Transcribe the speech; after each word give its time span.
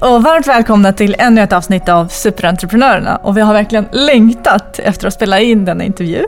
och 0.00 0.22
varmt 0.22 0.46
välkomna 0.46 0.92
till 0.92 1.16
ännu 1.18 1.40
ett 1.40 1.52
avsnitt 1.52 1.88
av 1.88 2.06
Superentreprenörerna. 2.06 3.16
Och 3.16 3.36
vi 3.36 3.40
har 3.40 3.52
verkligen 3.52 3.88
längtat 3.92 4.78
efter 4.78 5.08
att 5.08 5.14
spela 5.14 5.40
in 5.40 5.64
denna 5.64 5.84
intervju. 5.84 6.24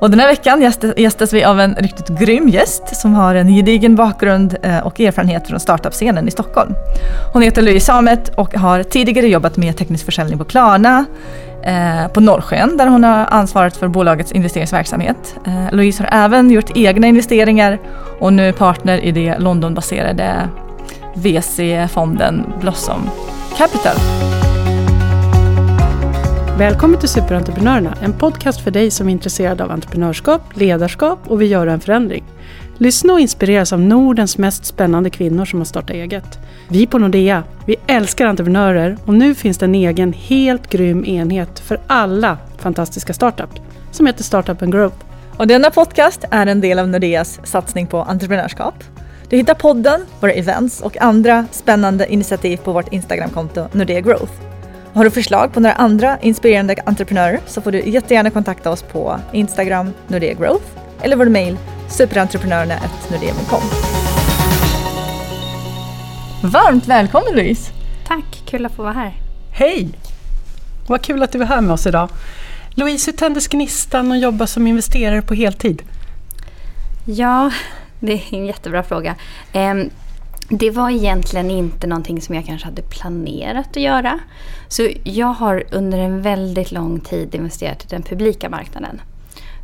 Och 0.00 0.10
den 0.10 0.20
här 0.20 0.26
veckan 0.26 0.72
gästas 0.96 1.32
vi 1.32 1.44
av 1.44 1.60
en 1.60 1.74
riktigt 1.74 2.08
grym 2.08 2.48
gäst 2.48 2.96
som 2.96 3.14
har 3.14 3.34
en 3.34 3.48
gedigen 3.48 3.96
bakgrund 3.96 4.56
eh, 4.62 4.78
och 4.78 5.00
erfarenhet 5.00 5.48
från 5.48 5.60
startup-scenen 5.60 6.28
i 6.28 6.30
Stockholm. 6.30 6.74
Hon 7.32 7.42
heter 7.42 7.62
Louise 7.62 7.86
Samet 7.86 8.28
och 8.28 8.54
har 8.54 8.82
tidigare 8.82 9.26
jobbat 9.26 9.56
med 9.56 9.76
teknisk 9.76 10.04
försäljning 10.04 10.38
på 10.38 10.44
Klarna, 10.44 11.04
eh, 11.62 12.08
på 12.12 12.20
Norrsken 12.20 12.76
där 12.76 12.86
hon 12.86 13.04
har 13.04 13.26
ansvarat 13.30 13.76
för 13.76 13.88
bolagets 13.88 14.32
investeringsverksamhet. 14.32 15.36
Eh, 15.46 15.74
Louise 15.76 16.02
har 16.02 16.24
även 16.24 16.50
gjort 16.50 16.76
egna 16.76 17.06
investeringar 17.06 17.78
och 18.20 18.32
nu 18.32 18.48
är 18.48 18.52
partner 18.52 18.98
i 18.98 19.12
det 19.12 19.38
Londonbaserade 19.38 20.48
VC-fonden 21.16 22.52
Blossom 22.60 23.10
Capital. 23.56 23.96
Välkommen 26.58 27.00
till 27.00 27.08
Superentreprenörerna, 27.08 27.94
en 28.02 28.12
podcast 28.12 28.60
för 28.60 28.70
dig 28.70 28.90
som 28.90 29.08
är 29.08 29.12
intresserad 29.12 29.60
av 29.60 29.70
entreprenörskap, 29.70 30.42
ledarskap 30.54 31.18
och 31.26 31.40
vill 31.40 31.50
göra 31.50 31.72
en 31.72 31.80
förändring. 31.80 32.24
Lyssna 32.78 33.12
och 33.12 33.20
inspireras 33.20 33.72
av 33.72 33.80
Nordens 33.80 34.38
mest 34.38 34.64
spännande 34.64 35.10
kvinnor 35.10 35.44
som 35.44 35.60
har 35.60 35.64
startat 35.64 35.90
eget. 35.90 36.38
Vi 36.68 36.86
på 36.86 36.98
Nordea, 36.98 37.42
vi 37.66 37.76
älskar 37.86 38.26
entreprenörer 38.26 38.96
och 39.04 39.14
nu 39.14 39.34
finns 39.34 39.58
det 39.58 39.66
en 39.66 39.74
egen 39.74 40.12
helt 40.12 40.70
grym 40.70 41.04
enhet 41.04 41.58
för 41.58 41.80
alla 41.86 42.38
fantastiska 42.58 43.12
startups 43.12 43.60
som 43.90 44.06
heter 44.06 44.24
Startup 44.24 44.62
and 44.62 44.72
Growth. 44.72 44.96
Och 45.36 45.46
denna 45.46 45.70
podcast 45.70 46.24
är 46.30 46.46
en 46.46 46.60
del 46.60 46.78
av 46.78 46.88
Nordeas 46.88 47.40
satsning 47.44 47.86
på 47.86 48.02
entreprenörskap. 48.02 48.74
Du 49.28 49.36
hittar 49.36 49.54
podden, 49.54 50.00
våra 50.20 50.32
events 50.32 50.80
och 50.80 50.96
andra 50.96 51.46
spännande 51.50 52.12
initiativ 52.12 52.56
på 52.56 52.72
vårt 52.72 52.92
Instagramkonto 52.92 53.68
Nordea 53.72 54.00
Growth. 54.00 54.32
Har 54.94 55.04
du 55.04 55.10
förslag 55.10 55.52
på 55.52 55.60
några 55.60 55.74
andra 55.74 56.18
inspirerande 56.20 56.76
entreprenörer 56.86 57.40
så 57.46 57.60
får 57.60 57.72
du 57.72 57.80
jättegärna 57.80 58.30
kontakta 58.30 58.70
oss 58.70 58.82
på 58.82 59.20
Instagram 59.32 59.92
Nordea 60.08 60.34
Growth 60.34 60.64
eller 61.02 61.16
vår 61.16 61.26
mejl 61.26 61.58
superentreprenörerna.nordea.com. 61.88 63.62
Varmt 66.42 66.86
välkommen 66.86 67.34
Louise! 67.34 67.72
Tack, 68.06 68.42
kul 68.46 68.66
att 68.66 68.72
få 68.72 68.82
vara 68.82 68.92
här. 68.92 69.14
Hej! 69.52 69.88
Vad 70.88 71.02
kul 71.02 71.22
att 71.22 71.32
du 71.32 71.42
är 71.42 71.46
här 71.46 71.60
med 71.60 71.72
oss 71.72 71.86
idag. 71.86 72.08
Louise, 72.70 73.10
hur 73.10 73.18
tändes 73.18 73.48
gnistan 73.48 74.12
att 74.12 74.20
jobba 74.20 74.46
som 74.46 74.66
investerare 74.66 75.22
på 75.22 75.34
heltid? 75.34 75.82
Ja, 77.04 77.50
det 78.00 78.12
är 78.12 78.34
en 78.34 78.46
jättebra 78.46 78.82
fråga. 78.82 79.14
Ehm, 79.52 79.90
det 80.48 80.70
var 80.70 80.90
egentligen 80.90 81.50
inte 81.50 81.86
någonting 81.86 82.20
som 82.20 82.34
jag 82.34 82.46
kanske 82.46 82.66
hade 82.66 82.82
planerat 82.82 83.68
att 83.70 83.82
göra. 83.82 84.18
Så 84.68 84.88
jag 85.04 85.26
har 85.26 85.64
under 85.70 85.98
en 85.98 86.22
väldigt 86.22 86.72
lång 86.72 87.00
tid 87.00 87.34
investerat 87.34 87.84
i 87.84 87.86
den 87.88 88.02
publika 88.02 88.48
marknaden. 88.48 89.00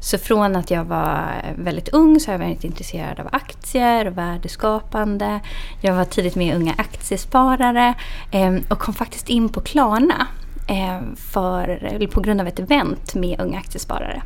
Så 0.01 0.19
från 0.19 0.57
att 0.57 0.71
jag 0.71 0.85
var 0.85 1.43
väldigt 1.57 1.89
ung 1.89 2.21
så 2.21 2.31
har 2.31 2.39
jag 2.39 2.47
varit 2.47 2.65
intresserad 2.65 3.21
av 3.21 3.29
aktier 3.33 4.07
och 4.07 4.19
värdeskapande. 4.19 5.41
Jag 5.81 5.95
var 5.95 6.05
tidigt 6.05 6.35
med 6.35 6.47
i 6.47 6.53
Unga 6.53 6.75
Aktiesparare 6.79 7.95
ehm, 8.31 8.63
och 8.69 8.79
kom 8.79 8.95
faktiskt 8.95 9.29
in 9.29 9.49
på 9.49 9.61
Klarna 9.61 10.27
ehm, 10.69 11.17
för, 11.17 12.07
på 12.07 12.21
grund 12.21 12.41
av 12.41 12.47
ett 12.47 12.59
event 12.59 13.15
med 13.15 13.41
Unga 13.41 13.59
Aktiesparare. 13.59 14.23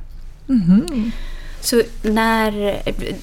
Mm 0.48 0.62
-hmm. 0.62 1.12
Så 1.66 1.82
när, 2.02 2.80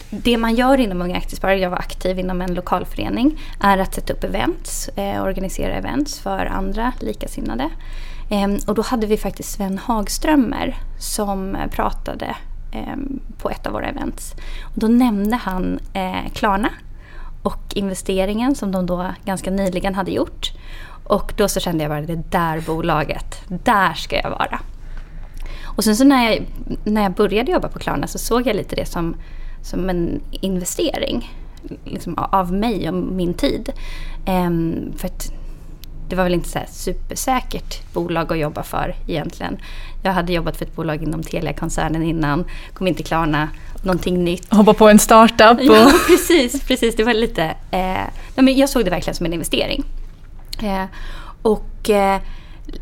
det 0.10 0.38
man 0.38 0.56
gör 0.56 0.80
inom 0.80 1.02
Unga 1.02 1.18
Aktiesparare, 1.18 1.60
jag 1.60 1.70
var 1.70 1.78
aktiv 1.78 2.20
inom 2.20 2.42
en 2.42 2.54
lokalförening, 2.54 3.40
är 3.60 3.78
att 3.78 3.94
sätta 3.94 4.14
upp 4.14 4.24
events, 4.24 4.88
eh, 4.88 5.24
organisera 5.24 5.74
events 5.74 6.20
för 6.20 6.46
andra 6.46 6.94
likasinnade. 7.00 7.70
Eh, 8.30 8.48
och 8.68 8.76
då 8.76 8.82
hade 8.82 9.08
vi 9.08 9.18
faktiskt 9.18 9.50
Sven 9.50 9.78
Hagströmer 9.78 10.76
som 11.00 11.58
pratade 11.72 12.36
eh, 12.72 12.98
på 13.38 13.50
ett 13.50 13.68
av 13.68 13.74
våra 13.74 13.88
events. 13.88 14.34
Och 14.64 14.80
då 14.80 14.88
nämnde 14.88 15.36
han 15.36 15.80
eh, 15.94 16.32
Klarna 16.34 16.70
och 17.44 17.64
investeringen 17.76 18.56
som 18.56 18.72
de 18.72 18.86
då 18.86 19.06
ganska 19.26 19.52
nyligen 19.52 19.96
hade 19.96 20.12
gjort. 20.12 20.52
Och 21.04 21.34
då 21.38 21.48
så 21.48 21.60
kände 21.60 21.84
jag 21.84 21.92
bara 21.92 22.02
det 22.02 22.32
där 22.32 22.62
bolaget, 22.62 23.42
där 23.48 23.94
ska 23.94 24.16
jag 24.16 24.30
vara. 24.30 24.60
Och 25.76 25.84
sen 25.84 25.96
så 25.96 26.04
när 26.04 26.32
jag, 26.32 26.46
när 26.84 27.04
jag 27.04 27.14
började 27.14 27.52
jobba 27.52 27.70
på 27.70 27.80
Klarna 27.80 28.08
så 28.08 28.18
såg 28.18 28.48
jag 28.48 28.56
lite 28.56 28.76
det 28.76 28.86
som, 28.86 29.16
som 29.62 29.90
en 29.90 30.22
investering. 30.32 31.32
Liksom 31.86 32.18
av 32.18 32.54
mig 32.54 32.90
och 32.90 32.96
min 32.96 33.34
tid. 33.34 33.70
Um, 34.28 34.94
för 34.98 35.10
det 36.10 36.16
var 36.16 36.24
väl 36.24 36.34
inte 36.34 36.50
så 36.50 36.60
supersäkert 36.70 37.94
bolag 37.94 38.32
att 38.32 38.38
jobba 38.38 38.64
för 38.64 38.96
egentligen. 39.08 39.58
Jag 40.04 40.12
hade 40.12 40.34
jobbat 40.34 40.58
för 40.58 40.66
ett 40.66 40.76
bolag 40.76 41.04
inom 41.04 41.24
Telia-koncernen 41.24 42.04
innan, 42.04 42.46
kom 42.74 42.88
in 42.88 42.96
till 42.96 43.06
Klarna, 43.06 43.50
någonting 43.84 44.24
nytt. 44.24 44.54
Hoppa 44.54 44.74
på 44.74 44.90
en 44.90 45.00
startup. 45.00 45.60
Och... 45.60 45.76
Ja, 45.76 45.92
precis, 46.08 46.62
precis. 46.64 46.96
Det 46.96 47.04
var 47.04 47.14
lite... 47.14 47.44
Eh, 47.72 48.02
men 48.36 48.58
jag 48.58 48.70
såg 48.70 48.86
det 48.86 48.90
verkligen 48.90 49.16
som 49.16 49.26
en 49.26 49.34
investering. 49.34 49.84
Eh, 50.64 50.86
och 51.42 51.90
eh, 51.90 52.22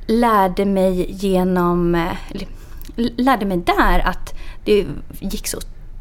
lärde 0.08 0.66
mig 0.66 1.12
genom... 1.12 2.08
Lärde 2.96 3.46
mig 3.46 3.58
där 3.58 4.00
att 4.00 4.34
det 4.66 4.86
gick 5.20 5.48
så 5.48 5.58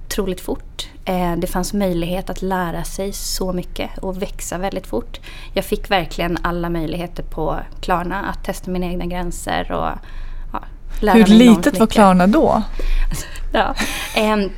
otroligt 0.06 0.40
fort. 0.40 0.88
Eh, 1.04 1.36
det 1.36 1.46
fanns 1.46 1.72
möjlighet 1.72 2.30
att 2.30 2.42
lära 2.42 2.84
sig 2.84 3.12
så 3.12 3.52
mycket 3.52 3.98
och 3.98 4.22
växa 4.22 4.58
väldigt 4.58 4.86
fort. 4.86 5.20
Jag 5.54 5.64
fick 5.64 5.90
verkligen 5.90 6.38
alla 6.42 6.70
möjligheter 6.70 7.22
på 7.22 7.60
Klarna 7.80 8.22
att 8.22 8.44
testa 8.44 8.70
mina 8.70 8.86
egna 8.86 9.06
gränser 9.06 9.72
och 9.72 9.98
ja, 10.52 10.62
lära 11.00 11.14
Hur 11.14 11.26
mig 11.26 11.38
litet 11.38 11.78
var 11.78 11.86
Klarna 11.86 12.26
då? 12.26 12.62
ja, 13.52 13.74
ehm, 14.16 14.50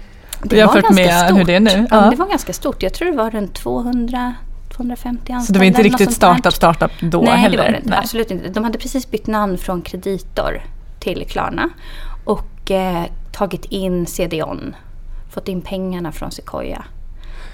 det 0.42 0.56
Jämfört 0.56 0.82
var 0.84 0.94
med 0.94 1.26
stort. 1.26 1.38
hur 1.38 1.44
det 1.44 1.54
är 1.54 1.60
nu? 1.60 1.86
Ja. 1.90 2.10
Det 2.10 2.16
var 2.16 2.26
ganska 2.28 2.52
stort. 2.52 2.82
Jag 2.82 2.94
tror 2.94 3.10
det 3.10 3.16
var 3.16 3.30
runt 3.30 3.54
200 3.54 4.34
250 4.76 5.32
anställda. 5.32 5.46
Så 5.46 5.52
det 5.52 5.58
var 5.58 5.66
inte 5.66 5.82
riktigt 5.82 6.12
startup, 6.12 6.54
startup 6.54 6.92
då 7.00 7.20
Nej, 7.20 7.36
heller? 7.36 7.56
Det 7.56 7.62
var 7.62 7.70
det 7.70 7.78
inte. 7.78 7.98
Absolut 7.98 8.30
inte. 8.30 8.48
De 8.48 8.64
hade 8.64 8.78
precis 8.78 9.10
bytt 9.10 9.26
namn 9.26 9.58
från 9.58 9.82
Kreditor 9.82 10.62
till 11.00 11.24
Klarna 11.28 11.70
och 12.24 12.70
eh, 12.70 13.04
tagit 13.32 13.64
in 13.64 14.06
CDON, 14.06 14.76
fått 15.30 15.48
in 15.48 15.62
pengarna 15.62 16.12
från 16.12 16.30
Sequoia. 16.30 16.84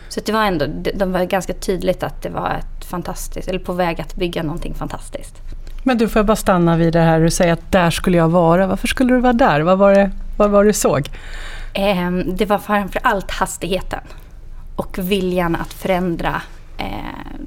Så 0.09 0.21
det 0.27 0.33
var 0.33 0.45
ändå, 0.45 0.67
de 0.95 1.13
var 1.13 1.25
ganska 1.25 1.53
tydligt 1.53 2.03
att 2.03 2.23
det 2.23 2.29
var 2.29 2.51
ett 2.51 2.85
fantastiskt, 2.85 3.49
eller 3.49 3.59
på 3.59 3.73
väg 3.73 4.01
att 4.01 4.15
bygga 4.15 4.43
någonting 4.43 4.75
fantastiskt. 4.75 5.35
Men 5.83 5.99
du 5.99 6.09
får 6.09 6.21
jag 6.21 6.27
bara 6.27 6.37
stanna 6.37 6.77
vid 6.77 6.93
det 6.93 7.01
här 7.01 7.21
du 7.21 7.31
säger 7.31 7.53
att 7.53 7.73
där 7.73 7.91
skulle 7.91 8.17
jag 8.17 8.29
vara. 8.29 8.67
Varför 8.67 8.89
skulle 8.89 9.15
du 9.15 9.21
vara 9.21 9.33
där? 9.33 9.61
Vad 9.61 9.79
var 9.79 9.95
det, 9.95 10.11
vad 10.37 10.51
var 10.51 10.65
det 10.65 10.71
du 10.71 10.75
såg? 10.75 11.09
Eh, 11.75 12.11
det 12.11 12.47
var 12.47 12.59
framför 12.59 13.01
allt 13.05 13.31
hastigheten 13.31 14.01
och 14.77 14.99
viljan 14.99 15.57
att 15.57 15.73
förändra 15.73 16.43
eh, 16.79 17.41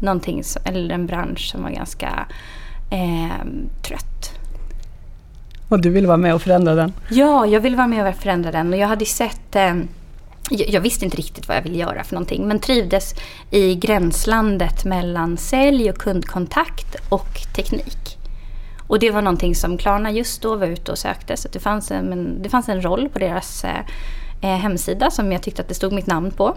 någonting, 0.00 0.42
eller 0.64 0.94
en 0.94 1.06
bransch 1.06 1.50
som 1.50 1.62
var 1.62 1.70
ganska 1.70 2.26
eh, 2.90 3.46
trött. 3.82 4.39
Och 5.70 5.80
du 5.80 5.90
ville 5.90 6.06
vara 6.06 6.16
med 6.16 6.34
och 6.34 6.42
förändra 6.42 6.74
den? 6.74 6.92
Ja, 7.10 7.46
jag 7.46 7.60
ville 7.60 7.76
vara 7.76 7.86
med 7.86 8.08
och 8.08 8.14
förändra 8.14 8.50
den. 8.50 8.72
Och 8.72 8.78
jag 8.78 8.88
hade 8.88 9.04
sett... 9.04 9.56
Eh, 9.56 9.74
jag 10.50 10.80
visste 10.80 11.04
inte 11.04 11.16
riktigt 11.16 11.48
vad 11.48 11.56
jag 11.56 11.62
ville 11.62 11.78
göra 11.78 12.04
för 12.04 12.14
någonting. 12.14 12.48
Men 12.48 12.60
trivdes 12.60 13.14
i 13.50 13.74
gränslandet 13.74 14.84
mellan 14.84 15.36
sälj 15.36 15.90
och 15.90 15.98
kundkontakt 15.98 16.96
och 17.08 17.34
teknik. 17.56 18.18
Och 18.86 18.98
det 18.98 19.10
var 19.10 19.22
någonting 19.22 19.54
som 19.54 19.78
Klarna 19.78 20.10
just 20.10 20.42
då 20.42 20.56
var 20.56 20.66
ute 20.66 20.92
och 20.92 20.98
sökte. 20.98 21.36
Så 21.36 21.48
det 21.48 21.58
fanns 21.58 21.90
en, 21.90 22.42
det 22.42 22.48
fanns 22.48 22.68
en 22.68 22.82
roll 22.82 23.08
på 23.08 23.18
deras 23.18 23.64
eh, 23.64 23.80
eh, 24.40 24.56
hemsida 24.56 25.10
som 25.10 25.32
jag 25.32 25.42
tyckte 25.42 25.62
att 25.62 25.68
det 25.68 25.74
stod 25.74 25.92
mitt 25.92 26.06
namn 26.06 26.30
på. 26.30 26.56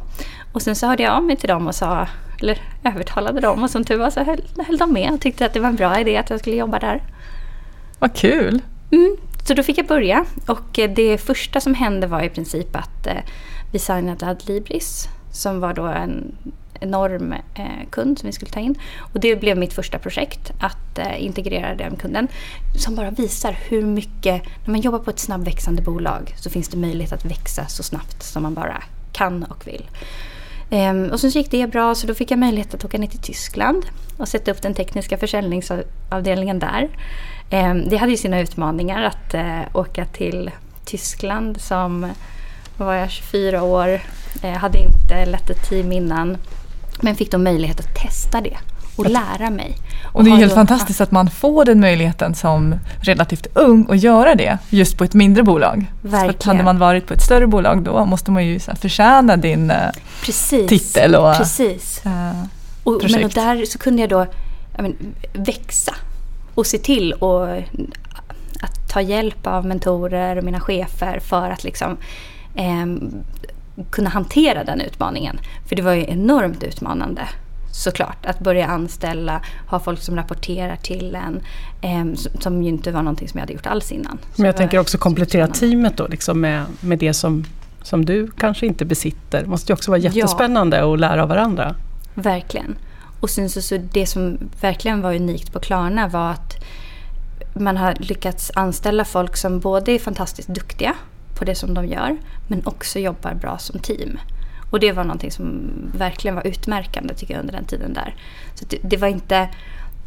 Och 0.54 0.62
sen 0.62 0.76
så 0.76 0.88
hörde 0.88 1.04
jag 1.04 1.14
av 1.14 1.24
mig 1.24 1.36
till 1.36 1.50
dem 1.50 1.68
och 1.68 1.76
sa, 1.76 2.08
eller 2.40 2.62
övertalade 2.84 3.42
dem 3.42 3.64
och 3.64 3.70
som 3.70 3.84
tur 3.84 3.98
var 3.98 4.10
så 4.10 4.24
höll, 4.24 4.42
höll 4.68 4.78
de 4.78 4.94
med 4.94 5.14
och 5.14 5.22
tyckte 5.22 5.46
att 5.46 5.54
det 5.54 5.60
var 5.60 5.70
en 5.70 5.76
bra 5.76 6.00
idé 6.00 6.18
att 6.18 6.30
jag 6.30 6.40
skulle 6.40 6.56
jobba 6.56 6.80
där. 6.80 7.02
Vad 8.00 8.16
kul! 8.16 8.62
Mm, 8.94 9.18
så 9.48 9.54
då 9.54 9.64
fick 9.64 9.78
jag 9.78 9.88
börja 9.88 10.26
och 10.48 10.80
eh, 10.80 10.92
det 10.92 11.18
första 11.18 11.60
som 11.62 11.74
hände 11.74 12.08
var 12.08 12.22
i 12.22 12.30
princip 12.30 12.76
att 12.76 13.08
eh, 13.08 13.22
vi 13.72 13.80
signade 13.80 14.28
Adlibris 14.28 15.08
som 15.32 15.60
var 15.60 15.74
då 15.74 15.84
en 15.84 16.36
enorm 16.80 17.34
eh, 17.34 17.90
kund 17.90 18.20
som 18.20 18.28
vi 18.28 18.34
skulle 18.34 18.52
ta 18.52 18.60
in. 18.60 18.76
Och 19.14 19.20
det 19.20 19.36
blev 19.36 19.58
mitt 19.58 19.74
första 19.74 20.00
projekt, 20.00 20.52
att 20.60 21.00
eh, 21.00 21.24
integrera 21.24 21.76
den 21.76 21.96
kunden. 21.96 22.28
Som 22.78 22.96
bara 22.96 23.12
visar 23.12 23.58
hur 23.70 23.82
mycket, 23.82 24.44
när 24.66 24.72
man 24.72 24.82
jobbar 24.82 25.00
på 25.00 25.10
ett 25.10 25.20
snabbväxande 25.20 25.82
bolag 25.82 26.34
så 26.38 26.50
finns 26.50 26.68
det 26.68 26.78
möjlighet 26.78 27.14
att 27.14 27.26
växa 27.26 27.68
så 27.68 27.84
snabbt 27.84 28.24
som 28.24 28.44
man 28.44 28.54
bara 28.54 28.84
kan 29.12 29.44
och 29.44 29.68
vill. 29.68 29.90
Ehm, 30.70 31.10
och 31.12 31.20
sen 31.20 31.32
så 31.32 31.38
gick 31.38 31.52
det 31.52 31.68
bra 31.68 31.96
så 31.96 32.08
då 32.08 32.14
fick 32.14 32.32
jag 32.32 32.40
möjlighet 32.40 32.74
att 32.74 32.86
åka 32.86 32.98
ner 32.98 33.08
till 33.08 33.20
Tyskland 33.20 33.86
och 34.18 34.28
sätta 34.28 34.52
upp 34.52 34.62
den 34.62 34.74
tekniska 34.74 35.18
försäljningsavdelningen 35.18 36.60
där. 36.60 36.90
Ehm, 37.50 37.90
det 37.90 37.98
hade 37.98 38.12
ju 38.12 38.18
sina 38.18 38.40
utmaningar 38.40 39.04
att 39.04 39.34
eh, 39.34 39.62
åka 39.74 40.06
till 40.06 40.52
Tyskland 40.86 41.62
som 41.62 42.12
var 42.78 42.94
jag 42.94 43.10
24 43.12 43.64
år, 43.64 44.02
eh, 44.42 44.52
hade 44.52 44.78
inte 44.78 45.26
lett 45.26 45.50
ett 45.50 45.70
team 45.70 45.92
innan. 45.92 46.38
Men 47.02 47.16
fick 47.16 47.32
då 47.32 47.38
möjlighet 47.38 47.80
att 47.80 47.96
testa 47.96 48.42
det 48.42 48.58
och 48.96 49.10
lära 49.10 49.50
mig. 49.50 49.76
Och 50.14 50.24
det 50.24 50.30
är 50.32 50.36
helt 50.36 50.54
fantastiskt 50.54 51.02
att 51.02 51.12
man 51.12 51.30
får 51.30 51.66
den 51.66 51.80
möjligheten 51.80 52.36
som 52.36 52.76
relativt 53.02 53.48
ung 53.54 53.88
att 53.90 54.04
göra 54.04 54.36
det 54.36 54.58
just 54.70 54.98
på 54.98 55.04
ett 55.04 55.14
mindre 55.14 55.44
bolag. 55.44 55.86
Verkligen. 56.02 56.38
hade 56.58 56.64
man 56.64 56.80
varit 56.80 57.08
på 57.08 57.14
ett 57.14 57.22
större 57.22 57.48
bolag 57.48 57.84
då 57.84 58.06
måste 58.06 58.32
man 58.32 58.46
ju 58.46 58.60
så 58.60 58.72
här 58.72 58.78
förtjäna 58.78 59.38
din 59.38 59.72
eh, 59.72 59.78
Precis. 60.26 60.70
titel 60.70 61.16
och 61.16 61.36
Precis. 61.38 62.02
eh, 62.06 62.12
Och, 62.84 62.92
men 62.92 62.96
och 62.96 63.02
projekt. 63.02 63.36
där 63.36 63.66
så 63.66 63.78
kunde 63.80 64.02
jag 64.02 64.10
då 64.10 64.26
ja, 64.76 64.82
men, 64.82 64.96
växa 65.34 65.96
och 66.56 66.66
se 66.66 66.78
till 66.78 67.14
och 67.14 67.48
att 68.62 68.90
ta 68.94 69.02
hjälp 69.02 69.48
av 69.48 69.66
mentorer 69.66 70.38
och 70.38 70.44
mina 70.44 70.60
chefer 70.60 71.20
för 71.20 71.50
att 71.50 71.64
liksom 71.64 71.98
ehm, 72.56 73.14
kunna 73.92 74.10
hantera 74.10 74.64
den 74.64 74.82
utmaningen. 74.82 75.40
För 75.70 75.76
det 75.76 75.82
var 75.82 75.94
ju 75.94 76.06
enormt 76.08 76.64
utmanande 76.64 77.22
såklart 77.72 78.26
att 78.26 78.40
börja 78.40 78.68
anställa, 78.68 79.42
ha 79.70 79.80
folk 79.80 80.02
som 80.02 80.16
rapporterar 80.16 80.76
till 80.76 81.16
en 81.16 81.42
ehm, 81.82 82.16
som- 82.16 82.64
ju 82.64 82.70
inte 82.70 82.92
var 82.92 83.02
någonting 83.02 83.28
som 83.28 83.38
jag 83.38 83.42
hade 83.42 83.54
gjort 83.54 83.66
alls 83.68 83.92
innan. 83.92 84.18
Men 84.36 84.46
jag 84.46 84.58
tänker 84.58 84.80
också 84.80 84.98
komplettera 84.98 85.48
teamet 85.48 85.98
då 85.98 86.08
liksom 86.08 86.42
med, 86.42 86.66
med 86.82 87.00
det 87.00 87.14
som, 87.14 87.46
som 87.82 88.06
du 88.06 88.32
kanske 88.38 88.66
inte 88.66 88.86
besitter. 88.86 89.42
Det 89.42 89.48
måste 89.48 89.72
ju 89.72 89.74
också 89.74 89.92
vara 89.92 90.00
Ja. 90.02 90.10
jättespännande 90.12 90.94
att 90.94 91.00
lära 91.00 91.24
av 91.24 91.30
varandra. 91.30 91.76
Verkligen. 92.14 92.76
Och 93.24 93.30
sen 93.30 93.50
så, 93.50 93.62
så 93.62 93.78
det 93.78 94.06
som 94.06 94.38
verkligen 94.62 95.02
var 95.02 95.16
unikt 95.16 95.54
på 95.54 95.60
Klarna 95.60 96.08
var 96.08 96.32
att 96.32 96.64
man 97.54 97.78
har 97.78 97.96
lyckats 98.00 98.52
anställa 98.56 99.06
folk 99.06 99.38
som 99.38 99.60
både 99.60 99.92
är 99.92 100.00
fantastiskt 100.00 100.48
duktiga 100.48 100.96
på 101.36 101.46
det 101.46 101.56
som 101.56 101.74
de 101.74 101.86
gör 101.88 102.18
men 102.48 102.66
också 102.66 103.00
jobbar 103.00 103.34
bra 103.34 103.58
som 103.58 103.80
team. 103.80 104.20
Och 104.72 104.80
det 104.80 104.92
var 104.92 105.04
någonting 105.04 105.32
som 105.32 105.72
verkligen 105.98 106.36
var 106.36 106.48
utmärkande 106.48 107.14
tycker 107.14 107.34
jag 107.34 107.42
under 107.42 107.54
den 107.54 107.66
tiden 107.66 107.94
där. 107.94 108.16
Så 108.56 108.66
det, 108.70 108.78
det, 108.82 108.98
var, 108.98 109.08
inte, 109.08 109.50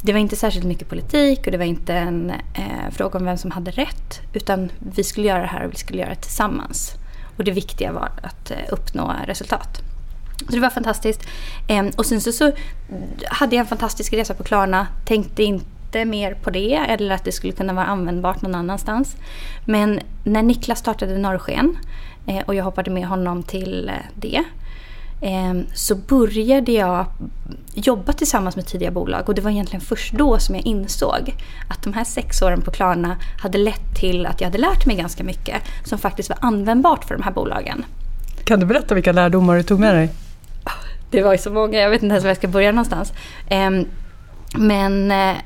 det 0.03 0.13
var 0.13 0.21
inte 0.21 0.37
särskilt 0.37 0.67
mycket 0.67 0.89
politik 0.89 1.47
och 1.47 1.53
det 1.53 1.59
var 1.59 1.65
inte 1.65 1.95
en 1.95 2.31
eh, 2.31 2.91
fråga 2.93 3.19
om 3.19 3.25
vem 3.25 3.39
som 3.39 3.51
hade 3.51 3.71
rätt 3.71 4.21
utan 4.33 4.71
vi 4.79 5.05
skulle 5.05 5.27
göra 5.27 5.41
det 5.41 5.47
här 5.47 5.65
och 5.67 5.73
vi 5.73 5.77
skulle 5.77 5.99
göra 5.99 6.11
det 6.11 6.21
tillsammans. 6.21 6.93
Och 7.37 7.45
det 7.45 7.51
viktiga 7.51 7.93
var 7.93 8.11
att 8.23 8.51
eh, 8.51 8.57
uppnå 8.73 9.15
resultat. 9.27 9.83
Så 10.39 10.53
det 10.53 10.61
var 10.61 10.71
fantastiskt. 10.71 11.27
Ehm, 11.69 11.91
och 11.97 12.07
sen 12.07 12.21
så, 12.21 12.33
så 12.33 12.53
hade 13.29 13.57
jag 13.57 13.61
en 13.61 13.67
fantastisk 13.67 14.13
resa 14.13 14.35
på 14.35 14.45
Klarna. 14.45 14.87
Tänkte 15.05 15.43
inte 15.43 16.05
mer 16.05 16.35
på 16.35 16.51
det 16.51 16.75
eller 16.75 17.15
att 17.15 17.25
det 17.25 17.33
skulle 17.33 17.53
kunna 17.53 17.73
vara 17.73 17.87
användbart 17.87 18.43
någon 18.43 18.55
annanstans. 18.55 19.17
Men 19.65 20.01
när 20.25 20.43
Niklas 20.43 20.79
startade 20.79 21.19
Norrsken 21.19 21.79
eh, 22.27 22.43
och 22.47 22.55
jag 22.55 22.65
hoppade 22.65 22.91
med 22.91 23.07
honom 23.07 23.43
till 23.43 23.89
eh, 23.89 23.95
det. 24.15 24.45
Ehm, 25.21 25.67
så 25.75 25.95
började 25.95 26.73
jag 26.73 27.07
jobba 27.75 28.13
tillsammans 28.13 28.57
med 28.57 28.67
tidiga 28.67 28.91
bolag 28.91 29.29
och 29.29 29.35
det 29.35 29.43
var 29.43 29.51
egentligen 29.51 29.81
först 29.81 30.13
då 30.13 30.39
som 30.39 30.55
jag 30.55 30.67
insåg 30.67 31.35
att 31.69 31.83
de 31.83 31.93
här 31.93 32.05
sex 32.05 32.43
åren 32.43 32.63
på 32.63 32.71
Klarna 32.71 33.17
hade 33.43 33.59
lett 33.59 33.95
till 34.01 34.27
att 34.27 34.41
jag 34.41 34.49
hade 34.49 34.59
lärt 34.59 34.87
mig 34.87 34.97
ganska 34.97 35.25
mycket 35.25 35.63
som 35.85 35.99
faktiskt 35.99 36.29
var 36.29 36.39
användbart 36.41 37.05
för 37.05 37.17
de 37.17 37.23
här 37.23 37.33
bolagen. 37.33 37.85
Kan 38.45 38.61
du 38.61 38.67
berätta 38.67 38.95
vilka 38.95 39.13
lärdomar 39.13 39.57
du 39.57 39.63
tog 39.63 39.81
med 39.81 39.95
dig? 39.95 40.11
Det 41.11 41.23
var 41.23 41.33
ju 41.33 41.39
så 41.39 41.51
många, 41.51 41.79
jag 41.79 41.91
vet 41.91 42.03
inte 42.03 42.13
ens 42.13 42.25
var 42.25 42.31
jag 42.31 42.37
ska 42.37 42.49
börja 42.49 42.73
någonstans. 42.73 43.13
Ehm, 43.49 43.85
men 44.59 45.11
eh, 45.11 45.37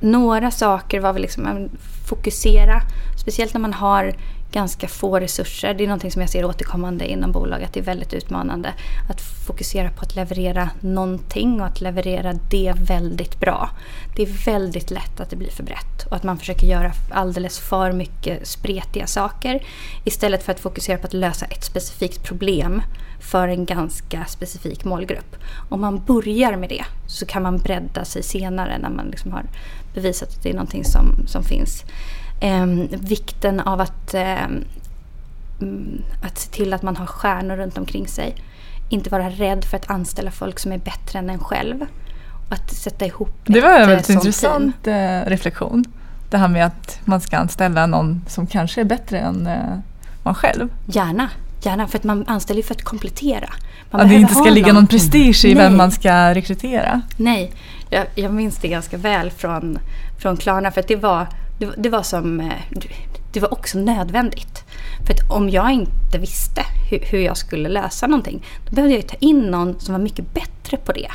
några 0.00 0.50
saker 0.50 1.00
var 1.00 1.12
väl 1.12 1.22
liksom 1.22 1.46
att 1.46 1.80
fokusera, 2.08 2.80
speciellt 3.20 3.54
när 3.54 3.60
man 3.60 3.72
har 3.72 4.14
ganska 4.52 4.88
få 4.88 5.20
resurser. 5.20 5.74
Det 5.74 5.84
är 5.84 5.88
någonting 5.88 6.10
som 6.10 6.22
jag 6.22 6.30
ser 6.30 6.44
återkommande 6.44 7.06
inom 7.06 7.32
bolag, 7.32 7.62
att 7.62 7.72
det 7.72 7.80
är 7.80 7.84
väldigt 7.84 8.14
utmanande. 8.14 8.72
Att 9.10 9.20
fokusera 9.20 9.90
på 9.90 10.02
att 10.02 10.16
leverera 10.16 10.70
någonting 10.80 11.60
och 11.60 11.66
att 11.66 11.80
leverera 11.80 12.32
det 12.50 12.72
väldigt 12.76 13.40
bra. 13.40 13.70
Det 14.16 14.22
är 14.22 14.44
väldigt 14.44 14.90
lätt 14.90 15.20
att 15.20 15.30
det 15.30 15.36
blir 15.36 15.50
för 15.50 15.62
brett 15.62 16.06
och 16.10 16.16
att 16.16 16.22
man 16.22 16.38
försöker 16.38 16.66
göra 16.66 16.92
alldeles 17.10 17.58
för 17.58 17.92
mycket 17.92 18.46
spretiga 18.46 19.06
saker 19.06 19.62
istället 20.04 20.42
för 20.42 20.52
att 20.52 20.60
fokusera 20.60 20.98
på 20.98 21.06
att 21.06 21.12
lösa 21.12 21.46
ett 21.46 21.64
specifikt 21.64 22.24
problem 22.24 22.82
för 23.20 23.48
en 23.48 23.64
ganska 23.64 24.24
specifik 24.24 24.84
målgrupp. 24.84 25.36
Om 25.68 25.80
man 25.80 26.04
börjar 26.04 26.56
med 26.56 26.68
det 26.68 26.84
så 27.06 27.26
kan 27.26 27.42
man 27.42 27.58
bredda 27.58 28.04
sig 28.04 28.22
senare 28.22 28.78
när 28.78 28.90
man 28.90 29.06
liksom 29.06 29.32
har 29.32 29.44
bevisat 29.94 30.28
att 30.28 30.42
det 30.42 30.50
är 30.50 30.54
någonting 30.54 30.84
som, 30.84 31.26
som 31.26 31.42
finns. 31.42 31.84
Ehm, 32.40 32.88
vikten 32.90 33.60
av 33.60 33.80
att, 33.80 34.14
mm, 34.14 34.64
att 36.22 36.38
se 36.38 36.50
till 36.50 36.74
att 36.74 36.82
man 36.82 36.96
har 36.96 37.06
stjärnor 37.06 37.56
runt 37.56 37.78
omkring 37.78 38.08
sig. 38.08 38.36
Inte 38.88 39.10
vara 39.10 39.30
rädd 39.30 39.64
för 39.64 39.76
att 39.76 39.90
anställa 39.90 40.30
folk 40.30 40.58
som 40.58 40.72
är 40.72 40.78
bättre 40.78 41.18
än 41.18 41.30
en 41.30 41.38
själv. 41.38 41.86
Att 42.48 42.70
sätta 42.70 43.06
ihop 43.06 43.32
Det 43.44 43.60
var 43.60 43.70
ett, 43.70 43.76
en 43.76 43.82
eh, 43.82 43.88
väldigt 43.88 44.08
intressant 44.08 44.86
eh, 44.86 45.20
reflektion. 45.26 45.84
Det 46.30 46.38
här 46.38 46.48
med 46.48 46.66
att 46.66 47.00
man 47.04 47.20
ska 47.20 47.36
anställa 47.36 47.86
någon 47.86 48.24
som 48.28 48.46
kanske 48.46 48.80
är 48.80 48.84
bättre 48.84 49.18
än 49.18 49.46
eh, 49.46 49.78
man 50.22 50.34
själv. 50.34 50.68
team. 50.68 50.70
Gärna, 50.86 51.30
gärna. 51.62 51.88
För 51.88 51.98
att 51.98 52.04
man 52.04 52.24
anställer 52.28 52.62
för 52.62 52.74
att 52.74 52.82
komplettera. 52.82 53.48
Man 53.90 54.00
Att 54.00 54.08
det 54.08 54.14
inte 54.14 54.34
ska 54.34 54.50
ligga 54.50 54.72
någon 54.72 54.86
prestige 54.86 55.44
i 55.44 55.54
Nej. 55.54 55.64
vem 55.64 55.76
man 55.76 55.90
ska 55.90 56.34
rekrytera. 56.34 57.02
Nej, 57.16 57.52
jag, 57.90 58.06
jag 58.14 58.32
minns 58.32 58.56
det 58.56 58.68
ganska 58.68 58.96
väl 58.96 59.30
från, 59.30 59.78
från 60.18 60.36
Klarna 60.36 60.70
för 60.70 60.80
att 60.80 60.88
det 60.88 60.96
var, 60.96 61.26
det, 61.58 61.66
var- 61.66 61.74
det 61.76 61.88
var 61.88 62.02
som, 62.02 62.40
eh, 62.40 62.52
det 63.32 63.40
var 63.40 63.52
också 63.52 63.78
nödvändigt. 63.78 64.64
För 65.06 65.14
att 65.14 65.30
om 65.30 65.50
jag 65.50 65.70
inte 65.72 66.18
visste 66.18 66.62
hur, 66.90 66.98
hur 67.00 67.18
jag 67.18 67.36
skulle 67.36 67.68
lösa 67.68 68.06
någonting, 68.06 68.44
då 68.68 68.74
behövde 68.74 68.94
jag 68.96 69.08
ta 69.08 69.16
in 69.20 69.40
någon 69.40 69.80
som 69.80 69.92
var 69.94 70.00
mycket 70.00 70.34
bättre 70.34 70.76
på 70.76 70.92
det 70.92 71.10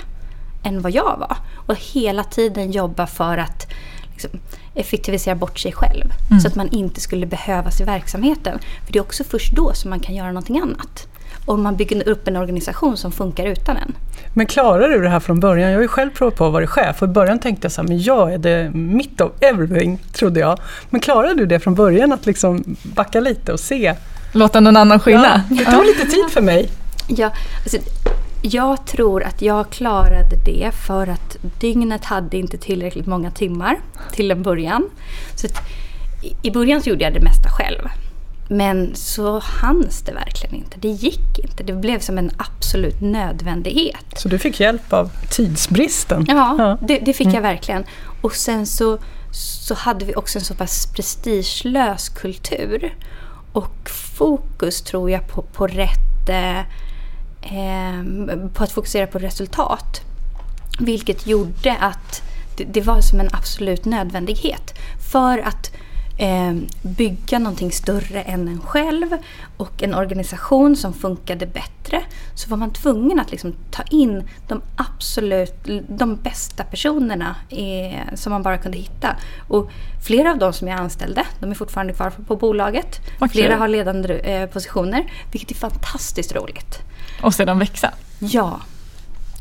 än 0.64 0.82
vad 0.82 0.92
jag 0.92 1.18
var. 1.20 1.38
Och 1.68 1.76
hela 1.94 2.24
tiden 2.24 2.72
jobba 2.72 3.08
för 3.08 3.38
att 3.38 3.68
liksom, 4.12 4.30
effektivisera 4.76 5.36
bort 5.36 5.60
sig 5.60 5.72
själv. 5.72 6.06
Så 6.42 6.48
att 6.48 6.56
man 6.56 6.70
inte 6.70 7.02
skulle 7.02 7.26
behövas 7.26 7.82
i 7.82 7.84
verksamheten. 7.84 8.60
För 8.86 8.94
det 8.94 9.00
är 9.00 9.04
också 9.04 9.24
först 9.24 9.56
då 9.56 9.74
som 9.74 9.90
man 9.90 10.00
kan 10.00 10.16
göra 10.16 10.28
någonting 10.28 10.60
annat. 10.60 11.08
Och 11.52 11.60
man 11.60 11.76
bygger 11.76 12.08
upp 12.10 12.28
en 12.28 12.36
organisation 12.38 12.98
som 12.98 13.12
funkar 13.12 13.46
utan 13.46 13.78
en. 13.78 13.94
Men 14.34 14.46
klarar 14.46 14.90
du 14.90 15.02
det 15.02 15.10
här 15.10 15.20
från 15.20 15.40
början? 15.40 15.70
Jag 15.70 15.78
har 15.78 15.82
ju 15.82 15.88
själv 15.88 16.10
provat 16.10 16.36
på 16.36 16.46
att 16.46 16.54
vara 16.54 16.68
chef 16.68 17.02
och 17.02 17.08
i 17.08 17.12
början 17.12 17.40
tänkte 17.40 17.66
jag 17.66 17.72
så 17.72 17.82
här, 17.82 17.88
men 17.88 18.02
jag 18.02 18.34
är 18.34 18.38
det 18.38 18.72
mitt 18.74 19.22
of 19.22 19.32
everything, 19.40 19.98
trodde 20.14 20.40
jag. 20.40 20.60
Men 20.90 21.02
klarade 21.02 21.34
du 21.36 21.46
det 21.46 21.60
från 21.60 21.76
början 21.76 22.14
att 22.14 22.26
liksom 22.26 22.76
backa 22.84 23.20
lite 23.20 23.54
och 23.54 23.60
se? 23.60 23.94
Låta 24.34 24.60
någon 24.60 24.78
annan 24.78 25.00
skylla. 25.00 25.44
Ja, 25.50 25.56
det 25.56 25.66
tog 25.72 25.86
lite 25.86 26.06
tid 26.08 26.26
för 26.30 26.42
mig. 26.42 26.70
Ja, 27.08 27.32
alltså, 27.64 27.78
jag 28.42 28.86
tror 28.86 29.24
att 29.24 29.42
jag 29.42 29.70
klarade 29.70 30.36
det 30.46 30.72
för 30.88 31.08
att 31.08 31.38
dygnet 31.60 32.06
hade 32.06 32.38
inte 32.38 32.58
tillräckligt 32.58 33.08
många 33.08 33.32
timmar 33.32 33.80
till 34.12 34.32
en 34.32 34.44
början. 34.44 34.90
Så 35.36 35.48
att, 35.48 35.54
i- 36.24 36.48
I 36.48 36.52
början 36.52 36.82
så 36.82 36.90
gjorde 36.90 37.04
jag 37.04 37.14
det 37.14 37.20
mesta 37.22 37.50
själv. 37.50 37.82
Men 38.54 38.96
så 38.96 39.40
hanns 39.40 40.02
det 40.02 40.12
verkligen 40.12 40.56
inte. 40.56 40.78
Det 40.80 40.88
gick 40.88 41.40
inte. 41.40 41.64
Det 41.64 41.74
blev 41.74 42.00
som 42.00 42.18
en 42.18 42.32
absolut 42.38 43.02
nödvändighet. 43.02 44.06
Så 44.16 44.28
du 44.28 44.40
fick 44.40 44.60
hjälp 44.60 44.94
av 44.94 45.12
tidsbristen? 45.30 46.26
Ja, 46.28 46.78
Det, 46.82 47.00
det 47.00 47.14
fick 47.14 47.28
jag 47.28 47.42
verkligen. 47.42 47.84
Och 48.22 48.36
sen 48.36 48.66
så, 48.66 48.98
så 49.32 49.74
hade 49.74 50.06
vi 50.06 50.16
också 50.16 50.40
en 50.40 50.46
så 50.46 50.54
pass 50.56 50.88
prestigelös 50.96 52.10
kultur. 52.10 52.96
Och 53.54 53.90
fokus 54.18 54.82
tror 54.82 55.12
jag 55.12 55.28
på, 55.28 55.42
på 55.42 55.68
rätt... 55.68 56.30
Eh, 56.30 56.60
eh, 57.42 58.04
på 58.54 58.64
att 58.64 58.72
fokusera 58.72 59.08
på 59.08 59.20
resultat. 59.20 60.02
Vilket 60.80 61.28
gjorde 61.28 61.76
att 61.80 62.22
det, 62.58 62.64
det 62.64 62.82
var 62.82 63.02
som 63.02 63.20
en 63.20 63.30
absolut 63.32 63.86
nödvändighet. 63.86 64.74
För 65.12 65.38
att 65.38 65.71
eh, 66.22 66.54
bygga 66.82 67.40
någonting 67.40 67.72
större 67.72 68.22
än 68.22 68.48
en 68.48 68.62
själv 68.62 69.18
och 69.58 69.84
en 69.84 69.94
organisation 69.94 70.76
som 70.76 70.94
funkade 70.94 71.46
bättre 71.46 72.02
så 72.36 72.50
var 72.50 72.58
man 72.58 72.74
tvungen 72.74 73.20
att 73.20 73.32
liksom 73.32 73.54
ta 73.72 73.84
in 73.84 74.24
de 74.48 74.62
absolut 74.76 75.56
de 75.88 76.16
bästa 76.16 76.64
personerna 76.64 77.36
eh, 77.50 78.16
som 78.16 78.32
man 78.32 78.44
bara 78.44 78.58
kunde 78.58 78.78
hitta. 78.78 79.16
Och 79.48 79.72
flera 80.06 80.32
av 80.32 80.38
de 80.38 80.54
som 80.54 80.68
jag 80.68 80.80
anställde, 80.80 81.26
de 81.40 81.52
är 81.52 81.56
fortfarande 81.56 81.94
kvar 81.94 82.10
på 82.28 82.36
bolaget. 82.36 83.00
Vad 83.20 83.32
Flera 83.32 83.56
har 83.56 83.68
ledande 83.68 84.14
eh, 84.14 84.50
positioner, 84.50 85.12
vilket 85.32 85.52
är 85.52 85.56
fantastiskt 85.56 86.36
roligt. 86.36 86.80
Och 87.24 87.34
sedan 87.34 87.60
växa. 87.60 87.94
Ja. 88.20 88.60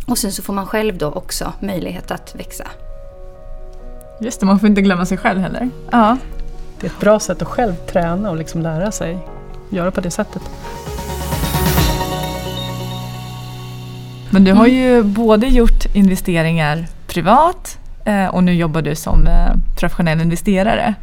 Och 0.07 0.19
sen 0.19 0.33
så 0.33 0.43
får 0.43 0.53
man 0.53 0.67
själv 0.67 0.99
då 0.99 1.07
också 1.07 1.53
möjlighet 1.61 2.11
att 2.11 2.35
växa. 2.35 2.69
Just 4.21 4.41
det, 4.41 4.47
man 4.47 4.61
får 4.61 4.69
inte 4.69 4.83
glömma 4.83 5.07
sig 5.07 5.19
själv 5.19 5.41
heller. 5.41 5.69
Ja. 5.91 6.17
Det 6.81 6.87
är 6.87 6.91
ett 6.91 7.01
bra 7.01 7.21
sätt 7.21 7.43
att 7.43 7.49
själv 7.49 7.75
träna 7.75 8.31
och 8.31 8.37
liksom 8.37 8.63
lära 8.63 8.93
sig 8.93 9.19
göra 9.71 9.91
på 9.91 10.01
det 10.01 10.11
sättet. 10.11 10.43
Men 14.31 14.45
du 14.45 14.53
har 14.53 14.67
ju 14.67 15.03
både 15.03 15.47
gjort 15.47 15.95
investeringar 15.95 16.87
privat 17.07 17.79
eh, 18.05 18.27
och 18.27 18.45
nu 18.45 18.55
jobbar 18.55 18.83
du 18.83 18.95
som 18.95 19.27
eh, 19.27 19.55
professionell 19.79 20.21
investerare. 20.21 20.95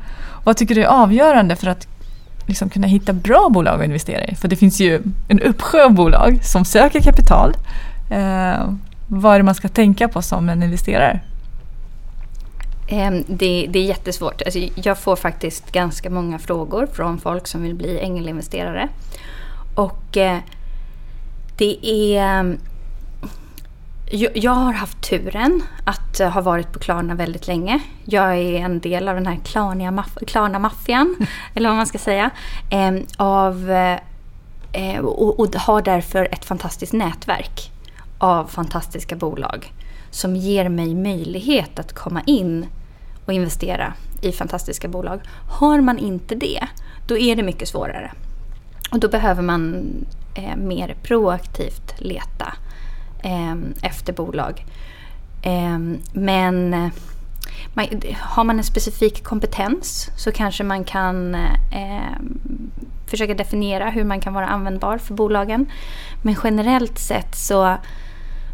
Vad 0.44 0.58
tycker 0.58 0.76
du 0.76 0.84
är 0.84 0.88
avgörande 0.88 1.56
för 1.56 1.68
att 1.68 1.88
liksom 2.46 2.70
kunna 2.70 2.88
hitta 2.88 3.14
bra 3.14 3.50
bolag 3.52 3.80
att 3.80 3.86
investera 3.86 4.26
i? 4.26 4.36
För 4.36 4.48
det 4.48 4.56
finns 4.56 4.80
ju 4.80 5.02
en 5.28 5.40
uppsjö 5.40 5.86
av 5.86 5.92
bolag 5.92 6.40
som 6.44 6.66
söker 6.66 7.02
kapital. 7.02 7.54
Eh, 8.12 8.70
vad 9.08 9.34
är 9.34 9.38
det 9.38 9.44
man 9.44 9.56
ska 9.56 9.68
tänka 9.68 10.08
på 10.08 10.22
som 10.22 10.50
en 10.50 10.64
investerare? 10.64 11.20
Ehm, 12.88 13.24
det, 13.28 13.68
det, 13.70 13.80
är 13.80 13.84
jättesvårt. 13.84 14.42
Alltså 14.42 14.60
jag 14.76 14.98
får 14.98 15.16
faktiskt 15.16 15.72
ganska 15.72 16.10
många 16.10 16.40
frågor 16.40 16.88
från 16.94 17.18
folk 17.18 17.48
som 17.48 17.62
vill 17.62 17.76
bli 17.76 18.00
ängelinvesterare. 18.00 18.90
Och 19.76 20.18
eh, 20.18 20.40
det 21.58 21.88
är... 22.16 22.58
Jag 24.34 24.52
har 24.52 24.74
haft 24.74 25.10
turen 25.10 25.64
att 25.84 26.20
ha 26.20 26.42
varit 26.42 26.72
på 26.72 26.80
Klarna 26.80 27.16
väldigt 27.16 27.48
länge. 27.48 27.80
Jag 28.06 28.38
är 28.38 28.54
en 28.54 28.80
del 28.80 29.08
av 29.08 29.16
den 29.16 29.28
här 29.28 29.40
Klarna-maffian, 30.26 31.16
eller 31.54 31.70
vad 31.70 31.78
man 31.78 31.88
ska 31.88 31.98
säga. 31.98 32.30
Ehm, 32.70 33.06
av, 33.18 33.72
eh, 34.72 35.00
och 35.00 35.56
har 35.56 35.82
därför 35.82 36.28
ett 36.32 36.46
fantastiskt 36.46 36.94
nätverk 36.94 37.72
av 38.18 38.46
fantastiska 38.46 39.16
bolag 39.16 39.74
som 40.12 40.36
ger 40.36 40.70
mig 40.70 40.96
möjlighet 40.96 41.80
att 41.80 41.94
komma 41.94 42.22
in 42.26 42.66
och 43.28 43.34
investera 43.34 43.94
i 44.22 44.32
fantastiska 44.32 44.88
bolag. 44.88 45.20
Har 45.50 45.82
man 45.82 45.98
inte 45.98 46.36
det, 46.36 46.68
då 47.08 47.18
är 47.18 47.36
det 47.36 47.44
mycket 47.44 47.68
svårare. 47.68 48.12
Och 48.92 49.00
då 49.00 49.08
behöver 49.08 49.42
man 49.42 49.86
eh, 50.36 50.56
mer 50.56 50.96
proaktivt 51.04 51.94
leta 51.98 52.54
eh, 53.24 53.56
efter 53.82 54.14
bolag. 54.14 54.66
Ehm, 55.42 55.94
eh, 55.94 56.00
men 56.14 56.70
man, 57.74 57.88
har 58.20 58.44
man 58.44 58.58
en 58.58 58.64
specifik 58.64 59.24
kompetens 59.24 60.10
så 60.18 60.32
kanske 60.32 60.64
man 60.64 60.84
kan 60.84 61.36
eh, 61.36 62.18
försöka 63.08 63.34
definiera 63.34 63.90
hur 63.90 64.04
man 64.04 64.20
kan 64.20 64.34
vara 64.34 64.48
användbar 64.48 64.98
för 64.98 65.14
bolagen. 65.14 65.72
Men 66.22 66.36
generellt 66.44 67.00
sett 67.00 67.36
så 67.36 67.78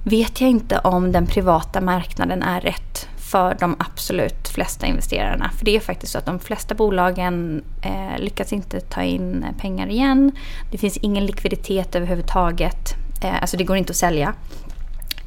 vet 0.03 0.42
jag 0.42 0.50
inte 0.50 0.80
om 0.80 1.12
den 1.12 1.27
privata 1.27 1.82
marknaden 1.82 2.44
är 2.44 2.62
rätt 2.62 3.08
för 3.34 3.58
de 3.60 3.75
absolut 3.80 4.48
flesta 4.48 4.86
investerarna. 4.86 5.52
För 5.58 5.66
det 5.66 5.75
är 5.75 5.80
faktiskt 5.80 6.12
så 6.12 6.18
att 6.18 6.25
de 6.25 6.40
flesta 6.40 6.75
bolagen 6.75 7.63
eh, 7.82 8.20
lyckas 8.20 8.54
inte 8.54 8.80
ta 8.80 9.04
in 9.04 9.46
pengar 9.60 9.88
igen. 9.88 10.32
Det 10.72 10.78
finns 10.78 10.98
ingen 10.98 11.25
likviditet 11.25 11.96
överhuvudtaget. 11.96 12.94
Eh, 13.24 13.42
alltså 13.42 13.58
det 13.58 13.63
går 13.63 13.78
inte 13.78 13.92
att 13.92 13.98
sälja. 13.98 14.34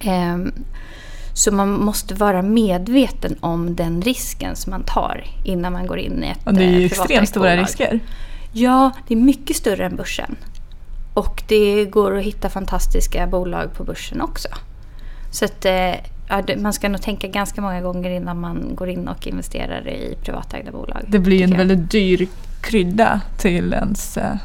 Eh, 0.01 0.37
så 1.35 1.53
man 1.53 1.71
måste 1.85 2.15
vara 2.15 2.43
medveten 2.43 3.37
om 3.41 3.77
den 3.77 4.03
risken 4.03 4.57
som 4.57 4.71
man 4.71 4.83
tar 4.83 5.25
innan 5.45 5.73
man 5.73 5.87
går 5.87 5.99
in 5.99 6.25
i 6.25 6.29
ett 6.29 6.47
Och 6.47 6.55
det 6.55 6.65
är 6.65 6.71
ju 6.71 6.79
eh, 6.79 6.85
extremt 6.85 7.29
stora 7.29 7.57
risker. 7.57 8.01
Ja, 8.53 8.91
det 9.09 9.15
är 9.15 9.19
mycket 9.19 9.57
större 9.57 9.87
än 9.87 9.97
börsen. 9.97 10.37
Och 11.15 11.43
det 11.49 11.85
går 11.85 12.19
att 12.19 12.25
hitta 12.25 12.51
fantastiska 12.51 13.27
bolag 13.27 13.75
på 13.75 13.85
börsen 13.85 14.21
också. 14.21 14.49
Så 15.31 15.45
att, 15.45 15.65
eh, 15.65 15.95
ja, 16.29 16.43
man 16.57 16.73
ska 16.73 16.89
nog 16.89 17.03
tänka 17.03 17.29
ganska 17.29 17.61
många 17.61 17.81
gånger 17.81 18.11
innan 18.11 18.41
man 18.41 18.75
går 18.75 18.89
in 18.89 19.09
och 19.09 19.27
investerar 19.27 19.89
i 19.89 20.17
privatägda 20.25 20.73
bolag. 20.73 21.05
Det 21.09 21.19
blir 21.19 21.45
en 21.45 21.57
väldigt 21.57 21.91
dyr 21.91 22.29
krydda 22.61 23.21
till 23.39 23.73
ens 23.73 24.17
eh, 24.17 24.37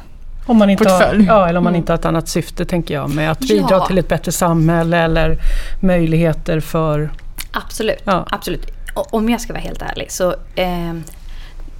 om 0.46 0.58
man 0.58 0.70
inte 0.70 0.84
portfölj. 0.84 1.26
Har, 1.26 1.40
ja, 1.40 1.50
eller 1.50 1.58
om 1.58 1.64
man 1.64 1.74
mm. 1.74 1.80
inte 1.80 1.92
har 1.92 1.98
ett 1.98 2.06
annat 2.06 2.30
syfte 2.30 2.66
tänker 2.66 2.94
jag 2.94 3.16
med 3.16 3.32
att 3.32 3.40
bidra 3.40 3.68
ja. 3.70 3.88
till 3.88 3.98
ett 3.98 4.08
bättre 4.08 4.32
samhälle 4.32 4.98
eller 4.98 5.38
möjligheter 5.80 6.60
för... 6.60 7.12
Absolut, 7.52 8.02
ja. 8.04 8.28
absolut. 8.32 8.66
Om 8.94 9.30
jag 9.30 9.42
ska 9.42 9.54
vara 9.54 9.64
helt 9.64 9.82
ärlig 9.82 10.12
så 10.12 10.36
eh, 10.56 10.94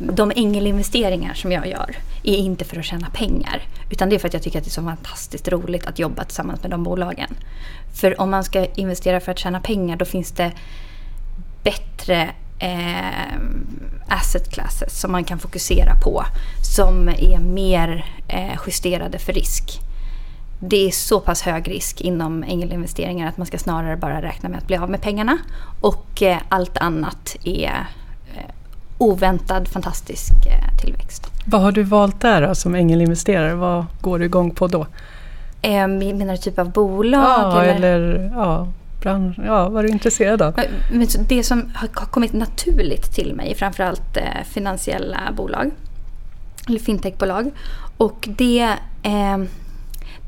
de 0.02 0.32
ängelinvesteringar 0.36 1.34
som 1.34 1.52
jag 1.52 1.68
gör 1.68 1.96
är 2.24 2.36
inte 2.36 2.66
för 2.66 2.80
att 2.80 2.86
tjäna 2.86 3.10
pengar. 3.10 3.62
Utan 3.90 4.10
det 4.10 4.16
är 4.16 4.20
för 4.20 4.28
att 4.28 4.34
jag 4.34 4.44
tycker 4.44 4.60
att 4.60 4.66
det 4.66 4.70
är 4.70 4.72
så 4.72 4.84
fantastiskt 4.84 5.48
roligt 5.48 5.86
att 5.86 6.00
jobba 6.00 6.24
tillsammans 6.24 6.62
med 6.62 6.72
de 6.72 6.84
bolagen. 6.84 7.36
För 7.94 8.22
om 8.22 8.30
man 8.30 8.44
ska 8.44 8.66
investera 8.66 9.20
för 9.20 9.32
att 9.32 9.40
tjäna 9.40 9.60
pengar 9.62 9.96
då 9.96 10.06
finns 10.06 10.32
det 10.32 10.52
bättre 11.64 12.30
eh, 12.60 13.40
asset 14.08 14.52
classes 14.52 15.00
som 15.00 15.12
man 15.12 15.24
kan 15.24 15.40
fokusera 15.40 15.96
på. 15.96 16.24
Som 16.76 17.10
är 17.10 17.40
mer 17.40 18.06
eh, 18.28 18.60
justerade 18.66 19.20
för 19.20 19.34
risk. 19.34 19.80
Det 20.60 20.88
är 20.88 20.92
så 20.92 21.20
pass 21.20 21.42
hög 21.42 21.70
risk 21.70 22.02
inom 22.02 22.44
ängelinvesteringar 22.44 23.28
att 23.28 23.38
man 23.38 23.48
ska 23.48 23.58
snarare 23.58 23.98
bara 23.98 24.22
räkna 24.22 24.50
med 24.50 24.58
att 24.58 24.68
bli 24.68 24.78
av 24.78 24.90
med 24.90 25.02
pengarna. 25.02 25.38
Och 25.82 26.22
eh, 26.22 26.38
allt 26.50 26.78
annat 26.78 27.36
är 27.44 27.88
oväntad 29.02 29.68
fantastisk 29.68 30.32
eh, 30.48 30.78
tillväxt. 30.82 31.32
Vad 31.46 31.62
har 31.62 31.72
du 31.72 31.84
valt 31.84 32.22
där 32.22 32.48
då, 32.48 32.56
som 32.56 32.76
ängelinvesterare? 32.76 33.56
Vad 33.56 33.86
går 34.02 34.20
du 34.20 34.26
igång 34.26 34.52
på 34.52 34.68
då? 34.68 34.88
Eh, 35.62 35.88
menar 35.88 36.32
du 36.32 36.38
typ 36.38 36.60
av 36.60 36.72
bolag? 36.72 37.24
Ja, 37.24 37.64
eller, 37.64 37.94
eller 37.94 38.32
ja, 38.36 38.68
bransch, 39.02 39.36
ja, 39.46 39.70
vad 39.70 39.84
är 39.84 39.88
du 39.88 39.94
intresserad 39.94 40.42
av? 40.42 40.60
Men 40.92 41.08
det 41.28 41.44
som 41.44 41.72
har 41.76 41.88
kommit 41.88 42.34
naturligt 42.34 43.16
till 43.16 43.36
mig 43.36 43.52
är 43.52 43.56
framförallt 43.56 44.18
eh, 44.18 44.44
finansiella 44.46 45.20
bolag. 45.38 45.72
Eller 46.68 46.80
fintechbolag. 46.80 47.52
Och 47.98 48.28
det, 48.38 48.68
eh, 49.04 49.38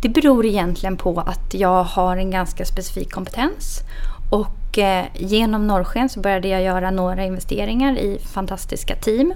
det 0.01 0.09
beror 0.09 0.45
egentligen 0.45 0.97
på 0.97 1.19
att 1.19 1.53
jag 1.53 1.83
har 1.83 2.17
en 2.17 2.31
ganska 2.31 2.65
specifik 2.65 3.11
kompetens. 3.11 3.79
Och 4.33 4.77
eh, 4.77 5.05
genom 5.13 5.67
Norrsken 5.67 6.09
så 6.09 6.19
började 6.19 6.47
jag 6.47 6.61
göra 6.61 6.91
några 6.91 7.25
investeringar 7.25 7.97
i 7.97 8.19
fantastiska 8.19 8.95
team. 8.95 9.33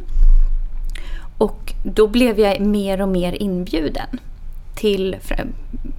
Och 1.38 1.74
då 1.84 2.08
blev 2.08 2.40
jag 2.40 2.60
mer 2.60 3.02
och 3.02 3.10
mer 3.10 3.42
inbjuden 3.42 4.20
till, 4.76 5.16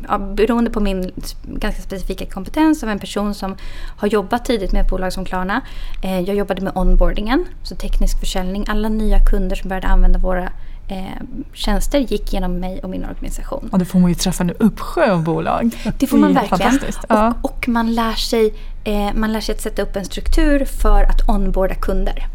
ja, 0.09 0.19
beroende 0.19 0.71
på 0.71 0.81
min 0.81 1.13
ganska 1.45 1.83
specifika 1.83 2.27
kompetens 2.27 2.83
av 2.83 2.89
en 2.89 2.99
person 2.99 3.35
som 3.35 3.57
har 3.97 4.09
jobbat 4.09 4.45
tidigt 4.45 4.73
med 4.73 4.83
ett 4.83 4.91
bolag 4.91 5.13
som 5.13 5.25
Klarna. 5.25 5.61
Eh, 6.03 6.21
jag 6.21 6.37
jobbade 6.37 6.63
med 6.63 6.73
onboardingen, 6.77 7.45
så 7.63 7.77
teknisk 7.77 8.21
försäljning. 8.21 8.65
Alla 8.69 8.89
nya 8.89 9.19
kunder 9.19 9.57
som 9.57 9.69
började 9.69 9.87
använda 9.87 10.19
våra 10.19 10.53
eh, 10.89 11.23
tjänster 11.53 11.99
gick 11.99 12.33
genom 12.33 12.61
mig 12.61 12.81
och 12.83 12.91
min 12.91 13.05
organisation. 13.05 13.69
Och 13.73 13.79
då 13.79 13.85
får 13.85 13.99
man 13.99 14.11
ju 14.11 14.15
träffa 14.15 14.45
en 14.45 14.51
uppsjö 14.51 15.13
av 15.13 15.25
bolag. 15.25 15.71
Det 15.99 16.07
får 16.07 16.19
man 16.19 16.35
verkligen. 16.35 16.79
Ja. 17.09 17.35
Och, 17.43 17.51
och, 17.51 17.69
man, 17.69 17.95
lär 17.95 18.13
sig, 18.13 18.55
eh, 18.85 19.15
man 19.15 19.33
lär 19.33 19.41
sig 19.41 19.55
att 19.55 19.61
sätta 19.61 19.83
upp 19.83 19.97
en 19.97 20.05
struktur 20.05 20.65
för 20.65 21.03
att 21.03 21.29
onboarda 21.29 21.75
kunder. 21.75 22.27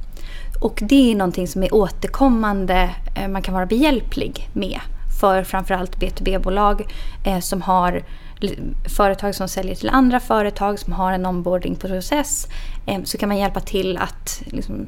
Och 0.61 0.79
det 0.81 1.11
är 1.11 1.15
någonting 1.15 1.47
som 1.47 1.63
är 1.63 1.73
återkommande, 1.73 2.89
eh, 3.15 3.27
man 3.27 3.41
kan 3.41 3.53
vara 3.53 3.65
behjälplig 3.65 4.49
med 4.53 4.79
för 5.19 5.43
framförallt 5.43 5.97
B2B-bolag 5.97 6.93
eh, 7.23 7.39
som 7.39 7.61
har 7.61 8.03
företag 8.97 9.35
som 9.35 9.47
säljer 9.47 9.75
till 9.75 9.89
andra 9.89 10.19
företag 10.19 10.79
som 10.79 10.93
har 10.93 11.11
en 11.11 11.25
onboardingprocess 11.25 12.47
eh, 12.85 13.03
så 13.03 13.17
kan 13.17 13.29
man 13.29 13.37
hjälpa 13.37 13.59
till 13.59 13.97
att 13.97 14.41
liksom, 14.45 14.87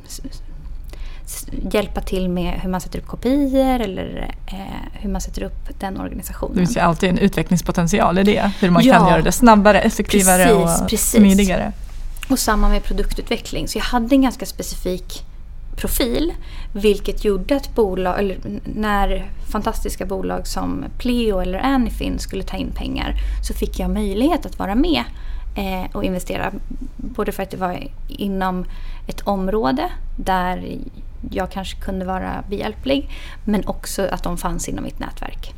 hjälpa 1.71 2.01
till 2.01 2.29
med 2.29 2.59
hur 2.61 2.69
man 2.69 2.81
sätter 2.81 2.99
upp 2.99 3.07
kopior 3.07 3.79
eller 3.79 4.35
eh, 4.47 4.57
hur 4.93 5.09
man 5.09 5.21
sätter 5.21 5.43
upp 5.43 5.79
den 5.79 5.99
organisationen. 5.99 6.55
Det 6.55 6.65
finns 6.65 6.77
alltid 6.77 7.09
en 7.09 7.17
utvecklingspotential 7.17 8.17
i 8.17 8.23
det. 8.23 8.51
Hur 8.59 8.69
man 8.69 8.83
ja, 8.83 8.93
kan 8.93 9.09
göra 9.09 9.21
det 9.21 9.31
snabbare, 9.31 9.81
effektivare 9.81 10.43
precis, 10.43 10.81
och 10.81 10.89
precis. 10.89 11.11
smidigare. 11.11 11.71
Och 12.29 12.39
samma 12.39 12.69
med 12.69 12.83
produktutveckling. 12.83 13.67
Så 13.67 13.77
jag 13.77 13.83
hade 13.83 14.15
en 14.15 14.21
ganska 14.21 14.45
specifik 14.45 15.23
profil. 15.75 16.33
Vilket 16.73 17.25
gjorde 17.25 17.55
att 17.55 17.75
bolag, 17.75 18.19
eller 18.19 18.37
när 18.75 19.31
fantastiska 19.51 20.05
bolag 20.05 20.47
som 20.47 20.85
Pleo 20.97 21.39
eller 21.39 21.59
Anyfin 21.59 22.19
skulle 22.19 22.43
ta 22.43 22.57
in 22.57 22.71
pengar 22.71 23.15
så 23.47 23.53
fick 23.53 23.79
jag 23.79 23.89
möjlighet 23.89 24.45
att 24.45 24.59
vara 24.59 24.75
med 24.75 25.03
eh, 25.55 25.95
och 25.95 26.03
investera. 26.03 26.51
Både 26.97 27.31
för 27.31 27.43
att 27.43 27.51
det 27.51 27.57
var 27.57 27.87
inom 28.07 28.65
ett 29.07 29.21
område 29.21 29.89
där 30.15 30.77
jag 31.31 31.51
kanske 31.51 31.77
kunde 31.77 32.05
vara 32.05 32.43
behjälplig 32.49 33.09
men 33.45 33.67
också 33.67 34.07
att 34.11 34.23
de 34.23 34.37
fanns 34.37 34.69
inom 34.69 34.83
mitt 34.83 34.99
nätverk. 34.99 35.53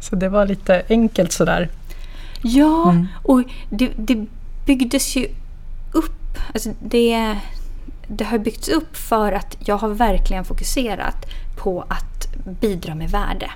Så 0.00 0.16
det 0.16 0.28
var 0.28 0.46
lite 0.46 0.82
enkelt 0.88 1.32
sådär? 1.32 1.68
Ja, 2.42 2.90
mm. 2.90 3.06
och 3.22 3.42
det, 3.70 3.90
det 3.96 4.26
byggdes 4.66 5.16
ju 5.16 5.26
upp. 5.92 6.38
Alltså 6.54 6.70
det, 6.80 7.36
det 8.06 8.24
har 8.24 8.38
byggts 8.38 8.68
upp 8.68 8.96
för 8.96 9.32
att 9.32 9.56
jag 9.60 9.76
har 9.76 9.88
verkligen 9.88 10.44
fokuserat 10.44 11.26
på 11.56 11.84
att 11.88 12.28
bidra 12.60 12.94
med 12.94 13.10
värde. 13.10 13.50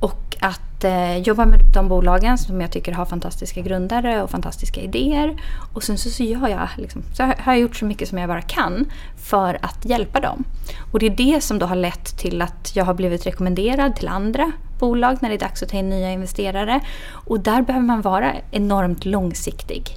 Och 0.00 0.36
att 0.40 0.84
eh, 0.84 1.16
jobba 1.18 1.46
med 1.46 1.60
de 1.74 1.88
bolagen 1.88 2.38
som 2.38 2.60
jag 2.60 2.72
tycker 2.72 2.92
har 2.92 3.04
fantastiska 3.06 3.60
grundare 3.60 4.22
och 4.22 4.30
fantastiska 4.30 4.80
idéer. 4.80 5.36
Och 5.72 5.82
sen 5.82 5.98
så, 5.98 6.10
så, 6.10 6.22
gör 6.22 6.48
jag, 6.48 6.68
liksom, 6.76 7.02
så 7.14 7.22
har 7.22 7.52
jag 7.52 7.58
gjort 7.58 7.76
så 7.76 7.84
mycket 7.84 8.08
som 8.08 8.18
jag 8.18 8.28
bara 8.28 8.42
kan 8.42 8.86
för 9.16 9.58
att 9.62 9.84
hjälpa 9.84 10.20
dem. 10.20 10.44
Och 10.92 10.98
det 10.98 11.06
är 11.06 11.10
det 11.10 11.40
som 11.40 11.58
då 11.58 11.66
har 11.66 11.76
lett 11.76 12.18
till 12.18 12.42
att 12.42 12.76
jag 12.76 12.84
har 12.84 12.94
blivit 12.94 13.26
rekommenderad 13.26 13.96
till 13.96 14.08
andra 14.08 14.52
bolag 14.78 15.18
när 15.20 15.28
det 15.28 15.34
är 15.34 15.38
dags 15.38 15.62
att 15.62 15.68
ta 15.68 15.76
in 15.76 15.90
nya 15.90 16.10
investerare. 16.10 16.80
Och 17.10 17.40
där 17.40 17.62
behöver 17.62 17.86
man 17.86 18.02
vara 18.02 18.32
enormt 18.50 19.04
långsiktig 19.04 19.96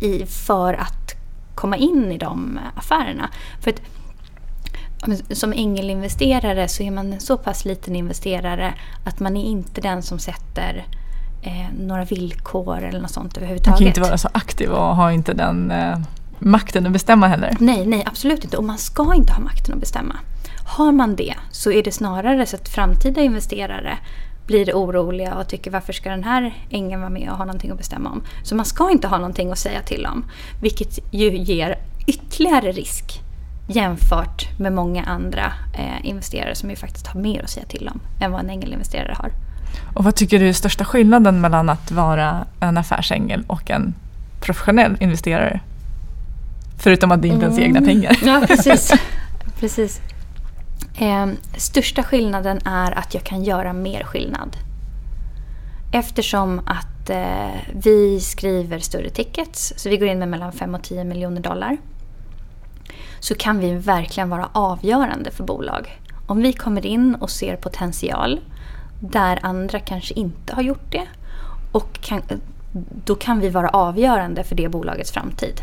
i, 0.00 0.26
för 0.26 0.74
att 0.74 1.14
komma 1.54 1.76
in 1.76 2.12
i 2.12 2.18
de 2.18 2.58
affärerna. 2.76 3.30
För 3.60 3.70
att, 3.70 3.80
som 5.30 5.52
ängelinvesterare 5.52 6.68
så 6.68 6.82
är 6.82 6.90
man 6.90 7.12
en 7.12 7.20
så 7.20 7.36
pass 7.36 7.64
liten 7.64 7.96
investerare 7.96 8.74
att 9.04 9.20
man 9.20 9.36
är 9.36 9.44
inte 9.44 9.80
den 9.80 10.02
som 10.02 10.18
sätter 10.18 10.86
eh, 11.42 11.66
några 11.78 12.04
villkor 12.04 12.82
eller 12.82 13.00
något 13.00 13.10
sånt 13.10 13.36
Man 13.36 13.42
överhuvudtaget. 13.42 13.78
kan 13.78 13.84
ju 13.84 13.88
inte 13.88 14.00
vara 14.00 14.18
så 14.18 14.28
aktiv 14.32 14.70
och 14.70 14.96
ha 14.96 15.12
inte 15.12 15.32
den 15.32 15.70
eh, 15.70 15.98
makten 16.38 16.86
att 16.86 16.92
bestämma 16.92 17.26
heller. 17.28 17.56
Nej, 17.60 17.86
nej 17.86 18.02
absolut 18.06 18.44
inte. 18.44 18.56
Och 18.56 18.64
man 18.64 18.78
ska 18.78 19.14
inte 19.14 19.32
ha 19.32 19.40
makten 19.40 19.74
att 19.74 19.80
bestämma. 19.80 20.16
Har 20.66 20.92
man 20.92 21.16
det 21.16 21.34
så 21.50 21.72
är 21.72 21.82
det 21.82 21.92
snarare 21.92 22.46
så 22.46 22.56
att 22.56 22.68
framtida 22.68 23.20
investerare 23.20 23.98
blir 24.46 24.72
oroliga 24.72 25.34
och 25.34 25.48
tycker 25.48 25.70
varför 25.70 25.92
ska 25.92 26.10
den 26.10 26.24
här 26.24 26.54
ängen 26.70 27.00
vara 27.00 27.10
med 27.10 27.30
och 27.30 27.36
ha 27.36 27.44
någonting 27.44 27.70
att 27.70 27.78
bestämma 27.78 28.10
om. 28.10 28.22
Så 28.42 28.54
man 28.54 28.64
ska 28.64 28.90
inte 28.90 29.08
ha 29.08 29.16
någonting 29.16 29.52
att 29.52 29.58
säga 29.58 29.82
till 29.82 30.06
om. 30.06 30.24
Vilket 30.62 30.98
ju 31.10 31.36
ger 31.36 31.78
ytterligare 32.06 32.72
risk 32.72 33.22
jämfört 33.72 34.58
med 34.58 34.72
många 34.72 35.04
andra 35.04 35.52
eh, 35.74 36.06
investerare 36.06 36.54
som 36.54 36.70
ju 36.70 36.76
faktiskt 36.76 37.06
har 37.06 37.20
mer 37.20 37.42
att 37.42 37.50
säga 37.50 37.66
till 37.66 37.88
om 37.88 38.00
än 38.20 38.32
vad 38.32 38.40
en 38.40 38.50
ängelinvesterare 38.50 39.14
har. 39.18 39.32
Och 39.94 40.04
vad 40.04 40.14
tycker 40.14 40.38
du 40.38 40.48
är 40.48 40.52
största 40.52 40.84
skillnaden 40.84 41.40
mellan 41.40 41.68
att 41.68 41.90
vara 41.90 42.46
en 42.60 42.78
affärsängel 42.78 43.44
och 43.46 43.70
en 43.70 43.94
professionell 44.40 44.96
investerare? 45.00 45.60
Förutom 46.78 47.12
att 47.12 47.22
det 47.22 47.28
inte 47.28 47.46
är 47.46 47.48
ens 47.48 47.58
egna 47.58 47.80
pengar. 47.80 48.18
Ja, 48.24 48.44
precis. 48.46 48.92
precis. 49.60 50.00
Eh, 50.98 51.26
största 51.56 52.02
skillnaden 52.02 52.60
är 52.64 52.98
att 52.98 53.14
jag 53.14 53.24
kan 53.24 53.44
göra 53.44 53.72
mer 53.72 54.04
skillnad. 54.04 54.56
Eftersom 55.92 56.58
att 56.66 57.10
eh, 57.10 57.50
vi 57.74 58.20
skriver 58.20 58.78
större 58.78 59.10
tickets, 59.10 59.72
så 59.76 59.88
vi 59.88 59.96
går 59.96 60.08
in 60.08 60.18
med 60.18 60.28
mellan 60.28 60.52
5 60.52 60.74
och 60.74 60.82
10 60.82 61.04
miljoner 61.04 61.40
dollar, 61.40 61.76
så 63.22 63.34
kan 63.34 63.58
vi 63.58 63.74
verkligen 63.74 64.28
vara 64.28 64.48
avgörande 64.52 65.30
för 65.30 65.44
bolag. 65.44 65.98
Om 66.26 66.42
vi 66.42 66.52
kommer 66.52 66.86
in 66.86 67.14
och 67.14 67.30
ser 67.30 67.56
potential 67.56 68.40
där 69.00 69.38
andra 69.42 69.78
kanske 69.78 70.14
inte 70.14 70.54
har 70.54 70.62
gjort 70.62 70.92
det, 70.92 71.06
och 71.72 72.00
kan, 72.00 72.22
då 73.04 73.14
kan 73.14 73.40
vi 73.40 73.48
vara 73.48 73.68
avgörande 73.68 74.44
för 74.44 74.54
det 74.54 74.68
bolagets 74.68 75.12
framtid. 75.12 75.60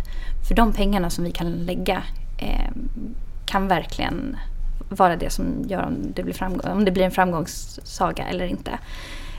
För 0.47 0.55
de 0.55 0.73
pengarna 0.73 1.09
som 1.09 1.23
vi 1.23 1.31
kan 1.31 1.51
lägga 1.51 2.03
eh, 2.37 2.71
kan 3.45 3.67
verkligen 3.67 4.37
vara 4.89 5.15
det 5.15 5.29
som 5.29 5.45
gör 5.67 5.83
om 5.83 5.95
det 6.15 6.23
blir, 6.23 6.33
framgång, 6.33 6.71
om 6.71 6.85
det 6.85 6.91
blir 6.91 7.03
en 7.03 7.11
framgångssaga 7.11 8.23
eller 8.23 8.45
inte. 8.45 8.71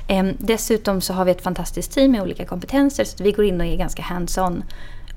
Eh, 0.09 0.25
dessutom 0.39 1.01
så 1.01 1.13
har 1.13 1.25
vi 1.25 1.31
ett 1.31 1.43
fantastiskt 1.43 1.93
team 1.93 2.13
med 2.13 2.23
olika 2.23 2.45
kompetenser 2.45 3.05
så 3.05 3.25
vi 3.25 3.33
går 3.33 3.45
in 3.45 3.61
och 3.61 3.67
är 3.67 3.77
ganska 3.77 4.03
hands-on 4.03 4.65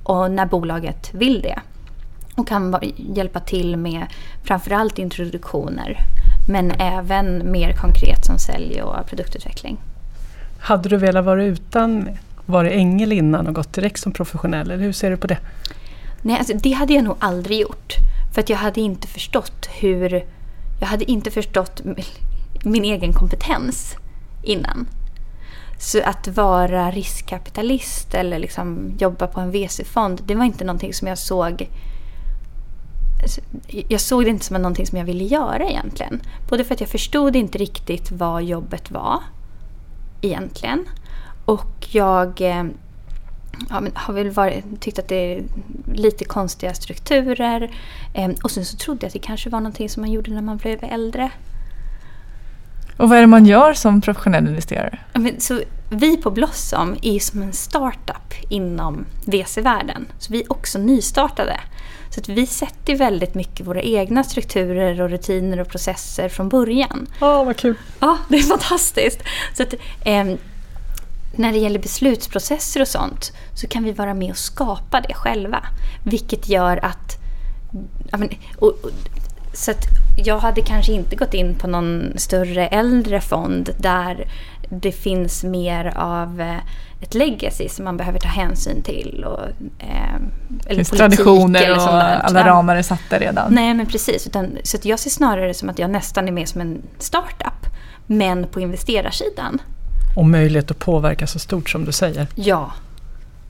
och 0.04 0.32
när 0.32 0.46
bolaget 0.46 1.14
vill 1.14 1.42
det. 1.42 1.60
Och 2.36 2.48
kan 2.48 2.80
hjälpa 2.96 3.40
till 3.40 3.78
med 3.78 4.06
framförallt 4.44 5.00
introduktioner 5.00 5.98
men 6.48 6.72
även 6.72 7.52
mer 7.52 7.74
konkret 7.74 8.26
som 8.26 8.38
sälj 8.38 8.82
och 8.82 9.08
produktutveckling. 9.08 9.78
Hade 10.60 10.90
du 10.90 10.98
velat 10.98 11.26
vara 11.26 11.44
utan 11.44 12.10
varit 12.46 12.72
ängel 12.72 13.12
innan 13.12 13.48
och 13.48 13.56
gått 13.56 13.74
direkt 13.74 14.00
som 14.00 14.12
professionell? 14.12 14.72
Eller 14.72 14.84
hur 14.84 14.94
ser 14.94 15.10
du 15.10 15.18
på 15.18 15.28
det? 15.28 15.38
Nej, 16.22 16.38
alltså 16.38 16.54
det 16.54 16.72
hade 16.72 16.94
jag 16.94 17.04
nog 17.04 17.16
aldrig 17.20 17.60
gjort. 17.60 17.94
För 18.34 18.42
att 18.42 18.50
jag 18.50 18.58
hade 18.58 18.82
inte 18.82 19.08
förstått 19.08 19.70
hur... 19.80 20.26
Jag 20.80 20.88
hade 20.88 21.12
inte 21.12 21.32
förstått 21.32 21.82
min 22.64 22.84
egen 22.84 23.14
kompetens 23.14 23.96
innan. 24.44 24.88
Så 25.80 26.02
att 26.04 26.28
vara 26.28 26.92
riskkapitalist 26.92 28.14
eller 28.14 28.40
liksom 28.40 28.94
jobba 29.00 29.28
på 29.28 29.40
en 29.40 29.52
VC-fond, 29.52 30.22
det 30.26 30.36
var 30.36 30.46
inte 30.46 30.64
någonting 30.64 30.94
som 30.94 31.08
jag 31.08 31.18
såg... 31.18 31.70
Jag 33.88 34.02
såg 34.02 34.24
det 34.24 34.30
inte 34.30 34.46
som 34.46 34.58
någonting 34.58 34.88
som 34.88 34.98
jag 34.98 35.06
ville 35.06 35.24
göra 35.24 35.70
egentligen. 35.70 36.22
Både 36.50 36.64
för 36.64 36.74
att 36.74 36.82
jag 36.82 36.90
förstod 36.90 37.36
inte 37.36 37.58
riktigt 37.58 38.12
vad 38.12 38.44
jobbet 38.44 38.92
var 38.92 39.20
egentligen. 40.22 40.86
Och 41.46 41.88
jag 41.90 42.42
eh, 42.42 42.64
ja, 43.70 43.82
har 43.94 44.14
väl 44.14 44.30
varit, 44.30 44.82
tyckt 44.82 45.00
att 45.00 45.08
det 45.08 45.16
är 45.16 45.44
lite 45.94 46.26
konstiga 46.26 46.74
strukturer. 46.74 47.72
Eh, 48.14 48.30
och 48.44 48.52
sen 48.52 48.66
så 48.66 48.78
trodde 48.78 49.00
jag 49.02 49.08
att 49.08 49.14
det 49.14 49.20
kanske 49.20 49.50
var 49.50 49.60
någonting 49.60 49.90
som 49.90 50.02
man 50.02 50.12
gjorde 50.12 50.32
när 50.32 50.42
man 50.42 50.58
blev 50.58 50.84
äldre. 50.84 51.32
Och 52.98 53.10
vad 53.10 53.18
är 53.18 53.22
det 53.22 53.28
man 53.28 53.46
gör 53.46 53.74
som 53.74 54.02
professionell 54.02 54.48
investerare? 54.48 55.00
Ja, 55.14 55.22
så 55.40 55.62
vi 55.94 56.18
på 56.18 56.32
Blossom 56.32 56.98
är 57.02 57.20
som 57.20 57.42
en 57.42 57.54
startup 57.54 58.34
inom 58.50 59.06
VC-världen. 59.26 60.06
Så 60.20 60.34
vi 60.34 60.42
är 60.42 60.52
också 60.52 60.80
nystartade. 60.80 61.60
Så 62.10 62.20
att 62.20 62.30
vi 62.30 62.48
sätter 62.48 62.96
väldigt 62.96 63.36
mycket 63.36 63.68
våra 63.68 63.82
egna 63.82 64.24
strukturer 64.24 65.02
och 65.02 65.10
rutiner 65.10 65.60
och 65.60 65.68
processer 65.68 66.30
från 66.30 66.50
början. 66.50 67.08
Åh, 67.22 67.46
vad 67.46 67.58
kul! 67.58 67.76
Ja, 68.00 68.18
det 68.30 68.38
är 68.38 68.44
fantastiskt. 68.44 69.20
Så 69.58 69.64
att, 69.64 69.74
ehm, 70.06 70.38
när 71.36 71.52
det 71.52 71.58
gäller 71.58 71.80
beslutsprocesser 71.80 72.82
och 72.82 72.88
sånt 72.88 73.32
så 73.54 73.68
kan 73.68 73.84
vi 73.84 73.92
vara 73.92 74.14
med 74.14 74.32
och 74.32 74.38
skapa 74.38 75.02
det 75.02 75.14
själva. 75.14 75.64
Vilket 76.04 76.50
gör 76.50 76.86
att... 76.86 77.18
Ja, 78.12 78.18
men, 78.18 78.30
och, 78.58 78.68
och, 78.68 78.92
så 79.54 79.72
att 79.72 79.86
jag 80.18 80.40
hade 80.40 80.62
kanske 80.62 80.92
inte 80.92 81.16
gått 81.16 81.34
in 81.34 81.56
på 81.56 81.68
någon 81.68 82.14
större 82.16 82.68
äldre 82.68 83.22
fond 83.22 83.70
där 83.78 84.28
det 84.82 84.92
finns 84.92 85.44
mer 85.44 85.94
av 85.96 86.42
eh, 86.42 86.58
ett 87.02 87.14
legacy 87.14 87.70
som 87.70 87.86
man 87.86 87.98
behöver 87.98 88.20
ta 88.20 88.28
hänsyn 88.28 88.82
till. 88.82 89.26
Och, 89.28 89.40
eh, 89.80 90.16
eller 90.66 90.76
finns 90.76 90.90
traditioner 90.90 91.64
eller 91.64 91.78
och 91.78 92.26
alla 92.26 92.48
ramar 92.48 92.76
är 92.76 92.82
satta 92.82 93.20
redan. 93.20 93.54
Nej 93.54 93.74
men 93.74 93.86
precis. 93.86 94.28
Utan, 94.28 94.58
så 94.64 94.78
jag 94.82 95.00
ser 95.00 95.10
snarare 95.10 95.54
som 95.54 95.70
att 95.70 95.80
jag 95.80 95.90
nästan 95.90 96.28
är 96.28 96.32
med 96.32 96.50
som 96.50 96.62
en 96.62 96.82
startup. 97.00 97.66
Men 98.06 98.48
på 98.48 98.60
investerarsidan. 98.60 99.62
Och 100.16 100.26
möjlighet 100.26 100.72
att 100.72 100.80
påverka 100.80 101.28
så 101.28 101.40
stort 101.40 101.70
som 101.70 101.86
du 101.86 101.92
säger. 101.92 102.28
Ja, 102.36 102.72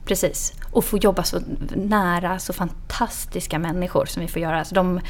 precis. 0.06 0.52
Och 0.70 0.84
få 0.84 0.98
jobba 0.98 1.22
så 1.22 1.40
nära 1.74 2.38
så 2.38 2.52
fantastiska 2.52 3.58
människor 3.58 4.06
som 4.06 4.22
vi 4.22 4.28
får 4.28 4.42
göra. 4.42 4.58
Alltså 4.58 4.74
de 4.74 5.00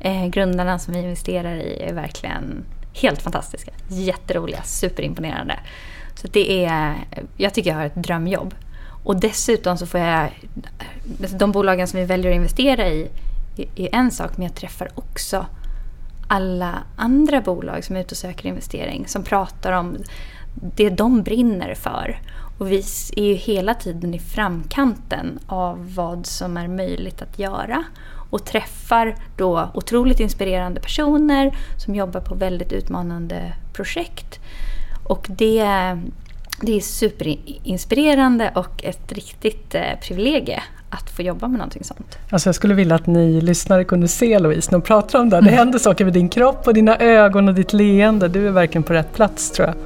eh, 0.00 0.26
grundarna 0.26 0.78
som 0.78 0.94
vi 0.94 1.00
investerar 1.00 1.54
i 1.54 1.82
är 1.82 1.94
verkligen 1.94 2.64
helt 2.94 3.22
fantastiska. 3.22 3.72
Jätteroliga, 3.88 4.62
superimponerande. 4.62 5.58
Så 6.14 6.28
det 6.28 6.64
är, 6.64 6.94
jag 7.36 7.54
tycker 7.54 7.70
jag 7.70 7.76
har 7.76 7.86
ett 7.86 7.94
drömjobb. 7.94 8.54
Och 9.04 9.20
dessutom 9.20 9.78
så 9.78 9.86
får 9.86 10.00
jag, 10.00 10.30
alltså 11.20 11.36
de 11.36 11.52
bolagen 11.52 11.88
som 11.88 12.00
vi 12.00 12.06
väljer 12.06 12.30
att 12.30 12.36
investera 12.36 12.88
i 12.88 13.08
är 13.56 13.94
en 13.94 14.10
sak, 14.10 14.36
men 14.36 14.46
jag 14.46 14.54
träffar 14.54 14.88
också 14.94 15.46
alla 16.28 16.82
andra 16.96 17.40
bolag 17.40 17.84
som 17.84 17.96
är 17.96 18.00
ute 18.00 18.12
och 18.12 18.16
söker 18.16 18.48
investering 18.48 19.08
som 19.08 19.22
pratar 19.22 19.72
om 19.72 19.96
det 20.54 20.90
de 20.90 21.22
brinner 21.22 21.74
för. 21.74 22.20
Och 22.58 22.70
vi 22.70 22.84
är 23.16 23.22
ju 23.22 23.34
hela 23.34 23.74
tiden 23.74 24.14
i 24.14 24.18
framkanten 24.18 25.38
av 25.46 25.94
vad 25.94 26.26
som 26.26 26.56
är 26.56 26.68
möjligt 26.68 27.22
att 27.22 27.38
göra 27.38 27.84
och 28.30 28.44
träffar 28.44 29.14
då 29.36 29.70
otroligt 29.74 30.20
inspirerande 30.20 30.80
personer 30.80 31.56
som 31.84 31.94
jobbar 31.94 32.20
på 32.20 32.34
väldigt 32.34 32.72
utmanande 32.72 33.52
projekt. 33.72 34.40
Och 35.04 35.26
det, 35.28 35.64
det 36.60 36.76
är 36.76 36.80
superinspirerande 36.80 38.52
och 38.54 38.84
ett 38.84 39.12
riktigt 39.12 39.74
eh, 39.74 39.82
privilegie 40.02 40.62
att 40.90 41.10
få 41.10 41.22
jobba 41.22 41.48
med 41.48 41.58
någonting 41.58 41.84
sånt. 41.84 42.18
Alltså 42.30 42.48
jag 42.48 42.54
skulle 42.54 42.74
vilja 42.74 42.94
att 42.94 43.06
ni 43.06 43.40
lyssnare 43.40 43.84
kunde 43.84 44.08
se 44.08 44.38
Louise 44.38 44.70
när 44.70 44.78
hon 44.78 44.82
pratar 44.82 45.20
om 45.20 45.30
det. 45.30 45.40
Det 45.40 45.50
händer 45.50 45.78
saker 45.78 46.04
med 46.04 46.14
din 46.14 46.28
kropp 46.28 46.66
och 46.66 46.74
dina 46.74 46.98
ögon 46.98 47.48
och 47.48 47.54
ditt 47.54 47.72
leende. 47.72 48.28
Du 48.28 48.46
är 48.46 48.50
verkligen 48.50 48.82
på 48.82 48.92
rätt 48.92 49.12
plats 49.14 49.50
tror 49.50 49.68
jag. 49.68 49.76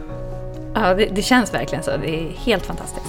Ja, 0.74 0.94
det, 0.94 1.08
det 1.14 1.22
känns 1.22 1.54
verkligen 1.54 1.84
så. 1.84 1.90
Det 1.90 2.20
är 2.20 2.30
helt 2.30 2.66
fantastiskt. 2.66 3.06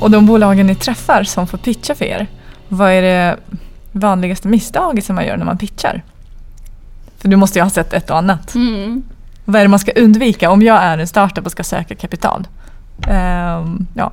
Och 0.00 0.10
de 0.10 0.26
bolagen 0.26 0.66
ni 0.66 0.74
träffar 0.74 1.24
som 1.24 1.46
får 1.46 1.58
pitcha 1.58 1.94
för 1.94 2.04
er, 2.04 2.26
vad 2.68 2.90
är 2.90 3.02
det 3.02 3.38
vanligaste 3.92 4.48
misstaget 4.48 5.04
som 5.04 5.16
man 5.16 5.26
gör 5.26 5.36
när 5.36 5.44
man 5.44 5.58
pitchar? 5.58 6.02
För 7.18 7.28
du 7.28 7.36
måste 7.36 7.58
ju 7.58 7.62
ha 7.62 7.70
sett 7.70 7.92
ett 7.92 8.10
och 8.10 8.16
annat. 8.16 8.54
Mm. 8.54 9.02
Vad 9.44 9.56
är 9.56 9.64
det 9.64 9.68
man 9.68 9.78
ska 9.78 9.92
undvika 9.92 10.50
om 10.50 10.62
jag 10.62 10.82
är 10.82 10.98
en 10.98 11.06
startup 11.06 11.46
och 11.46 11.52
ska 11.52 11.64
söka 11.64 11.94
kapital? 11.94 12.46
Ehm, 13.08 13.86
ja. 13.94 14.12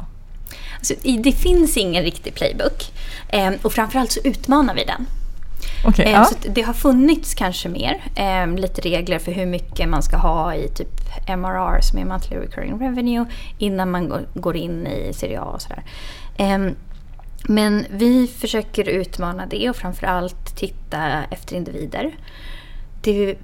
Alltså, 0.78 0.94
det 1.24 1.32
finns 1.32 1.78
ingen 1.78 2.04
riktig 2.04 2.36
playbook. 2.36 2.92
Eh, 3.30 3.52
och 3.62 3.74
framförallt 3.74 4.12
så 4.12 4.20
utmanar 4.24 4.76
vi 4.76 4.84
den. 4.84 5.06
Okej, 5.84 6.06
Eh, 6.06 6.12
ja. 6.12 6.26
Så 6.26 6.36
det 6.50 6.62
har 6.62 6.74
funnits 6.74 7.34
kanske 7.34 7.70
mer, 7.70 8.04
eh, 8.16 8.48
lite 8.48 8.82
regler 8.82 9.20
för 9.20 9.32
hur 9.32 9.46
mycket 9.46 9.90
man 9.90 10.04
ska 10.04 10.18
ha 10.18 10.56
i 10.56 10.68
typ 10.68 11.02
MRR 11.28 11.82
som 11.82 12.00
är 12.00 12.06
Monthly 12.06 12.38
Recurring 12.38 12.80
Revenue 12.80 13.26
innan 13.58 13.92
man 13.92 14.10
går, 14.10 14.22
går 14.34 14.56
in 14.56 14.88
i 14.88 15.14
Serie 15.14 15.42
A 15.42 15.46
och 15.46 15.62
sådär. 15.62 15.84
Eh, 16.38 16.60
men 17.44 17.86
vi 17.90 18.28
försöker 18.28 18.90
utmana 18.90 19.46
det 19.46 19.70
och 19.70 19.76
framförallt 19.76 20.56
titta 20.56 21.24
efter 21.32 21.56
individer. 21.56 22.16
Det, 23.02 23.36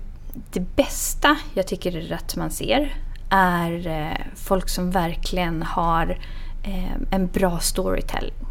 det 0.52 0.76
bästa 0.76 1.38
jag 1.54 1.68
tycker 1.68 2.14
att 2.14 2.36
man 2.36 2.52
ser 2.52 2.96
är 3.30 3.88
eh, 3.88 4.26
folk 4.36 4.70
som 4.70 4.92
verkligen 4.92 5.64
har 5.64 6.18
eh, 6.64 6.96
en 7.12 7.28
bra 7.28 7.60
storytelling 7.60 8.47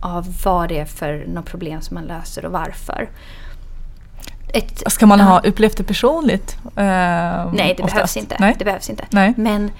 av 0.00 0.34
vad 0.44 0.68
det 0.68 0.78
är 0.78 0.84
för 0.84 1.24
något 1.28 1.46
problem 1.46 1.80
som 1.80 1.94
man 1.94 2.04
löser 2.04 2.44
och 2.44 2.52
varför. 2.52 3.08
Ett, 4.54 4.82
Ska 4.92 5.06
man 5.06 5.18
ja. 5.18 5.24
ha 5.24 5.40
upplevt 5.40 5.76
det 5.76 5.84
personligt? 5.84 6.58
Eh, 6.64 6.72
Nej, 6.76 7.52
det 7.54 7.72
oftast? 7.72 7.94
behövs 7.94 8.16
inte. 8.16 8.36
Nej. 8.40 8.54
Det 8.58 8.64
behövs 8.64 8.90
inte. 8.90 9.04
Nej. 9.10 9.34
Men 9.36 9.70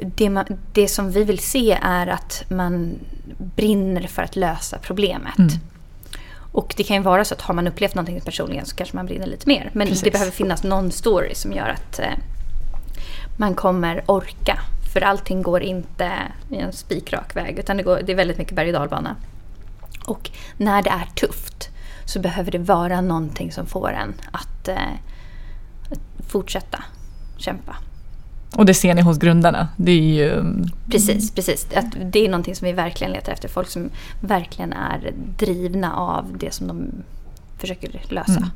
det, 0.00 0.30
man, 0.30 0.44
det 0.72 0.88
som 0.88 1.10
vi 1.10 1.24
vill 1.24 1.38
se 1.38 1.78
är 1.82 2.06
att 2.06 2.44
man 2.48 2.98
brinner 3.38 4.02
för 4.02 4.22
att 4.22 4.36
lösa 4.36 4.78
problemet. 4.78 5.38
Mm. 5.38 5.50
Och 6.52 6.74
det 6.76 6.82
kan 6.82 6.96
ju 6.96 7.02
vara 7.02 7.24
så 7.24 7.34
att 7.34 7.40
har 7.40 7.54
man 7.54 7.66
upplevt 7.66 7.94
någonting 7.94 8.20
personligen 8.20 8.66
så 8.66 8.76
kanske 8.76 8.96
man 8.96 9.06
brinner 9.06 9.26
lite 9.26 9.48
mer. 9.48 9.70
Men 9.72 9.86
Precis. 9.86 10.02
det 10.02 10.10
behöver 10.10 10.32
finnas 10.32 10.62
någon 10.62 10.90
story 10.90 11.34
som 11.34 11.52
gör 11.52 11.68
att 11.68 11.98
eh, 11.98 12.06
man 13.36 13.54
kommer 13.54 14.02
orka. 14.06 14.58
För 14.92 15.00
allting 15.00 15.42
går 15.42 15.62
inte 15.62 16.10
i 16.50 16.56
en 16.56 16.72
spikrak 16.72 17.36
väg 17.36 17.58
utan 17.58 17.76
det, 17.76 17.82
går, 17.82 18.00
det 18.06 18.12
är 18.12 18.16
väldigt 18.16 18.38
mycket 18.38 18.56
berg 18.56 18.68
och 18.68 18.72
dalbana. 18.72 19.16
Och 20.04 20.30
när 20.56 20.82
det 20.82 20.90
är 20.90 21.06
tufft 21.14 21.68
så 22.04 22.20
behöver 22.20 22.50
det 22.50 22.58
vara 22.58 23.00
någonting 23.00 23.52
som 23.52 23.66
får 23.66 23.92
en 23.92 24.14
att 24.32 24.68
eh, 24.68 24.76
fortsätta 26.28 26.84
kämpa. 27.36 27.76
Och 28.56 28.66
det 28.66 28.74
ser 28.74 28.94
ni 28.94 29.02
hos 29.02 29.18
grundarna. 29.18 29.68
Det 29.76 29.92
är 29.92 30.24
ju... 30.24 30.42
Precis, 30.90 31.30
precis. 31.34 31.66
Att 31.76 31.84
det 32.12 32.24
är 32.24 32.28
någonting 32.28 32.54
som 32.54 32.66
vi 32.66 32.72
verkligen 32.72 33.12
letar 33.12 33.32
efter. 33.32 33.48
Folk 33.48 33.68
som 33.68 33.90
verkligen 34.20 34.72
är 34.72 35.12
drivna 35.38 35.94
av 35.96 36.38
det 36.38 36.54
som 36.54 36.66
de 36.66 36.90
försöker 37.58 38.00
lösa. 38.08 38.32
Mm. 38.32 38.48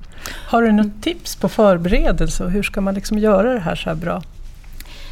Har 0.49 0.63
du 0.63 0.73
något 0.73 1.03
tips 1.03 1.37
på 1.37 1.49
förberedelse 1.49 2.45
och 2.45 2.51
hur 2.51 2.63
ska 2.63 2.81
man 2.81 2.95
liksom 2.95 3.19
göra 3.19 3.55
det 3.55 3.61
här 3.61 3.75
så 3.75 3.91
här 3.91 3.97
bra? 3.97 4.23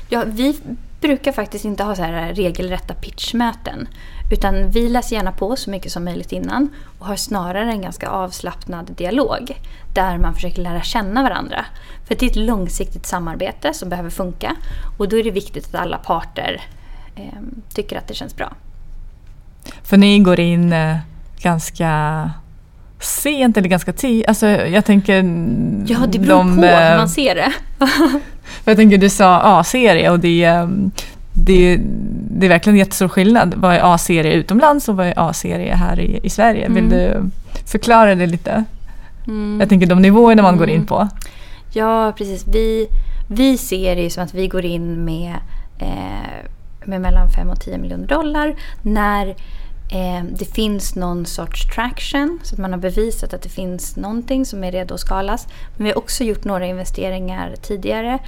Ja, 0.09 0.25
vi 0.27 0.57
brukar 1.01 1.33
faktiskt 1.33 1.65
inte 1.65 1.85
ha 1.85 1.95
så 1.95 2.03
här 2.03 2.35
regelrätta 2.35 2.95
pitchmöten. 2.95 3.89
Utan 4.33 4.71
vi 4.71 4.89
läser 4.89 5.17
gärna 5.17 5.33
på 5.33 5.57
så 5.57 5.71
mycket 5.71 5.93
som 5.93 6.05
möjligt 6.05 6.33
innan 6.33 6.69
och 6.99 7.07
har 7.07 7.17
snarare 7.17 7.71
en 7.71 7.83
ganska 7.83 8.09
avslappnad 8.09 8.93
dialog. 8.97 9.61
Där 9.95 10.19
man 10.19 10.35
försöker 10.35 10.63
lära 10.63 10.83
känna 10.83 11.23
varandra. 11.23 11.65
För 12.05 12.15
det 12.15 12.27
är 12.27 12.31
ett 12.31 12.37
långsiktigt 12.37 13.07
samarbete 13.07 13.75
som 13.75 13.89
behöver 13.89 14.11
funka. 14.11 14.57
Och 14.99 15.09
då 15.09 15.19
är 15.19 15.25
det 15.25 15.31
viktigt 15.31 15.67
att 15.67 15.81
alla 15.81 15.99
parter 15.99 16.63
eh, 17.17 17.23
tycker 17.75 17.99
att 17.99 18.09
det 18.09 18.15
känns 18.15 18.37
bra. 18.37 18.53
För 19.83 19.97
ni 19.97 20.19
går 20.19 20.41
in 20.41 20.73
eh, 20.73 20.97
ganska 21.41 22.31
sent 23.01 23.57
eller 23.57 23.69
ganska 23.69 23.93
tidigt. 23.93 24.29
Alltså 24.29 24.47
jag 24.47 24.85
tänker... 24.85 25.15
Ja, 25.87 25.99
det 26.09 26.19
beror 26.19 26.39
de, 26.39 26.57
på 26.57 26.63
hur 26.63 26.73
eh, 26.73 26.97
man 26.97 27.09
ser 27.09 27.35
det. 27.35 27.53
Jag 28.65 28.77
tänker 28.77 28.99
du 28.99 29.09
sa 29.09 29.41
A-serie 29.43 30.11
och 30.11 30.21
det, 30.21 30.45
ehm, 30.45 30.91
det, 31.33 31.81
det 32.31 32.47
är 32.47 32.51
verkligen 32.51 32.77
jättestor 32.79 33.09
skillnad. 33.09 33.55
Vad 33.57 33.75
är 33.75 33.95
A-serie 33.95 34.33
utomlands 34.33 34.89
och 34.89 34.97
vad 34.97 35.07
är 35.07 35.15
A-serie 35.17 35.75
här 35.75 36.01
i, 36.01 36.21
i 36.23 36.31
Sverige? 36.31 36.69
Vill 36.69 36.85
Mm. 36.85 36.91
du 36.91 37.31
förklara 37.67 38.15
det 38.15 38.27
lite? 38.27 38.65
Mm. 39.27 39.61
Jag 39.61 39.69
tänker 39.69 39.87
de 39.87 40.03
nivåerna 40.03 40.43
man 40.43 40.57
går 40.57 40.65
Mm. 40.65 40.77
in 40.77 40.87
på. 40.87 41.09
Ja, 41.73 42.13
precis. 42.19 42.47
Vi, 42.49 42.87
vi 43.29 43.59
ser 43.59 43.97
det 43.97 44.03
ju 44.03 44.11
som 44.11 44.25
att 44.25 44.35
vi 44.35 44.49
går 44.49 44.65
in 44.65 45.05
med, 45.05 45.35
eh, 45.79 46.45
med 46.85 47.01
mellan 47.01 47.29
5 47.31 47.51
och 47.51 47.61
10 47.61 47.79
miljoner 47.79 48.07
dollar 48.07 48.55
när 48.83 49.35
eh, 49.91 50.25
det 50.25 50.45
finns 50.45 50.95
någon 50.95 51.27
sorts 51.27 51.75
traction, 51.75 52.41
så 52.43 52.55
att 52.55 52.59
man 52.59 52.73
har 52.73 52.79
bevisat 52.79 53.35
att 53.35 53.43
det 53.43 53.49
finns 53.49 53.97
någonting 53.97 54.47
som 54.47 54.65
är 54.65 54.73
redo 54.73 54.95
att 54.95 55.01
skalas. 55.01 55.49
Men 55.77 55.85
vi 55.85 55.91
har 55.91 55.99
också 55.99 56.25
gjort 56.25 56.45
några 56.45 56.67
investeringar 56.67 57.55
tidigare. 57.63 58.19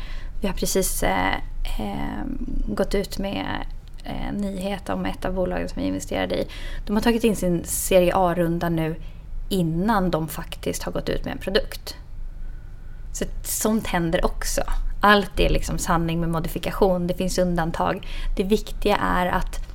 Vi 0.40 0.46
har 0.46 0.54
precis 0.54 1.02
eh, 1.02 1.34
eh, 1.78 2.24
gått 2.66 2.94
ut 2.94 3.18
med 3.18 3.46
eh, 4.04 4.32
nyhet 4.32 4.88
om 4.88 5.06
ett 5.06 5.24
av 5.24 5.34
bolagen 5.34 5.68
som 5.68 5.82
vi 5.82 5.88
investerade 5.88 6.34
i. 6.34 6.48
De 6.86 6.96
har 6.96 7.02
tagit 7.02 7.24
in 7.24 7.36
sin 7.36 7.64
serie 7.64 8.12
A-runda 8.14 8.68
nu 8.68 8.96
innan 9.48 10.10
de 10.10 10.28
faktiskt 10.28 10.82
har 10.82 10.92
gått 10.92 11.08
ut 11.08 11.24
med 11.24 11.32
en 11.32 11.38
produkt. 11.38 11.96
Så 13.12 13.24
sånt 13.42 13.86
händer 13.86 14.24
också. 14.24 14.62
Allt 15.00 15.40
är 15.40 15.48
liksom 15.48 15.78
sanning 15.78 16.20
med 16.20 16.28
modifikation. 16.28 17.06
Det 17.06 17.14
finns 17.14 17.38
undantag. 17.38 18.06
Det 18.36 18.42
viktiga 18.42 18.96
är 18.96 19.26
att 19.26 19.67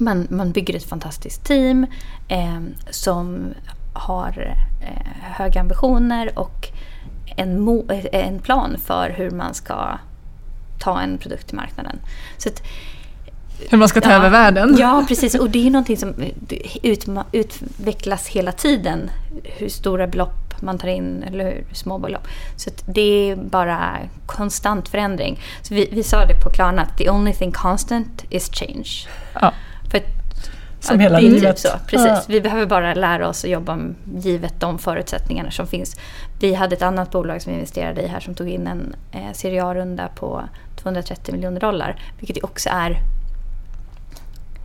man, 0.00 0.26
man 0.30 0.52
bygger 0.52 0.76
ett 0.76 0.88
fantastiskt 0.88 1.44
team 1.44 1.86
eh, 2.28 2.60
som 2.90 3.54
har 3.94 4.54
eh, 4.82 5.06
höga 5.22 5.60
ambitioner 5.60 6.38
och 6.38 6.68
en, 7.36 7.68
mo- 7.68 7.92
eh, 8.12 8.26
en 8.26 8.38
plan 8.38 8.76
för 8.86 9.10
hur 9.10 9.30
man 9.30 9.54
ska 9.54 9.98
ta 10.78 11.00
en 11.00 11.18
produkt 11.18 11.46
till 11.46 11.56
marknaden. 11.56 11.98
Så 12.38 12.48
att, 12.48 12.62
Hur 13.70 13.78
man 13.78 13.88
ska 13.88 14.00
ta 14.00 14.10
Ja. 14.10 14.16
över 14.16 14.30
världen. 14.30 14.76
Ja, 14.78 15.04
precis. 15.08 15.34
Och 15.34 15.50
det 15.50 15.66
är 15.66 15.70
någonting 15.70 15.96
som 15.96 16.14
utvecklas 17.32 18.26
hela 18.26 18.52
tiden. 18.52 19.10
Hur 19.44 19.68
stora 19.68 20.06
belopp 20.06 20.62
man 20.62 20.78
tar 20.78 20.88
in 20.88 21.22
eller 21.22 21.44
hur 21.44 21.64
små 21.72 21.98
belopp. 21.98 22.26
Så 22.56 22.70
det 22.86 23.30
är 23.30 23.36
bara 23.36 23.96
konstant 24.26 24.88
förändring. 24.88 25.40
Så 25.62 25.74
vi, 25.74 25.88
vi 25.92 26.02
sa 26.02 26.24
det 26.24 26.34
på 26.44 26.50
Klarna 26.50 26.82
att 26.82 26.98
the 26.98 27.10
only 27.10 27.32
thing 27.32 27.52
constant 27.52 28.24
is 28.30 28.50
change. 28.52 28.88
Ja. 29.40 29.52
Som 30.86 31.00
hela 31.00 31.20
det 31.20 31.26
är 31.26 31.30
livet. 31.30 31.56
Typ 31.56 31.58
så, 31.72 31.78
precis. 31.86 32.06
Ja. 32.06 32.22
Vi 32.28 32.40
behöver 32.40 32.66
bara 32.66 32.94
lära 32.94 33.28
oss 33.28 33.44
att 33.44 33.50
jobba 33.50 33.78
givet 34.18 34.60
de 34.60 34.78
förutsättningarna 34.78 35.50
som 35.50 35.66
finns. 35.66 35.96
Vi 36.40 36.54
hade 36.54 36.76
ett 36.76 36.82
annat 36.82 37.10
bolag 37.10 37.42
som 37.42 37.52
vi 37.52 37.58
investerade 37.58 38.02
i 38.02 38.06
här 38.06 38.20
som 38.20 38.34
tog 38.34 38.48
in 38.48 38.66
en 38.66 38.94
eh, 39.12 39.32
Serie 39.32 39.64
A-runda 39.64 40.08
på 40.08 40.42
230 40.82 41.34
miljoner 41.34 41.60
dollar. 41.60 42.00
Vilket 42.18 42.44
också 42.44 42.68
är 42.72 42.96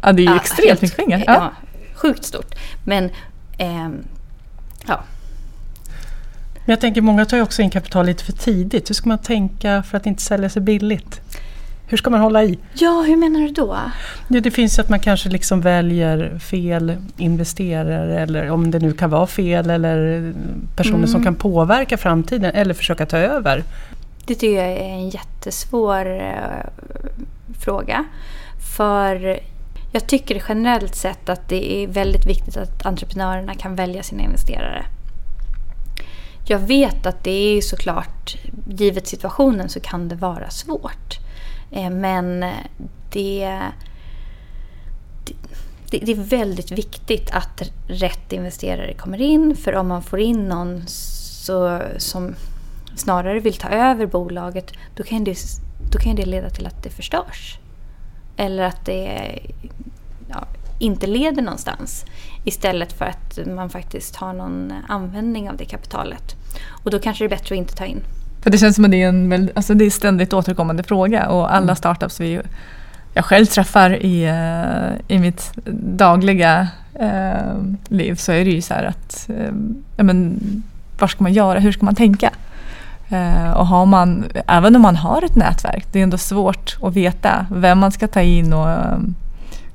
Ja, 0.01 0.11
det 0.11 0.21
är 0.21 0.23
ju 0.23 0.29
Ja, 0.31 0.35
extremt 0.35 0.67
helt- 0.69 0.81
mycket 0.81 0.97
pengar. 0.97 1.23
Ja. 1.27 1.33
Ja. 1.33 1.51
sjukt 1.95 2.25
stort. 2.25 2.55
Men 2.85 3.09
ehm, 3.57 4.03
ja, 4.87 5.03
Men 6.65 6.73
jag 6.73 6.81
tänker 6.81 7.01
många 7.01 7.25
tar 7.25 7.37
ju 7.37 7.43
också 7.43 7.61
in 7.61 7.69
kapital 7.69 8.05
lite 8.05 8.23
för 8.23 8.31
tidigt. 8.33 8.89
Hur 8.89 8.95
ska 8.95 9.09
man 9.09 9.17
tänka 9.17 9.83
för 9.83 9.97
att 9.97 10.05
inte 10.05 10.21
sälja 10.21 10.49
sig 10.49 10.61
billigt? 10.61 11.21
Hur 11.91 11.97
ska 11.97 12.09
man 12.09 12.21
hålla 12.21 12.43
i? 12.43 12.59
ja, 12.73 13.03
hur 13.07 13.15
menar 13.17 13.39
du 13.39 13.47
då? 13.47 13.77
Ja, 14.27 14.39
det 14.39 14.51
finns 14.51 14.77
ju 14.77 14.81
att 14.81 14.89
man 14.89 14.99
kanske 14.99 15.29
liksom 15.29 15.61
väljer 15.61 16.39
fel 16.39 16.95
investerare 17.17 18.19
eller 18.19 18.49
om 18.51 18.71
det 18.71 18.79
nu 18.79 18.93
kan 18.93 19.09
vara 19.09 19.27
fel 19.27 19.69
eller 19.69 20.33
personer 20.75 20.97
Mm. 20.97 21.07
som 21.07 21.23
kan 21.23 21.35
påverka 21.35 21.97
framtiden 21.97 22.51
eller 22.55 22.73
försöka 22.73 23.05
ta 23.05 23.17
över. 23.17 23.63
Det 24.25 24.35
tycker 24.35 24.55
jag 24.57 24.71
är 24.71 24.93
en 24.93 25.09
jättesvår 25.09 26.21
eh, 26.21 26.65
fråga. 27.59 28.05
För 28.77 29.39
jag 29.91 30.07
tycker 30.07 30.43
generellt 30.49 30.95
sett 30.95 31.29
att 31.29 31.49
det 31.49 31.73
är 31.83 31.87
väldigt 31.87 32.25
viktigt 32.25 32.57
att 32.57 32.85
entreprenörerna 32.85 33.53
kan 33.55 33.75
välja 33.75 34.03
sina 34.03 34.23
investerare. 34.23 34.85
Jag 36.47 36.59
vet 36.59 37.05
att 37.05 37.23
det 37.23 37.57
är 37.57 37.61
såklart, 37.61 38.35
givet 38.67 39.07
situationen 39.07 39.69
så 39.69 39.79
kan 39.79 40.07
det 40.09 40.15
vara 40.15 40.49
svårt. 40.49 41.17
Eh, 41.71 41.89
men 41.89 42.39
det, 43.11 43.59
det, 45.89 45.97
det 45.97 46.11
är 46.11 46.23
väldigt 46.23 46.71
viktigt 46.71 47.31
att 47.31 47.61
rätt 47.87 48.33
investerare 48.33 48.93
kommer 48.93 49.21
in. 49.21 49.55
För 49.55 49.75
om 49.75 49.87
man 49.87 50.03
får 50.03 50.19
in 50.19 50.47
någon 50.47 50.83
så, 50.87 51.81
som 51.97 52.35
snarare 52.95 53.39
vill 53.39 53.53
ta 53.53 53.69
över 53.69 54.05
bolaget 54.05 54.73
då 54.95 55.03
kan, 55.03 55.23
det, 55.23 55.37
då 55.91 55.99
kan 55.99 56.15
det 56.15 56.25
leda 56.25 56.49
till 56.49 56.67
att 56.67 56.83
det 56.83 56.89
förstörs. 56.89 57.59
Eller 58.37 58.63
att 58.63 58.85
det 58.85 59.39
ja, 60.29 60.45
inte 60.79 61.07
leder 61.07 61.41
någonstans. 61.41 62.05
Istället 62.43 62.93
för 62.93 63.05
att 63.05 63.39
man 63.47 63.69
faktiskt 63.69 64.15
har 64.15 64.33
någon 64.33 64.73
användning 64.87 65.49
av 65.49 65.57
det 65.57 65.65
kapitalet. 65.65 66.35
Och 66.83 66.91
då 66.91 66.99
kanske 66.99 67.23
det 67.23 67.27
är 67.27 67.37
bättre 67.37 67.55
att 67.55 67.59
inte 67.59 67.75
ta 67.75 67.85
in. 67.85 68.03
För 68.41 68.49
det 68.49 68.57
känns 68.57 68.75
som 68.75 68.85
att 68.85 68.91
det 68.91 69.03
är 69.03 69.09
en 69.09 69.49
alltså 69.55 69.73
det 69.73 69.85
är 69.85 69.89
ständigt 69.89 70.33
återkommande 70.33 70.83
fråga 70.83 71.29
och 71.29 71.55
alla 71.55 71.75
startups 71.75 72.19
vi 72.19 72.41
jag 73.13 73.25
själv 73.25 73.45
träffar 73.45 74.05
i, 74.05 74.23
eh, 74.23 75.15
i 75.15 75.19
mitt 75.19 75.51
dagliga 75.95 76.67
eh, 76.93 77.55
liv 77.89 78.15
så 78.15 78.31
är 78.31 78.45
det 78.45 78.51
ju 78.51 78.61
så 78.61 78.73
här 78.73 78.83
att 78.83 79.29
eh, 79.29 79.53
ja, 79.97 80.03
men, 80.03 80.39
vad 80.99 81.09
ska 81.09 81.23
man 81.23 81.33
göra, 81.33 81.59
hur 81.59 81.71
ska 81.71 81.85
man 81.85 81.95
tänka? 81.95 82.31
Eh, 83.09 83.51
och 83.51 83.67
har 83.67 83.85
man, 83.85 84.25
även 84.47 84.75
om 84.75 84.81
man 84.81 84.95
har 84.95 85.25
ett 85.25 85.35
nätverk, 85.35 85.85
det 85.91 85.99
är 85.99 86.03
ändå 86.03 86.17
svårt 86.17 86.77
att 86.81 86.93
veta 86.93 87.45
vem 87.51 87.79
man 87.79 87.91
ska 87.91 88.07
ta 88.07 88.21
in 88.21 88.53
och 88.53 88.69
eh, 88.69 88.97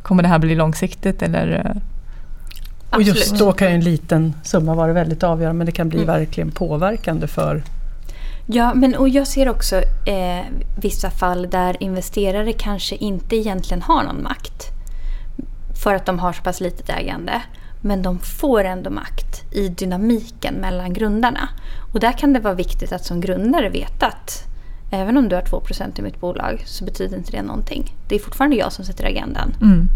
kommer 0.02 0.22
det 0.22 0.28
här 0.28 0.38
bli 0.38 0.54
långsiktigt 0.54 1.22
eller 1.22 1.64
eh, 1.64 1.82
Och 2.96 3.02
just 3.02 3.38
då 3.38 3.52
kan 3.52 3.68
ju 3.68 3.74
en 3.74 3.84
liten 3.84 4.34
summa 4.42 4.74
vara 4.74 4.92
väldigt 4.92 5.22
avgörande 5.22 5.58
men 5.58 5.66
det 5.66 5.72
kan 5.72 5.88
bli 5.88 5.98
Mm. 5.98 6.06
verkligen 6.06 6.50
påverkande 6.50 7.26
för 7.26 7.62
Ja, 8.46 8.74
men 8.74 8.94
och 8.96 9.08
jag 9.08 9.26
ser 9.26 9.48
också 9.48 9.76
eh, 10.06 10.44
vissa 10.80 11.10
fall 11.10 11.50
där 11.50 11.82
investerare 11.82 12.52
kanske 12.52 12.96
inte 12.96 13.36
egentligen 13.36 13.82
har 13.82 14.02
någon 14.02 14.22
makt. 14.22 14.66
För 15.82 15.94
att 15.94 16.06
de 16.06 16.18
har 16.18 16.32
så 16.32 16.42
pass 16.42 16.60
litet 16.60 16.88
ägande. 16.88 17.42
Men 17.80 18.02
de 18.02 18.18
får 18.18 18.64
ändå 18.64 18.90
makt 18.90 19.54
i 19.54 19.68
dynamiken 19.68 20.54
mellan 20.54 20.92
grundarna. 20.92 21.48
Och 21.92 22.00
där 22.00 22.12
kan 22.12 22.32
det 22.32 22.40
vara 22.40 22.54
viktigt 22.54 22.92
att 22.92 23.04
som 23.04 23.20
grundare 23.20 23.68
veta 23.68 24.06
att 24.06 24.42
även 24.90 25.16
om 25.16 25.28
du 25.28 25.34
har 25.36 25.42
2% 25.42 25.98
i 25.98 26.02
mitt 26.02 26.20
bolag 26.20 26.62
så 26.66 26.84
betyder 26.84 27.16
inte 27.16 27.30
det 27.32 27.42
någonting. 27.42 27.94
Det 28.08 28.14
är 28.14 28.18
fortfarande 28.18 28.56
jag 28.56 28.72
som 28.72 28.84
sätter 28.84 29.04
agendan. 29.04 29.54
mm. 29.62 29.88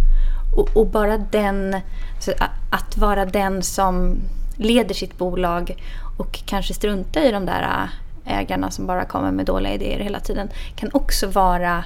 Och, 0.56 0.76
och 0.76 0.86
bara 0.86 1.18
den, 1.18 1.76
så 2.20 2.30
a- 2.30 2.50
att 2.70 2.96
vara 2.96 3.24
den 3.24 3.62
som 3.62 4.16
leder 4.56 4.94
sitt 4.94 5.18
bolag 5.18 5.76
och 6.18 6.40
kanske 6.46 6.74
struntar 6.74 7.20
i 7.20 7.30
de 7.32 7.46
där 7.46 7.88
ägarna 8.24 8.70
som 8.70 8.86
bara 8.86 9.04
kommer 9.04 9.30
med 9.30 9.46
dåliga 9.46 9.74
idéer 9.74 9.98
hela 9.98 10.20
tiden 10.20 10.48
kan 10.76 10.90
också 10.92 11.26
vara 11.26 11.84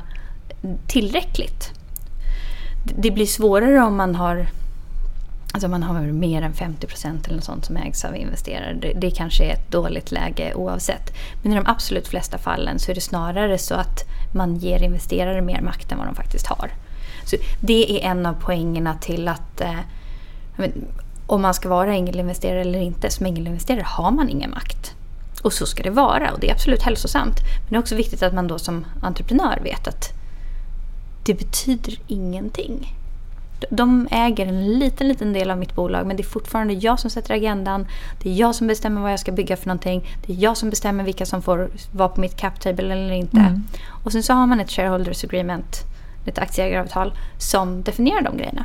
tillräckligt. 0.86 1.70
Det 2.96 3.10
blir 3.10 3.26
svårare 3.26 3.80
om 3.80 3.96
man 3.96 4.14
har 4.14 4.46
Alltså 5.52 5.68
man 5.68 5.82
har 5.82 6.00
mer 6.00 6.42
än 6.42 6.54
50 6.54 6.86
procent 6.86 7.26
eller 7.26 7.36
något 7.36 7.44
sånt 7.44 7.64
som 7.64 7.76
ägs 7.76 8.04
av 8.04 8.16
investerare. 8.16 8.74
Det, 8.74 8.92
det 8.92 9.10
kanske 9.10 9.44
är 9.44 9.52
ett 9.52 9.70
dåligt 9.70 10.12
läge 10.12 10.54
oavsett. 10.54 11.12
Men 11.42 11.52
i 11.52 11.54
de 11.54 11.66
absolut 11.66 12.08
flesta 12.08 12.38
fallen 12.38 12.78
så 12.78 12.90
är 12.90 12.94
det 12.94 13.00
snarare 13.00 13.58
så 13.58 13.74
att 13.74 14.04
man 14.34 14.56
ger 14.56 14.82
investerare 14.82 15.42
mer 15.42 15.60
makt 15.60 15.92
än 15.92 15.98
vad 15.98 16.06
de 16.06 16.14
faktiskt 16.14 16.46
har. 16.46 16.70
Så 17.24 17.36
det 17.60 17.96
är 17.96 18.10
en 18.10 18.26
av 18.26 18.32
poängerna 18.32 18.94
till 18.94 19.28
att 19.28 19.60
eh, 19.60 19.78
om 21.26 21.42
man 21.42 21.54
ska 21.54 21.68
vara 21.68 21.94
ängelinvesterare 21.94 22.60
eller 22.60 22.80
inte. 22.80 23.10
Som 23.10 23.26
ängelinvesterare 23.26 23.84
har 23.86 24.10
man 24.10 24.28
ingen 24.28 24.50
makt. 24.50 24.93
Och 25.44 25.52
så 25.52 25.66
ska 25.66 25.82
det 25.82 25.90
vara 25.90 26.32
och 26.32 26.40
det 26.40 26.48
är 26.48 26.52
absolut 26.52 26.82
hälsosamt. 26.82 27.40
Men 27.40 27.68
det 27.68 27.76
är 27.76 27.80
också 27.80 27.94
viktigt 27.94 28.22
att 28.22 28.34
man 28.34 28.48
då 28.48 28.58
som 28.58 28.86
entreprenör 29.02 29.60
vet 29.62 29.88
att 29.88 30.12
det 31.24 31.34
betyder 31.34 31.98
ingenting. 32.06 32.96
De 33.70 34.08
äger 34.10 34.46
en 34.46 34.78
liten, 34.78 35.08
liten 35.08 35.32
del 35.32 35.50
av 35.50 35.58
mitt 35.58 35.74
bolag 35.74 36.06
men 36.06 36.16
det 36.16 36.22
är 36.22 36.24
fortfarande 36.24 36.74
jag 36.74 37.00
som 37.00 37.10
sätter 37.10 37.34
agendan. 37.34 37.86
Det 38.22 38.30
är 38.30 38.34
jag 38.34 38.54
som 38.54 38.66
bestämmer 38.66 39.00
vad 39.00 39.12
jag 39.12 39.20
ska 39.20 39.32
bygga 39.32 39.56
för 39.56 39.66
någonting. 39.66 40.06
Det 40.26 40.32
är 40.32 40.36
jag 40.36 40.56
som 40.56 40.70
bestämmer 40.70 41.04
vilka 41.04 41.26
som 41.26 41.42
får 41.42 41.70
vara 41.92 42.08
på 42.08 42.20
mitt 42.20 42.36
cap 42.36 42.60
table 42.60 42.92
eller 42.92 43.12
inte. 43.12 43.36
Mm. 43.36 43.64
Och 44.04 44.12
sen 44.12 44.22
så 44.22 44.32
har 44.32 44.46
man 44.46 44.60
ett 44.60 44.70
shareholders 44.70 45.24
agreement, 45.24 45.80
ett 46.26 46.38
aktieägaravtal 46.38 47.12
som 47.38 47.82
definierar 47.82 48.22
de 48.22 48.36
grejerna. 48.36 48.64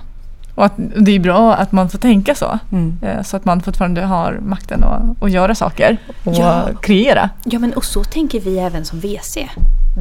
Och 0.59 0.65
att 0.65 0.73
det 0.77 1.11
är 1.11 1.19
bra 1.19 1.53
att 1.55 1.71
man 1.71 1.89
får 1.89 1.97
tänka 1.97 2.35
så. 2.35 2.59
Mm. 2.71 2.97
Eh, 3.01 3.21
så 3.23 3.37
att 3.37 3.45
man 3.45 3.61
fortfarande 3.61 4.01
har 4.01 4.39
makten 4.41 4.83
att, 4.83 5.23
att 5.23 5.31
göra 5.31 5.55
saker 5.55 5.97
och 6.23 6.33
ja. 6.33 6.69
kreera. 6.81 7.29
Ja, 7.45 7.59
men 7.59 7.73
och 7.73 7.85
så 7.85 8.03
tänker 8.03 8.39
vi 8.39 8.59
även 8.59 8.85
som 8.85 8.99
VC. 8.99 9.37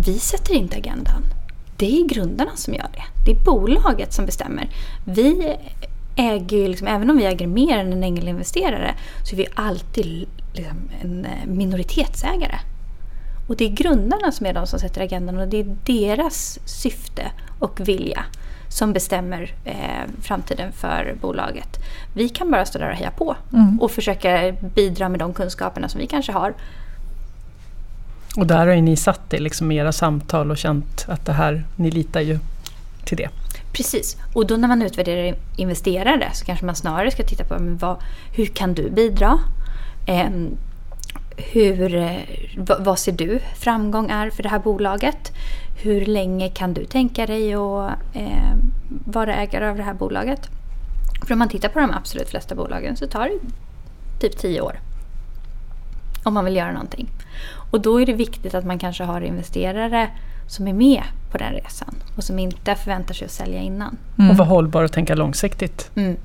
Vi 0.06 0.18
sätter 0.18 0.54
inte 0.54 0.76
agendan. 0.76 1.22
Det 1.76 2.00
är 2.00 2.08
grundarna 2.08 2.50
som 2.54 2.74
gör 2.74 2.86
det. 2.92 3.02
Det 3.24 3.30
är 3.30 3.44
bolaget 3.44 4.12
som 4.12 4.26
bestämmer. 4.26 4.68
Vi 5.04 5.56
äger, 6.16 6.68
liksom, 6.68 6.86
även 6.86 7.10
om 7.10 7.16
vi 7.16 7.26
äger 7.26 7.46
mer 7.46 7.78
än 7.78 7.92
en 7.92 8.04
ängelinvesterare, 8.04 8.94
så 9.24 9.34
är 9.34 9.36
vi 9.36 9.46
alltid 9.54 10.28
liksom, 10.54 10.78
en 11.00 11.24
eh, 11.24 11.46
minoritetsägare. 11.46 12.58
Och 13.48 13.56
det 13.56 13.64
är 13.64 13.70
grundarna 13.70 14.32
som 14.32 14.46
är 14.46 14.52
de 14.52 14.66
som 14.66 14.78
sätter 14.78 15.00
agendan 15.00 15.38
och 15.38 15.48
det 15.48 15.60
är 15.60 15.76
deras 15.84 16.58
syfte 16.64 17.22
och 17.58 17.88
vilja 17.88 18.24
som 18.68 18.92
bestämmer 18.92 19.54
eh, 19.64 19.74
framtiden 20.22 20.72
för 20.72 21.14
bolaget. 21.20 21.78
Vi 22.14 22.28
kan 22.28 22.50
bara 22.50 22.64
stå 22.64 22.78
där 22.78 22.90
och 22.90 22.96
heja 22.96 23.10
på 23.10 23.36
mm. 23.52 23.80
och 23.80 23.90
försöka 23.90 24.52
bidra 24.74 25.08
med 25.08 25.20
de 25.20 25.34
kunskaperna 25.34 25.88
som 25.88 26.00
vi 26.00 26.06
kanske 26.06 26.32
har. 26.32 26.54
Och 28.36 28.46
där 28.46 28.66
har 28.66 28.74
ju 28.74 28.80
ni 28.80 28.96
satt 28.96 29.30
det 29.30 29.38
liksom 29.38 29.72
i 29.72 29.76
era 29.76 29.92
samtal 29.92 30.50
och 30.50 30.58
känt 30.58 31.04
att 31.08 31.26
det 31.26 31.32
här, 31.32 31.64
ni 31.76 31.90
litar 31.90 32.20
ju 32.20 32.38
till 33.04 33.16
det. 33.16 33.28
Precis, 33.72 34.16
och 34.32 34.46
då 34.46 34.56
när 34.56 34.68
man 34.68 34.82
utvärderar 34.82 35.34
investerare 35.56 36.30
så 36.32 36.44
kanske 36.44 36.66
man 36.66 36.76
snarare 36.76 37.10
ska 37.10 37.22
titta 37.22 37.44
på 37.44 37.56
vad, 37.58 37.96
hur 38.32 38.46
kan 38.46 38.74
du 38.74 38.90
bidra? 38.90 39.38
Eh, 40.06 40.30
hur, 41.36 42.18
vad 42.78 42.98
ser 42.98 43.12
du 43.12 43.40
framgång 43.56 44.10
är 44.10 44.30
för 44.30 44.42
det 44.42 44.48
här 44.48 44.58
bolaget? 44.58 45.32
Hur 45.82 46.06
länge 46.06 46.48
kan 46.48 46.74
du 46.74 46.84
tänka 46.84 47.26
dig 47.26 47.54
att 47.54 47.90
eh, 48.12 48.54
vara 49.04 49.34
ägare 49.34 49.68
av 49.68 49.76
det 49.76 49.82
här 49.82 49.94
bolaget? 49.94 50.48
För 51.26 51.32
om 51.32 51.38
man 51.38 51.48
tittar 51.48 51.68
på 51.68 51.78
de 51.80 51.90
absolut 51.90 52.28
flesta 52.28 52.54
bolagen 52.54 52.96
så 52.96 53.06
tar 53.06 53.24
det 53.28 53.38
typ 54.20 54.38
tio 54.38 54.60
år. 54.60 54.80
Om 56.24 56.34
man 56.34 56.44
vill 56.44 56.56
göra 56.56 56.72
någonting. 56.72 57.08
Och 57.70 57.80
då 57.80 58.00
är 58.00 58.06
det 58.06 58.12
viktigt 58.12 58.54
att 58.54 58.64
man 58.64 58.78
kanske 58.78 59.04
har 59.04 59.20
investerare 59.20 60.10
som 60.46 60.68
är 60.68 60.72
med 60.72 61.02
på 61.30 61.38
den 61.38 61.52
resan 61.52 61.94
och 62.16 62.24
som 62.24 62.38
inte 62.38 62.74
förväntar 62.74 63.14
sig 63.14 63.24
att 63.24 63.30
sälja 63.30 63.60
innan. 63.60 63.96
Mm. 64.18 64.30
Och 64.30 64.36
vara 64.36 64.48
hållbar 64.48 64.84
och 64.84 64.92
tänka 64.92 65.14
långsiktigt. 65.14 65.90
Mm. 65.94 66.16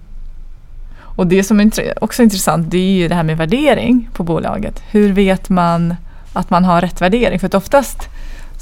Och 1.16 1.28
det 1.28 1.44
som 1.44 1.60
är 1.60 2.04
också 2.04 2.24
intressant 2.24 2.72
det 2.72 2.78
är 2.78 2.92
ju 2.92 3.08
det 3.08 3.16
här 3.16 3.24
med 3.24 3.38
värdering 3.38 4.10
på 4.14 4.24
bolaget. 4.24 4.84
Hur 4.92 5.14
vet 5.14 5.50
man 5.50 5.96
att 6.34 6.50
man 6.50 6.66
har 6.66 6.82
rätt 6.82 7.02
värdering? 7.02 7.40
För 7.40 7.48
att 7.48 7.54
oftast 7.54 8.10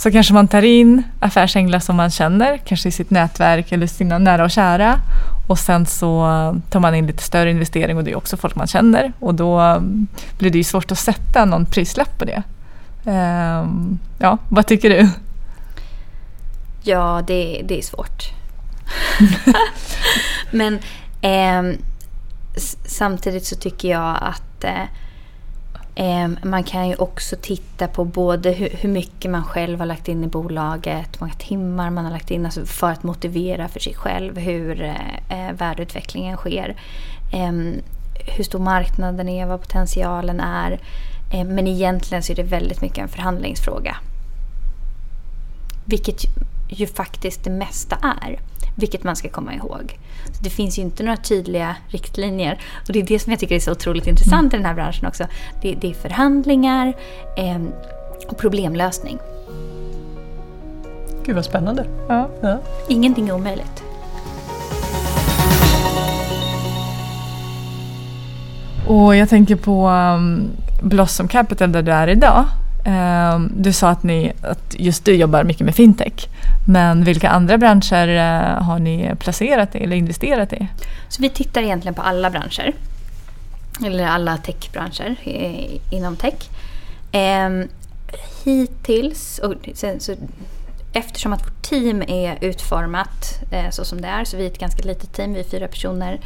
så 0.01 0.11
kanske 0.11 0.33
man 0.33 0.47
tar 0.47 0.61
in 0.61 1.03
affärsänglar 1.19 1.79
som 1.79 1.95
man 1.95 2.11
känner, 2.11 2.57
kanske 2.57 2.89
i 2.89 2.91
sitt 2.91 3.09
nätverk 3.09 3.71
eller 3.71 3.87
sina 3.87 4.17
nära 4.17 4.43
och 4.43 4.51
kära. 4.51 4.99
Och 5.47 5.59
sen 5.59 5.85
så 5.85 6.21
tar 6.69 6.79
man 6.79 6.95
in 6.95 7.07
lite 7.07 7.23
större 7.23 7.51
investering 7.51 7.97
och 7.97 8.03
det 8.03 8.11
är 8.11 8.15
också 8.15 8.37
folk 8.37 8.55
man 8.55 8.67
känner. 8.67 9.13
Och 9.19 9.35
då 9.35 9.81
blir 10.37 10.51
det 10.51 10.57
ju 10.57 10.63
svårt 10.63 10.91
att 10.91 10.97
sätta 10.97 11.45
någon 11.45 11.65
prislapp 11.65 12.19
på 12.19 12.25
det. 12.25 12.43
Um, 13.05 13.99
ja, 14.19 14.37
vad 14.49 14.67
tycker 14.67 14.89
du? 14.89 15.09
Ja, 16.83 17.23
det, 17.27 17.61
det 17.65 17.77
är 17.77 17.81
svårt. 17.81 18.23
Men 20.51 20.79
eh, 21.21 21.77
samtidigt 22.85 23.45
så 23.45 23.55
tycker 23.55 23.89
jag 23.89 24.17
att 24.21 24.63
eh, 24.63 24.83
Ehm, 25.95 26.37
man 26.43 26.63
kan 26.63 26.87
ju 26.87 26.95
också 26.95 27.35
titta 27.41 27.87
på 27.87 28.05
både 28.05 28.51
hur 28.51 28.89
mycket 28.89 29.31
man 29.31 29.43
själv 29.43 29.79
har 29.79 29.85
lagt 29.85 30.07
in 30.07 30.23
i 30.23 30.27
bolaget, 30.27 31.15
hur 31.15 31.19
många 31.19 31.33
timmar 31.33 31.89
man 31.89 32.05
har 32.05 32.11
lagt 32.11 32.31
in 32.31 32.45
alltså 32.45 32.65
för 32.65 32.91
att 32.91 33.03
motivera 33.03 33.67
för 33.67 33.79
sig 33.79 33.93
själv 33.93 34.37
hur 34.37 34.81
eh, 34.81 35.47
eh, 35.47 35.53
värdeutvecklingen 35.53 36.37
sker. 36.37 36.75
Ehm, 37.33 37.81
hur 38.37 38.43
stor 38.43 38.59
marknaden 38.59 39.29
är, 39.29 39.45
vad 39.45 39.61
potentialen 39.61 40.39
är. 40.39 40.79
Ehm, 41.33 41.47
men 41.47 41.67
egentligen 41.67 42.23
så 42.23 42.31
är 42.31 42.35
det 42.35 42.43
väldigt 42.43 42.81
mycket 42.81 42.97
en 42.97 43.09
förhandlingsfråga. 43.09 43.97
Vilket 45.85 46.23
ju 46.69 46.87
faktiskt 46.87 47.43
det 47.43 47.49
mesta 47.49 47.97
är. 48.21 48.39
Vilket 48.75 49.03
man 49.03 49.15
ska 49.15 49.29
komma 49.29 49.53
ihåg. 49.53 49.97
Så 50.31 50.43
det 50.43 50.49
finns 50.49 50.77
ju 50.77 50.81
inte 50.81 51.03
några 51.03 51.17
tydliga 51.17 51.75
riktlinjer. 51.87 52.61
Och 52.87 52.93
det 52.93 52.99
är 52.99 53.03
det 53.03 53.19
som 53.19 53.31
jag 53.31 53.39
tycker 53.39 53.55
är 53.55 53.59
så 53.59 53.71
otroligt 53.71 54.07
intressant 54.07 54.53
i 54.53 54.57
den 54.57 54.65
här 54.65 54.73
branschen 54.73 55.07
också. 55.07 55.27
Det, 55.61 55.75
det 55.75 55.89
är 55.89 55.93
förhandlingar 55.93 56.93
eh, 57.37 57.61
och 58.27 58.37
problemlösning. 58.37 59.17
Gud 61.25 61.35
vad 61.35 61.45
spännande. 61.45 61.85
Ja. 62.07 62.29
ja. 62.41 62.59
Ingenting 62.87 63.29
är 63.29 63.33
omöjligt. 63.33 63.83
Och 68.87 69.15
jag 69.15 69.29
tänker 69.29 69.55
på 69.55 69.89
um, 69.89 70.49
Blossom 70.81 71.27
Capital 71.27 71.71
där 71.71 71.81
du 71.81 71.91
är 71.91 72.07
idag. 72.07 72.45
Ehm, 72.85 73.51
du 73.55 73.73
sa 73.73 73.89
att, 73.89 74.03
ni, 74.03 74.31
att 74.41 74.75
just 74.79 75.05
du 75.05 75.15
jobbar 75.15 75.43
mycket 75.43 75.65
med 75.65 75.75
fintech. 75.75 76.27
Men 76.67 77.03
vilka 77.03 77.29
andra 77.29 77.57
branscher 77.57 78.07
eh, 78.07 78.63
har 78.63 78.79
ni 78.79 79.15
placerat 79.19 79.75
i 79.75 79.83
eller 79.83 79.95
investerat 79.95 80.53
i? 80.53 80.67
Så 81.09 81.21
vi 81.21 81.29
tittar 81.29 81.61
egentligen 81.61 81.95
på 81.95 82.01
alla 82.01 82.29
branscher. 82.29 82.73
Eller 83.85 84.05
alla 84.07 84.37
techbranscher 84.37 85.15
inom 85.89 86.15
tech. 86.15 86.49
Ehm, 87.11 87.67
hittills, 88.43 89.39
och 89.39 89.53
sen, 89.73 89.99
så, 89.99 90.15
eftersom 90.93 91.33
att 91.33 91.45
vårt 91.45 91.61
team 91.61 92.01
är 92.07 92.37
utformat 92.41 93.39
eh, 93.51 93.69
så 93.69 93.85
som 93.85 94.01
det 94.01 94.07
är, 94.07 94.25
så 94.25 94.37
vi 94.37 94.43
är 94.43 94.47
ett 94.47 94.59
ganska 94.59 94.83
litet 94.83 95.13
team, 95.13 95.33
vi 95.33 95.39
är 95.39 95.43
fyra 95.43 95.67
personer 95.67 96.19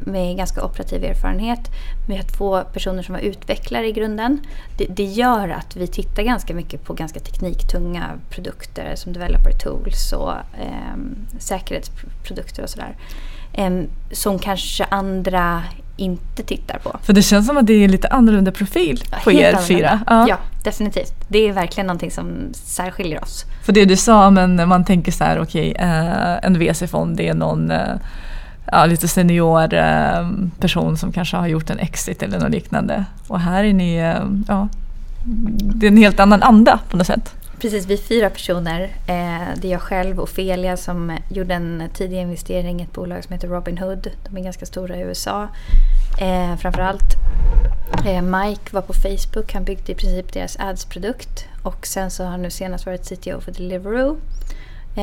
med 0.00 0.36
ganska 0.36 0.64
operativ 0.64 1.04
erfarenhet. 1.04 1.70
Vi 2.08 2.16
har 2.16 2.22
två 2.22 2.62
personer 2.72 3.02
som 3.02 3.14
var 3.14 3.20
utvecklare 3.20 3.88
i 3.88 3.92
grunden. 3.92 4.40
Det, 4.76 4.86
det, 4.88 5.04
gör 5.04 5.48
att 5.48 5.76
vi 5.76 5.86
tittar 5.86 6.22
ganska 6.22 6.54
mycket 6.54 6.84
på 6.84 6.94
ganska 6.94 7.20
tekniktunga 7.20 8.10
produkter 8.30 8.92
som 8.96 9.12
developer 9.12 9.50
tools 9.50 10.12
och 10.12 10.32
eh, 10.32 10.96
säkerhetsprodukter 11.38 12.62
och 12.62 12.70
sådär. 12.70 12.96
Eh, 13.52 13.70
som 14.12 14.38
kanske 14.38 14.84
andra 14.84 15.62
inte 15.96 16.42
tittar 16.42 16.78
på. 16.78 16.98
För 17.02 17.12
det 17.12 17.22
känns 17.22 17.46
som 17.46 17.56
att 17.56 17.66
det 17.66 17.84
är 17.84 17.88
lite 17.88 18.08
annorlunda 18.08 18.52
profil 18.52 19.02
på 19.24 19.32
er 19.32 19.56
fyra. 19.56 20.00
Ja. 20.06 20.28
ja. 20.28 20.38
definitivt. 20.64 21.14
Det 21.28 21.48
är 21.48 21.52
verkligen 21.52 21.86
någonting 21.86 22.10
som 22.10 22.28
särskiljer 22.52 23.22
oss. 23.22 23.44
För 23.64 23.72
det 23.72 23.84
du 23.84 23.96
sa, 23.96 24.30
men 24.30 24.68
man 24.68 24.84
tänker 24.84 25.12
så 25.12 25.24
här, 25.24 25.40
okej, 25.42 25.70
okay, 25.70 25.88
eh, 25.88 26.38
en 26.42 26.58
VC-fond 26.58 27.16
det 27.16 27.28
är 27.28 27.34
någon 27.34 27.70
eh, 27.70 27.96
ja, 28.66 28.86
lite 28.86 29.08
senior 29.08 29.74
eh, 29.74 30.30
person 30.60 30.96
som 30.96 31.12
kanske 31.12 31.36
har 31.36 31.46
gjort 31.46 31.70
en 31.70 31.78
exit 31.78 32.22
eller 32.22 32.38
något 32.38 32.50
liknande. 32.50 33.04
Och 33.28 33.40
här 33.40 33.64
är 33.64 33.72
ni, 33.72 33.96
eh, 33.96 34.24
ja, 34.48 34.68
det 35.60 35.86
är 35.86 35.90
en 35.90 35.96
helt 35.96 36.20
annan 36.20 36.42
anda 36.42 36.80
på 36.90 36.96
något 36.96 37.06
sätt. 37.06 37.34
Precis, 37.60 37.86
vi 37.86 37.94
är 37.94 37.98
fyra 37.98 38.30
personer. 38.30 38.82
Eh, 38.82 39.48
det 39.56 39.68
är 39.68 39.72
jag 39.72 39.80
själv 39.80 40.18
och 40.18 40.24
Ofelia 40.24 40.76
som 40.76 41.18
gjorde 41.28 41.54
en 41.54 41.82
tidig 41.94 42.16
investering 42.16 42.80
i 42.80 42.82
ett 42.82 42.92
bolag 42.92 43.24
som 43.24 43.32
heter 43.32 43.48
Robinhood. 43.48 44.10
De 44.28 44.36
är 44.36 44.44
ganska 44.44 44.66
stora 44.66 44.96
i 44.96 45.00
USA. 45.00 45.48
Eh, 46.20 46.56
framförallt 46.56 47.16
eh, 48.06 48.22
Mike 48.22 48.70
var 48.70 48.82
på 48.82 48.92
Facebook, 48.92 49.54
han 49.54 49.64
byggde 49.64 49.92
i 49.92 49.94
princip 49.94 50.32
deras 50.32 50.56
ads-produkt. 50.60 51.44
Och 51.62 51.86
sen 51.86 52.10
så 52.10 52.24
har 52.24 52.30
han 52.30 52.42
nu 52.42 52.50
senast 52.50 52.86
varit 52.86 53.04
CTO 53.08 53.40
för 53.40 53.52
Deliveroo 53.52 54.16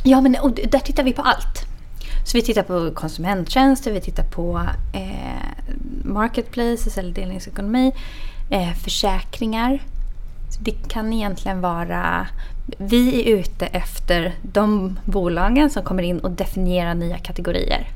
Ja, 0.03 0.21
men 0.21 0.37
där 0.71 0.79
tittar 0.79 1.03
vi 1.03 1.13
på 1.13 1.23
allt. 1.23 1.70
Så 2.25 2.37
vi 2.37 2.43
tittar 2.43 2.63
på 2.63 2.91
konsumenttjänster, 2.95 3.93
vi 3.93 4.01
tittar 4.01 4.25
på 4.25 4.61
eh, 4.93 5.71
marketplaces 6.05 6.99
eller 6.99 7.13
delningsekonomi, 7.13 7.93
eh, 8.51 8.73
försäkringar. 8.73 9.83
Så 10.51 10.63
det 10.63 10.89
kan 10.89 11.13
egentligen 11.13 11.61
vara... 11.61 12.27
Vi 12.79 13.21
är 13.21 13.37
ute 13.37 13.67
efter 13.67 14.35
de 14.43 14.99
bolagen 15.05 15.71
som 15.71 15.83
kommer 15.83 16.03
in 16.03 16.19
och 16.19 16.31
definierar 16.31 16.95
nya 16.95 17.19
kategorier. 17.19 17.89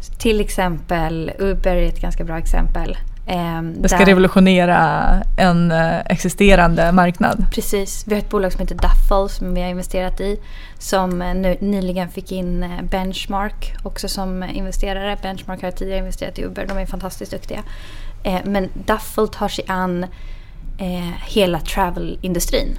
Så 0.00 0.12
till 0.12 0.40
exempel 0.40 1.32
Uber 1.38 1.76
är 1.76 1.88
ett 1.88 2.00
ganska 2.00 2.24
bra 2.24 2.38
exempel. 2.38 2.96
Ehm, 3.28 3.82
det 3.82 3.88
ska 3.88 3.98
där, 3.98 4.06
revolutionera 4.06 5.04
en 5.36 5.72
eh, 5.72 6.00
existerande 6.06 6.92
marknad. 6.92 7.46
Precis. 7.52 8.04
Vi 8.06 8.14
har 8.14 8.22
ett 8.22 8.30
bolag 8.30 8.52
som 8.52 8.60
heter 8.60 8.74
Duffel 8.74 9.28
som 9.28 9.54
vi 9.54 9.62
har 9.62 9.68
investerat 9.68 10.20
i. 10.20 10.40
Som 10.78 11.22
eh, 11.22 11.34
nu, 11.34 11.56
nyligen 11.60 12.08
fick 12.08 12.32
in 12.32 12.62
eh, 12.62 12.82
Benchmark 12.82 13.74
också 13.82 14.08
som 14.08 14.42
investerare. 14.42 15.16
Benchmark 15.22 15.62
har 15.62 15.70
tidigare 15.70 15.98
investerat 15.98 16.38
i 16.38 16.44
Uber. 16.44 16.66
De 16.66 16.78
är 16.78 16.86
fantastiskt 16.86 17.32
duktiga. 17.32 17.62
Men 18.44 18.68
Duffel 18.74 19.28
tar 19.28 19.48
sig 19.48 19.64
an 19.68 20.06
hela 21.26 21.60
travelindustrin. 21.60 22.78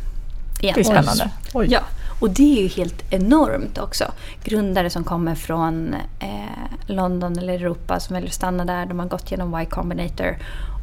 Det 0.61 0.69
är 0.69 0.83
spännande. 0.83 1.29
Oj. 1.53 1.67
Ja, 1.71 1.79
och 2.19 2.29
det 2.29 2.59
är 2.59 2.61
ju 2.61 2.67
helt 2.67 3.13
enormt 3.13 3.77
också. 3.77 4.03
Grundare 4.43 4.89
som 4.89 5.03
kommer 5.03 5.35
från 5.35 5.95
eh, 6.19 6.87
London 6.87 7.37
eller 7.37 7.53
Europa 7.53 7.99
som 7.99 8.15
vill 8.15 8.31
stanna 8.31 8.65
där. 8.65 8.85
De 8.85 8.99
har 8.99 9.05
gått 9.05 9.31
genom 9.31 9.61
Y 9.61 9.65
Combinator. 9.65 10.37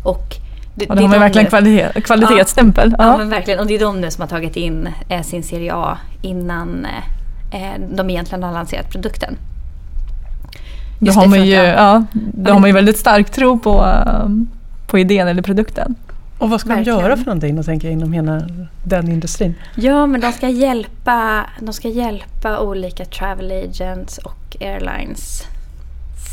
Och 0.05 0.37
det, 0.75 0.87
och 0.87 0.97
det 0.97 1.03
har 1.03 1.19
verkligen 1.19 1.49
kvalitet, 1.49 2.01
kvalitetsstämpel. 2.01 2.95
Ja, 2.99 3.05
ja. 3.05 3.17
men 3.17 3.31
verkligen. 3.31 3.61
Och 3.61 3.67
det 3.67 3.75
är 3.75 3.79
de 3.79 4.01
nu 4.01 4.11
som 4.11 4.21
har 4.21 4.29
tagit 4.29 4.57
in 4.57 4.89
eh, 5.09 5.23
sin 5.23 5.43
Serie 5.43 5.75
A 5.75 5.99
innan 6.23 6.87
eh, 7.53 7.81
de 7.91 8.11
egentligen 8.11 8.43
har 8.43 8.53
lanserat 8.53 8.91
produkten. 8.91 9.37
Då 10.99 11.13
har, 11.13 11.27
man 11.27 11.47
ju, 11.47 11.55
ja, 11.55 12.05
då 12.13 12.53
har 12.53 12.61
man 12.61 12.69
ju 12.71 12.75
väldigt 12.75 12.99
stark 12.99 13.31
tro 13.31 13.59
på, 13.59 13.85
um, 14.25 14.49
på 14.87 14.99
idén 14.99 15.29
eller 15.29 15.43
produkten. 15.43 15.95
Och 16.39 16.51
vad 16.51 16.61
ska 16.61 16.69
Verkligen. 16.69 16.99
de 16.99 17.05
göra 17.05 17.17
för 17.17 17.25
någonting 17.25 17.57
då, 17.57 17.63
tänker 17.63 17.89
jag, 17.89 17.93
inom 17.93 18.13
hela 18.13 18.43
den 18.85 19.09
industrin? 19.09 19.55
Ja, 19.75 20.07
men 20.07 20.21
de 20.21 20.33
ska 20.33 20.49
hjälpa, 20.49 21.47
de 21.61 21.73
ska 21.73 21.89
hjälpa 21.89 22.61
olika 22.61 23.05
travel 23.05 23.53
agents 23.53 24.19
och 24.19 24.57
airlines. 24.61 25.43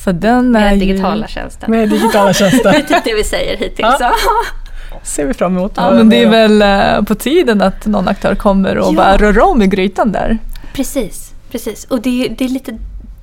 För 0.03 0.13
den 0.13 0.51
med 0.51 0.79
digitala 0.79 1.27
tjänster. 1.27 1.67
Med 1.67 1.89
digitala 1.89 2.33
tjänster. 2.33 2.63
det 2.71 2.77
är 2.77 2.81
typ 2.81 3.03
det 3.03 3.15
vi 3.15 3.23
säger 3.23 3.57
hittills. 3.57 3.97
Ja. 3.99 4.13
ser 5.03 5.25
vi 5.25 5.33
fram 5.33 5.57
emot. 5.57 5.71
Ja, 5.75 5.91
men 5.91 6.09
det 6.09 6.23
är 6.23 6.29
väl 6.29 6.61
eh, 6.61 7.05
på 7.05 7.15
tiden 7.15 7.61
att 7.61 7.85
någon 7.85 8.07
aktör 8.07 8.35
kommer 8.35 8.77
och 8.77 8.93
ja. 8.93 8.95
bara 8.95 9.17
rör 9.17 9.39
om 9.39 9.61
i 9.61 9.67
grytan 9.67 10.11
där. 10.11 10.37
Precis, 10.73 11.31
precis. 11.51 11.85
Och 11.85 12.01
det, 12.01 12.27
det 12.37 12.45
är 12.45 12.49
lite 12.49 12.77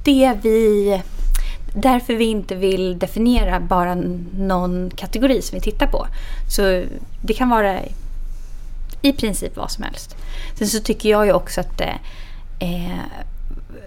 det 0.05 0.33
vi 0.43 1.01
därför 1.81 2.15
vi 2.15 2.25
inte 2.25 2.55
vill 2.55 2.99
definiera 2.99 3.61
bara 3.61 3.95
någon 4.39 4.91
kategori 4.97 5.43
som 5.43 5.57
vi 5.57 5.61
tittar 5.61 5.87
på. 5.87 6.07
Så 6.51 6.85
det 7.23 7.35
kan 7.35 7.49
vara 7.49 7.81
i 9.03 9.13
princip 9.13 9.57
vad 9.57 9.71
som 9.71 9.85
helst. 9.85 10.17
Sen 10.55 10.69
så 10.69 10.81
tycker 10.81 11.09
jag 11.09 11.27
ju 11.27 11.33
också 11.33 11.61
att 11.61 11.81
eh, 11.81 12.99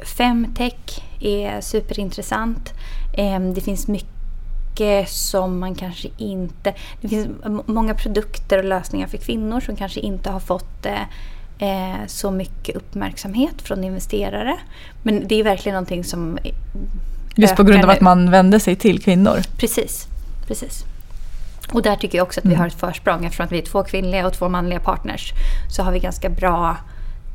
femtech 0.03 1.03
är 1.19 1.61
superintressant. 1.61 2.73
Eh, 3.13 3.39
det 3.39 3.61
finns 3.61 3.87
mycket 3.87 5.09
som 5.09 5.59
man 5.59 5.75
kanske 5.75 6.09
inte... 6.17 6.73
Det 7.01 7.07
finns 7.07 7.27
många 7.65 7.95
produkter 7.95 8.57
och 8.57 8.65
lösningar 8.65 9.07
för 9.07 9.17
kvinnor 9.17 9.59
som 9.59 9.75
kanske 9.75 9.99
inte 9.99 10.29
har 10.29 10.39
fått 10.39 10.85
eh, 10.85 11.01
eh 11.59 12.05
så 12.07 12.31
mycket 12.31 12.75
uppmärksamhet 12.75 13.61
från 13.61 13.83
investerare. 13.83 14.57
Men 15.03 15.27
det 15.27 15.35
är 15.35 15.43
verkligen 15.43 15.73
någonting 15.73 16.03
som 16.03 16.37
Just 17.35 17.55
på 17.55 17.63
grund 17.63 17.83
av 17.83 17.89
att 17.89 18.01
man 18.01 18.31
vänder 18.31 18.59
sig 18.59 18.75
till 18.75 19.03
kvinnor? 19.03 19.39
Precis. 19.57 20.07
precis. 20.47 20.85
Och 21.71 21.81
där 21.81 21.95
tycker 21.95 22.17
jag 22.17 22.25
också 22.25 22.39
att 22.39 22.45
vi 22.45 22.49
mm. 22.49 22.59
har 22.59 22.67
ett 22.67 22.79
försprång 22.79 23.25
eftersom 23.25 23.45
att 23.45 23.51
vi 23.51 23.57
är 23.57 23.65
två 23.65 23.83
kvinnliga 23.83 24.27
och 24.27 24.33
två 24.33 24.49
manliga 24.49 24.79
partners. 24.79 25.33
Så 25.69 25.83
har 25.83 25.91
vi 25.91 25.99
ganska 25.99 26.29
bra 26.29 26.77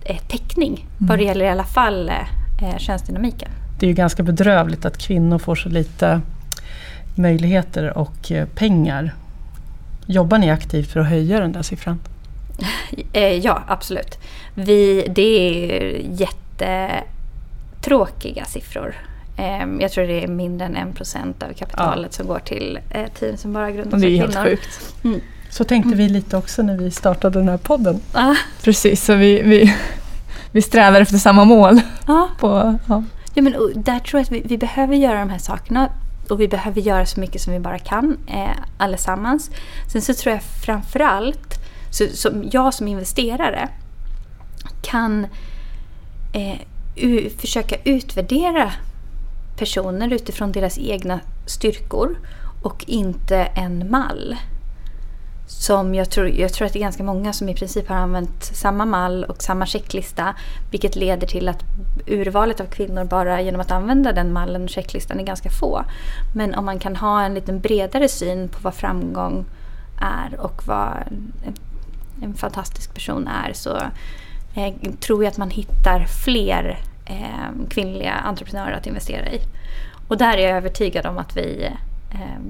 eh, 0.04 0.16
täckning 0.16 0.72
mm. 0.72 0.86
vad 0.98 1.18
det 1.18 1.24
gäller 1.24 1.44
i 1.44 1.48
alla 1.48 1.64
fall 1.64 2.08
eh, 2.08 2.78
könsdynamiken. 2.78 3.48
Det 3.78 3.86
är 3.86 3.88
ju 3.88 3.94
ganska 3.94 4.22
bedrövligt 4.22 4.84
att 4.84 4.98
kvinnor 4.98 5.38
får 5.38 5.54
så 5.54 5.68
lite 5.68 6.20
möjligheter 7.14 7.98
och 7.98 8.32
eh, 8.32 8.46
pengar. 8.46 9.14
Jobbar 10.06 10.38
ni 10.38 10.50
aktivt 10.50 10.92
för 10.92 11.00
att 11.00 11.06
höja 11.06 11.40
den 11.40 11.52
där 11.52 11.62
siffran? 11.62 12.00
Eh, 13.12 13.34
ja, 13.38 13.62
absolut. 13.66 14.18
Vi, 14.54 15.06
det 15.14 15.22
är 15.22 16.00
jättetråkiga 17.80 18.44
siffror. 18.44 18.94
Ehm, 19.36 19.80
jag 19.80 19.92
tror 19.92 20.04
det 20.04 20.24
är 20.24 20.28
mindre 20.28 20.66
än 20.66 20.76
en 20.76 20.92
procent 20.92 21.42
av 21.42 21.52
kapitalet 21.52 22.08
ja. 22.12 22.16
som 22.16 22.26
går 22.26 22.38
till 22.38 22.78
eh, 22.90 23.06
team 23.18 23.36
som 23.36 23.52
bara 23.52 23.70
grundas 23.70 23.94
av 23.94 24.00
kvinnor. 24.00 24.26
Det 24.26 24.38
är 24.38 24.42
helt 24.42 24.60
sjukt. 24.60 24.94
Mm. 25.04 25.20
Så 25.50 25.64
tänkte 25.64 25.96
vi 25.96 26.08
lite 26.08 26.36
också 26.36 26.62
när 26.62 26.76
vi 26.76 26.90
startade 26.90 27.38
den 27.38 27.48
här 27.48 27.56
podden. 27.56 28.00
Ah. 28.12 28.34
Precis, 28.62 29.04
så 29.04 29.14
vi, 29.14 29.42
vi, 29.42 29.74
vi 30.52 30.62
strävar 30.62 31.00
efter 31.00 31.18
samma 31.18 31.44
mål. 31.44 31.80
Ah. 32.06 32.26
På, 32.38 32.78
ja. 32.88 33.04
Ja, 33.34 33.42
men, 33.42 33.52
där 33.74 33.98
tror 33.98 34.18
jag 34.18 34.22
att 34.22 34.32
vi, 34.32 34.42
vi, 34.44 34.58
behöver 34.58 34.94
göra 34.94 35.18
de 35.18 35.30
här 35.30 35.38
sakerna 35.38 35.90
och 36.30 36.40
vi 36.40 36.48
behöver 36.48 36.80
göra 36.80 37.06
så 37.06 37.20
mycket 37.20 37.42
som 37.42 37.52
vi 37.52 37.58
bara 37.60 37.78
kan 37.78 38.18
eh, 38.26 38.56
allesammans. 38.78 39.50
Sen 39.92 40.02
så 40.02 40.14
tror 40.14 40.34
jag 40.34 40.42
framförallt, 40.42 41.54
så, 41.90 42.06
som 42.12 42.48
jag 42.52 42.74
som 42.74 42.88
investerare 42.88 43.68
kan 44.82 45.26
eh, 46.32 46.60
u, 46.96 47.30
försöka 47.38 47.76
utvärdera 47.84 48.72
personer 49.56 50.12
utifrån 50.12 50.52
deras 50.52 50.78
egna 50.78 51.20
styrkor 51.46 52.18
och 52.62 52.84
inte 52.86 53.36
en 53.36 53.90
mall. 53.90 54.36
Som 55.48 55.94
jag 55.94 56.10
tror, 56.10 56.28
jag 56.28 56.52
tror 56.52 56.66
att 56.66 56.72
det 56.72 56.78
är 56.78 56.80
ganska 56.80 57.02
många 57.02 57.32
som 57.32 57.48
i 57.48 57.54
princip 57.54 57.88
har 57.88 57.96
använt 57.96 58.44
samma 58.44 58.84
mall 58.84 59.24
och 59.24 59.42
samma 59.42 59.66
checklista. 59.66 60.34
Vilket 60.70 60.96
leder 60.96 61.26
till 61.26 61.48
att 61.48 61.64
urvalet 62.06 62.60
av 62.60 62.64
kvinnor 62.64 63.04
bara 63.04 63.40
genom 63.40 63.60
att 63.60 63.70
använda 63.70 64.12
den 64.12 64.32
mallen 64.32 64.64
och 64.64 64.70
checklistan 64.70 65.20
är 65.20 65.24
ganska 65.24 65.50
få. 65.50 65.84
Men 66.34 66.54
om 66.54 66.64
man 66.64 66.78
kan 66.78 66.96
ha 66.96 67.22
en 67.22 67.34
lite 67.34 67.52
bredare 67.52 68.08
syn 68.08 68.48
på 68.48 68.58
vad 68.62 68.74
framgång 68.74 69.44
är 70.00 70.40
och 70.40 70.62
vad 70.66 70.92
en 72.22 72.34
fantastisk 72.34 72.94
person 72.94 73.28
är 73.28 73.52
så 73.52 73.76
eh, 74.54 74.74
tror 75.00 75.24
jag 75.24 75.30
att 75.30 75.38
man 75.38 75.50
hittar 75.50 76.04
fler 76.24 76.78
eh, 77.06 77.66
kvinnliga 77.70 78.12
entreprenörer 78.12 78.72
att 78.72 78.86
investera 78.86 79.32
i. 79.32 79.40
Och 80.08 80.16
där 80.16 80.38
är 80.38 80.48
jag 80.48 80.56
övertygad 80.56 81.06
om 81.06 81.18
att 81.18 81.36
vi 81.36 81.70
eh, 82.12 82.40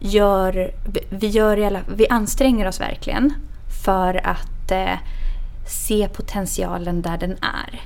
gör, 0.00 0.70
vi, 1.10 1.26
gör 1.26 1.66
alla, 1.66 1.80
vi 1.96 2.08
anstränger 2.08 2.68
oss 2.68 2.80
verkligen 2.80 3.32
för 3.84 4.26
att 4.26 4.70
eh, 4.70 4.98
se 5.66 6.08
potentialen 6.08 7.02
där 7.02 7.18
den 7.18 7.30
är. 7.30 7.80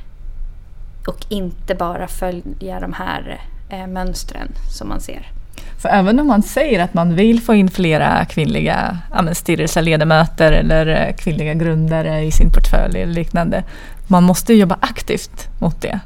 Och 1.06 1.26
inte 1.28 1.74
bara 1.74 2.08
följa 2.08 2.80
de 2.80 2.92
här 2.92 3.40
eh, 3.68 3.86
mönstren 3.86 4.48
som 4.70 4.88
man 4.88 5.00
ser. 5.00 5.30
För 5.78 5.88
även 5.88 6.20
om 6.20 6.26
man 6.26 6.42
säger 6.42 6.80
att 6.80 6.94
man 6.94 7.14
vill 7.14 7.42
få 7.42 7.54
in 7.54 7.70
flera 7.70 8.24
kvinnliga 8.24 8.98
ja, 9.12 9.34
styrelseledamöter 9.34 10.52
eller 10.52 10.86
eh, 10.86 11.14
kvinnliga 11.16 11.54
grundare 11.54 12.20
i 12.20 12.30
sin 12.30 12.50
portfölj 12.50 13.02
eller 13.02 13.12
liknande. 13.12 13.64
Man 14.06 14.24
måste 14.24 14.54
jobba 14.54 14.78
aktivt 14.80 15.48
mot 15.58 15.80
det. 15.80 16.00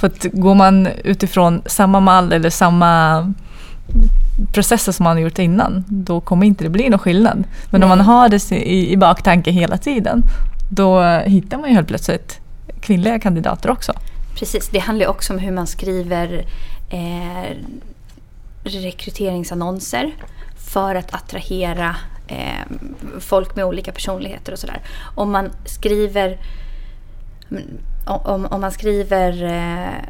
För 0.00 0.06
att 0.06 0.26
går 0.32 0.54
man 0.54 0.86
utifrån 0.86 1.62
samma 1.66 2.00
mall 2.00 2.32
eller 2.32 2.50
samma 2.50 3.32
processer 4.52 4.92
som 4.92 5.04
man 5.04 5.16
har 5.16 5.22
gjort 5.22 5.38
innan, 5.38 5.84
då 5.88 6.20
kommer 6.20 6.46
inte 6.46 6.64
det 6.64 6.70
bli 6.70 6.88
någon 6.88 6.98
skillnad. 6.98 7.44
Men 7.70 7.80
Nej. 7.80 7.82
om 7.82 7.88
man 7.88 8.00
har 8.00 8.28
det 8.28 8.52
i, 8.52 8.92
i 8.92 8.96
baktanke 8.96 9.50
hela 9.50 9.78
tiden, 9.78 10.22
då 10.70 11.02
hittar 11.02 11.58
man 11.58 11.68
ju 11.68 11.74
helt 11.74 11.88
plötsligt 11.88 12.40
kvinnliga 12.80 13.18
kandidater 13.18 13.70
också. 13.70 13.92
Precis, 14.34 14.68
det 14.68 14.78
handlar 14.78 15.06
också 15.06 15.32
om 15.32 15.38
hur 15.38 15.52
man 15.52 15.66
skriver 15.66 16.44
eh, 16.90 17.56
rekryteringsannonser 18.64 20.12
för 20.56 20.94
att 20.94 21.14
attrahera 21.14 21.96
eh, 22.26 22.76
folk 23.20 23.56
med 23.56 23.64
olika 23.64 23.92
personligheter 23.92 24.52
och 24.52 24.58
sådär. 24.58 24.80
Om 25.14 25.32
man 25.32 25.50
skriver 25.64 26.38
om, 28.06 28.46
om 28.46 28.60
man 28.60 28.72
skriver 28.72 29.42
eh, 29.44 30.08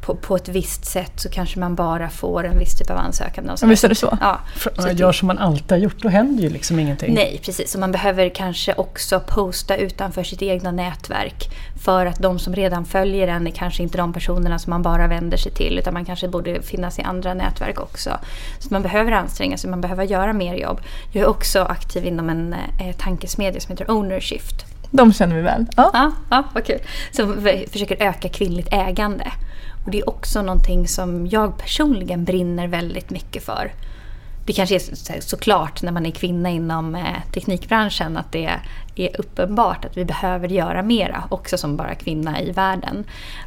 på, 0.00 0.14
på 0.14 0.36
ett 0.36 0.48
visst 0.48 0.84
sätt 0.84 1.12
så 1.20 1.28
kanske 1.28 1.58
man 1.58 1.74
bara 1.74 2.08
får 2.08 2.44
en 2.46 2.58
viss 2.58 2.74
typ 2.78 2.90
av 2.90 2.96
ansökan. 2.96 3.50
och 3.50 3.58
sådär. 3.58 3.70
visst 3.70 3.84
är 3.84 3.88
det 3.88 3.94
så? 3.94 4.18
Ja, 4.20 4.40
så 4.56 4.68
om 4.68 4.74
jag 4.86 4.96
det- 4.96 5.00
gör 5.00 5.12
som 5.12 5.26
man 5.26 5.38
alltid 5.38 5.70
har 5.70 5.78
gjort, 5.78 6.02
då 6.02 6.08
händer 6.08 6.42
ju 6.42 6.48
liksom 6.50 6.78
ingenting. 6.78 7.14
Nej, 7.14 7.40
precis. 7.44 7.72
Så 7.72 7.78
man 7.78 7.92
behöver 7.92 8.28
kanske 8.28 8.74
också 8.74 9.20
posta 9.20 9.76
utanför 9.76 10.22
sitt 10.24 10.42
egna 10.42 10.70
nätverk. 10.70 11.50
För 11.84 12.06
att 12.06 12.18
de 12.18 12.38
som 12.38 12.54
redan 12.54 12.84
följer 12.84 13.28
en 13.28 13.46
är 13.46 13.50
kanske 13.50 13.82
inte 13.82 13.98
de 13.98 14.12
personerna 14.12 14.58
som 14.58 14.70
man 14.70 14.82
bara 14.82 15.06
vänder 15.06 15.36
sig 15.36 15.52
till. 15.52 15.78
Utan 15.78 15.94
man 15.94 16.04
kanske 16.04 16.28
borde 16.28 16.62
finnas 16.62 16.98
i 16.98 17.02
andra 17.02 17.34
nätverk 17.34 17.80
också. 17.80 18.10
Så 18.58 18.68
man 18.70 18.82
behöver 18.82 19.12
anstränga 19.12 19.56
sig, 19.56 19.70
man 19.70 19.80
behöver 19.80 20.04
göra 20.04 20.32
mer 20.32 20.54
jobb. 20.54 20.80
Jag 21.12 21.22
är 21.22 21.28
också 21.28 21.62
aktiv 21.62 22.06
inom 22.06 22.30
en 22.30 22.52
eh, 22.80 22.96
tankesmedja 22.98 23.60
som 23.60 23.70
heter 23.70 23.90
Ownershift. 23.90 24.66
De 24.92 25.12
känner 25.12 25.36
vi 25.36 25.42
väl. 25.42 25.66
Ja. 25.76 25.90
Ja, 25.92 26.12
ja 26.30 26.44
vad 26.54 26.64
kul. 26.64 26.78
Som 27.12 27.48
försöker 27.72 28.02
öka 28.02 28.28
kvinnligt 28.28 28.68
ägande. 28.72 29.32
Och 29.84 29.90
det 29.90 29.98
är 29.98 30.08
också 30.08 30.42
någonting 30.42 30.88
som 30.88 31.26
jag 31.26 31.58
personligen 31.58 32.24
brinner 32.24 32.68
väldigt 32.68 33.10
mycket 33.10 33.44
för. 33.44 33.72
Det 34.46 34.52
kanske 34.52 34.74
är 34.74 34.78
så- 34.78 34.96
så- 34.96 35.12
såklart 35.20 35.82
när 35.82 35.92
man 35.92 36.06
är 36.06 36.10
kvinna 36.10 36.50
inom 36.50 36.94
eh, 36.94 37.02
teknikbranschen 37.34 38.16
att 38.16 38.32
det 38.32 38.50
är 38.96 39.20
uppenbart 39.20 39.84
att 39.84 39.96
vi 39.96 40.04
behöver 40.04 40.48
göra 40.48 40.82
mera 40.82 41.24
också 41.28 41.58
som 41.58 41.76
bara 41.76 41.94
kvinna 41.94 42.40
i 42.40 42.50
världen. 42.50 43.04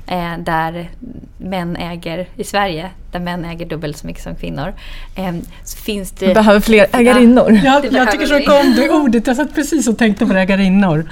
Eh, 0.07 0.37
där 0.39 0.89
män 1.37 1.75
äger, 1.75 2.27
i 2.35 2.43
Sverige, 2.43 2.89
där 3.11 3.19
män 3.19 3.45
äger 3.45 3.65
dubbelt 3.65 3.97
så 3.97 4.07
mycket 4.07 4.23
som 4.23 4.35
kvinnor. 4.35 4.73
Eh, 5.15 5.35
så 5.63 5.77
finns 5.77 6.11
det... 6.11 6.27
Vi 6.27 6.33
behöver 6.33 6.59
fler 6.59 6.87
ägarinnor. 6.93 7.59
Ja, 7.63 7.81
jag 7.91 8.11
tycker 8.11 8.25
så 8.25 8.33
mycket 8.33 8.65
om 8.65 8.73
det 8.75 8.89
ordet. 8.89 9.27
Jag 9.27 9.35
satt 9.35 9.55
precis 9.55 9.87
och 9.87 9.97
tänkte 9.97 10.25
på 10.25 10.33
ägarinnor. 10.33 11.09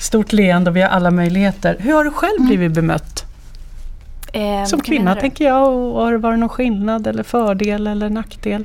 Stort 0.00 0.32
leende 0.32 0.70
och 0.70 0.76
vi 0.76 0.82
har 0.82 0.88
alla 0.88 1.10
möjligheter. 1.10 1.76
Hur 1.78 1.92
har 1.92 2.04
du 2.04 2.10
själv 2.10 2.40
blivit 2.46 2.72
bemött? 2.72 3.24
Som 4.66 4.80
kvinna 4.80 5.14
tänker 5.14 5.44
jag. 5.44 5.68
Och 5.72 6.00
har 6.02 6.12
det 6.12 6.18
varit 6.18 6.38
någon 6.38 6.48
skillnad 6.48 7.06
eller 7.06 7.22
fördel 7.22 7.86
eller 7.86 8.08
nackdel? 8.10 8.64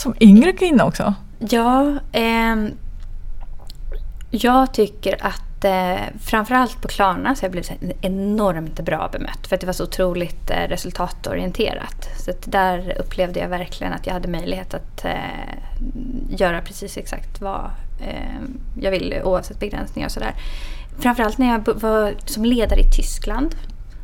Som 0.00 0.14
yngre 0.20 0.52
kvinna 0.52 0.84
också. 0.84 1.14
Ja, 1.38 1.98
Eh, 2.12 2.56
jag 4.30 4.74
tycker 4.74 5.26
att 5.26 5.64
eh, 5.64 6.18
framförallt 6.20 6.82
på 6.82 6.88
Klarna 6.88 7.34
så 7.34 7.42
har 7.42 7.46
jag 7.46 7.52
blivit 7.52 7.72
enormt 8.00 8.80
bra 8.80 9.08
bemött 9.12 9.46
för 9.46 9.54
att 9.54 9.60
det 9.60 9.66
var 9.66 9.74
så 9.74 9.84
otroligt 9.84 10.50
eh, 10.50 10.68
resultatorienterat. 10.68 12.08
Så 12.24 12.30
att 12.30 12.52
där 12.52 12.96
upplevde 13.00 13.40
jag 13.40 13.48
verkligen 13.48 13.92
att 13.92 14.06
jag 14.06 14.14
hade 14.14 14.28
möjlighet 14.28 14.74
att 14.74 15.04
eh, 15.04 15.54
göra 16.28 16.60
precis 16.60 16.96
exakt 16.96 17.40
vad 17.40 17.70
ehm, 18.00 18.60
jag 18.80 18.90
ville 18.90 19.22
oavsett 19.22 19.60
begränsningar 19.60 20.08
och 20.08 20.12
sådär. 20.12 20.34
Framförallt 20.98 21.38
när 21.38 21.48
jag 21.52 21.80
var 21.80 22.14
som 22.24 22.44
ledare 22.44 22.80
i 22.80 22.90
Tyskland 22.96 23.54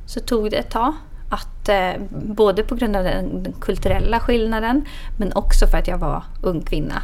så 0.07 0.20
tog 0.20 0.51
det 0.51 0.57
ett 0.57 0.70
tag. 0.70 0.94
Att, 1.28 1.68
eh, 1.68 1.92
både 2.10 2.62
på 2.62 2.74
grund 2.74 2.96
av 2.96 3.04
den, 3.04 3.42
den 3.42 3.52
kulturella 3.52 4.20
skillnaden 4.20 4.84
men 5.18 5.32
också 5.32 5.66
för 5.66 5.78
att 5.78 5.88
jag 5.88 5.98
var 5.98 6.22
ung 6.42 6.62
kvinna. 6.62 7.02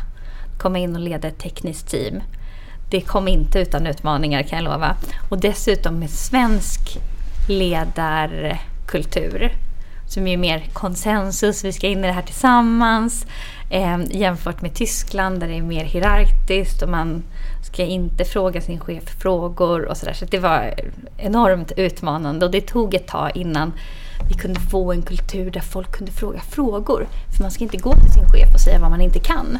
Komma 0.59 0.79
in 0.79 0.95
och 0.95 1.01
leda 1.01 1.29
ett 1.29 1.39
tekniskt 1.39 1.89
team. 1.89 2.21
Det 2.91 3.01
kom 3.01 3.29
inte 3.29 3.61
utan 3.61 3.87
utmaningar 3.87 4.43
kan 4.43 4.59
jag 4.59 4.65
lova. 4.65 4.97
Och 5.31 5.41
dessutom 5.41 5.99
med 5.99 6.11
svensk 6.11 6.99
ledarkultur 7.49 9.53
som 10.07 10.27
är 10.27 10.37
mer 10.37 10.65
konsensus, 10.73 11.65
vi 11.65 11.73
ska 11.73 11.87
in 11.87 11.99
i 11.99 12.07
det 12.07 12.13
här 12.13 12.23
tillsammans. 12.23 13.27
Eh, 13.71 13.99
jämfört 14.11 14.63
med 14.63 14.75
Tyskland 14.75 15.41
där 15.41 15.49
det 15.49 15.55
är 15.55 15.63
mer 15.63 15.85
hierarkiskt 15.85 16.83
och 16.83 16.89
man 16.89 17.23
ska 17.63 17.83
inte 17.83 18.25
fråga 18.25 18.61
sin 18.61 18.81
chef 18.81 19.05
frågor 19.05 19.85
och 19.85 19.97
sådär. 19.97 20.13
Så 20.13 20.25
det 20.25 20.39
var 20.39 20.75
enormt 21.17 21.73
utmanande 21.77 22.47
och 22.47 22.53
det 22.53 22.61
tog 22.61 22.95
ett 22.95 23.07
tag 23.07 23.31
innan 23.35 23.73
vi 24.29 24.35
kunde 24.35 24.61
få 24.61 24.93
en 24.93 25.03
kultur 25.03 25.51
där 25.51 25.61
folk 25.61 25.93
kunde 25.93 26.13
fråga 26.13 26.41
frågor. 26.41 27.09
För 27.37 27.43
man 27.43 27.51
ska 27.51 27.65
inte 27.65 27.77
gå 27.77 27.93
till 27.93 28.13
sin 28.13 28.29
chef 28.29 28.55
och 28.55 28.61
säga 28.61 28.79
vad 28.79 28.91
man 28.91 29.01
inte 29.01 29.19
kan. 29.19 29.59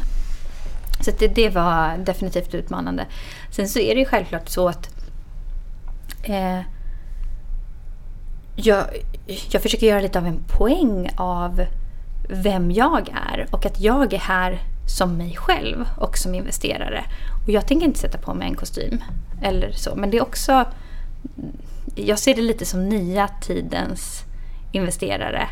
Så 0.99 1.11
det, 1.19 1.27
det 1.27 1.49
var 1.49 1.97
definitivt 1.97 2.53
utmanande. 2.53 3.05
Sen 3.51 3.69
så 3.69 3.79
är 3.79 3.95
det 3.95 3.99
ju 3.99 4.05
självklart 4.05 4.49
så 4.49 4.69
att 4.69 4.89
eh, 6.23 6.59
jag, 8.55 8.85
jag 9.51 9.61
försöker 9.61 9.87
göra 9.87 10.01
lite 10.01 10.19
av 10.19 10.27
en 10.27 10.39
poäng 10.47 11.09
av 11.17 11.65
vem 12.29 12.71
jag 12.71 13.09
är 13.29 13.47
och 13.51 13.65
att 13.65 13.79
jag 13.79 14.13
är 14.13 14.19
här 14.19 14.61
som 14.85 15.17
mig 15.17 15.35
själv 15.35 15.85
och 15.97 16.17
som 16.17 16.35
investerare. 16.35 17.03
Och 17.43 17.49
jag 17.49 17.67
tänker 17.67 17.85
inte 17.85 17.99
sätta 17.99 18.17
på 18.17 18.33
mig 18.33 18.47
en 18.47 18.55
kostym 18.55 19.03
eller 19.41 19.71
så. 19.71 19.95
Men 19.95 20.11
det 20.11 20.17
är 20.17 20.21
också... 20.21 20.65
Jag 21.95 22.19
ser 22.19 22.35
det 22.35 22.41
lite 22.41 22.65
som 22.65 22.89
nya 22.89 23.29
tidens 23.41 24.23
investerare. 24.73 25.47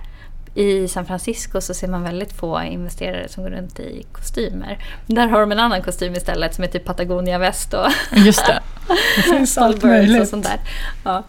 I 0.56 0.88
San 0.88 1.06
Francisco 1.06 1.62
så 1.62 1.74
ser 1.74 1.88
man 1.88 2.04
väldigt 2.04 2.34
få 2.34 2.62
investerare 2.62 3.28
som 3.30 3.44
går 3.44 3.50
runt 3.50 3.80
i 3.80 4.06
kostymer. 4.12 4.84
Där 5.08 5.28
har 5.28 5.40
de 5.40 5.52
en 5.52 5.60
annan 5.60 5.82
kostym 5.82 6.14
istället 6.14 6.56
som 6.56 6.64
är 6.64 6.68
typ 6.68 6.86
Patagonia-väst 6.86 7.74
och 7.74 7.88
Just 8.18 8.46
det. 8.46 8.60
Det 9.16 9.22
finns 9.22 9.58
allt 9.58 9.76
Allbirds 9.76 9.84
och 9.84 9.90
möjligt. 9.90 10.30
sånt 10.30 10.44
där. 10.46 10.60
Ja. 11.04 11.24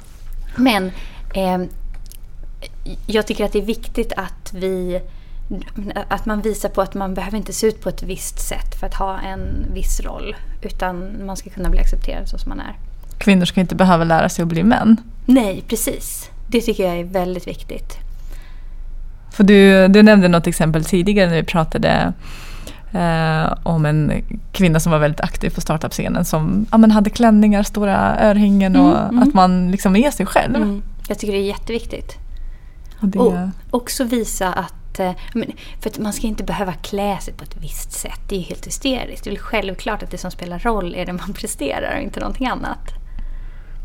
Men 0.57 0.93
eh, 1.35 1.59
jag 3.07 3.27
tycker 3.27 3.45
att 3.45 3.53
det 3.53 3.59
är 3.59 3.63
viktigt 3.67 4.13
att 4.17 4.53
vi 4.53 5.01
att 6.09 6.27
man 6.27 6.41
visar 6.41 6.69
på 6.69 6.83
att 6.83 6.95
man 6.95 7.15
behöver 7.15 7.37
inte 7.39 7.53
se 7.53 7.67
ut 7.67 7.81
på 7.81 7.89
ett 7.89 8.03
visst 8.03 8.49
sätt 8.49 8.81
för 8.81 8.87
att 8.87 8.95
ha 8.95 9.21
en 9.21 9.67
viss 9.75 10.01
roll. 10.01 10.37
Utan 10.63 11.27
man 11.27 11.37
ska 11.37 11.51
kunna 11.51 11.71
bli 11.71 11.81
accepterad 11.81 12.29
så 12.29 12.39
som 12.39 12.49
man 12.49 12.61
är. 12.61 12.75
Kvinnor 13.19 13.45
ska 13.45 13.61
inte 13.61 13.75
behöva 13.75 14.05
lära 14.05 14.29
sig 14.29 14.43
att 14.43 14.49
bli 14.49 14.63
män. 14.63 14.97
Nej, 15.27 15.65
precis. 15.69 16.31
Det 16.53 16.61
tycker 16.61 16.85
jag 16.89 17.01
är 17.01 17.05
väldigt 17.05 17.47
viktigt. 17.47 17.99
För 19.31 19.45
du, 19.45 19.89
du 19.89 20.03
nämnde 20.03 20.29
något 20.29 20.47
exempel 20.47 20.85
tidigare 20.85 21.31
när 21.31 21.37
vi 21.37 21.43
pratade 21.43 22.13
eh, 22.93 23.55
om 23.63 23.87
en 23.87 24.25
kvinna 24.53 24.81
som 24.81 24.93
var 24.93 24.99
väldigt 24.99 25.21
aktiv 25.21 25.51
på 25.51 25.61
startup-scenen 25.61 26.25
som 26.25 26.67
ja, 26.71 26.79
men 26.79 26.91
hade 26.91 27.11
klänningar, 27.11 27.63
stora 27.63 28.21
örhängen 28.21 28.77
och 28.77 28.93
Mm, 28.93 29.09
mm. 29.09 29.29
att 29.29 29.35
man 29.35 29.71
liksom 29.71 29.97
är 29.97 30.11
sig 30.11 30.27
själv. 30.27 30.57
Mm. 30.57 30.83
Jag 31.09 31.19
tycker 31.19 31.33
det 31.33 31.39
är 31.39 31.47
jätteviktigt. 31.47 32.17
Och 33.01 33.09
det, 33.09 33.19
Och 33.19 33.39
också 33.71 34.05
visa 34.05 34.53
att 34.53 34.99
eh, 34.99 35.13
för 35.81 35.91
att 35.91 35.99
man 35.99 36.13
ska 36.13 36.27
inte 36.27 36.45
behöva 36.45 36.73
klä 36.73 37.19
sig 37.19 37.35
på 37.35 37.45
ett 37.45 37.57
visst 37.61 37.93
sätt. 37.93 38.21
Det 38.29 38.35
är 38.35 38.39
ju 38.39 38.45
helt 38.45 38.67
hysteriskt. 38.67 39.25
Det 39.25 39.31
är 39.31 39.33
väl 39.33 39.39
självklart 39.39 40.03
att 40.03 40.11
det 40.11 40.19
som 40.19 40.31
spelar 40.31 40.59
roll 40.59 40.95
är 40.95 41.07
det 41.07 41.13
man 41.13 41.33
presterar 41.41 41.97
och 41.97 42.03
inte 42.03 42.21
någonting 42.21 42.47
annat. 42.47 43.02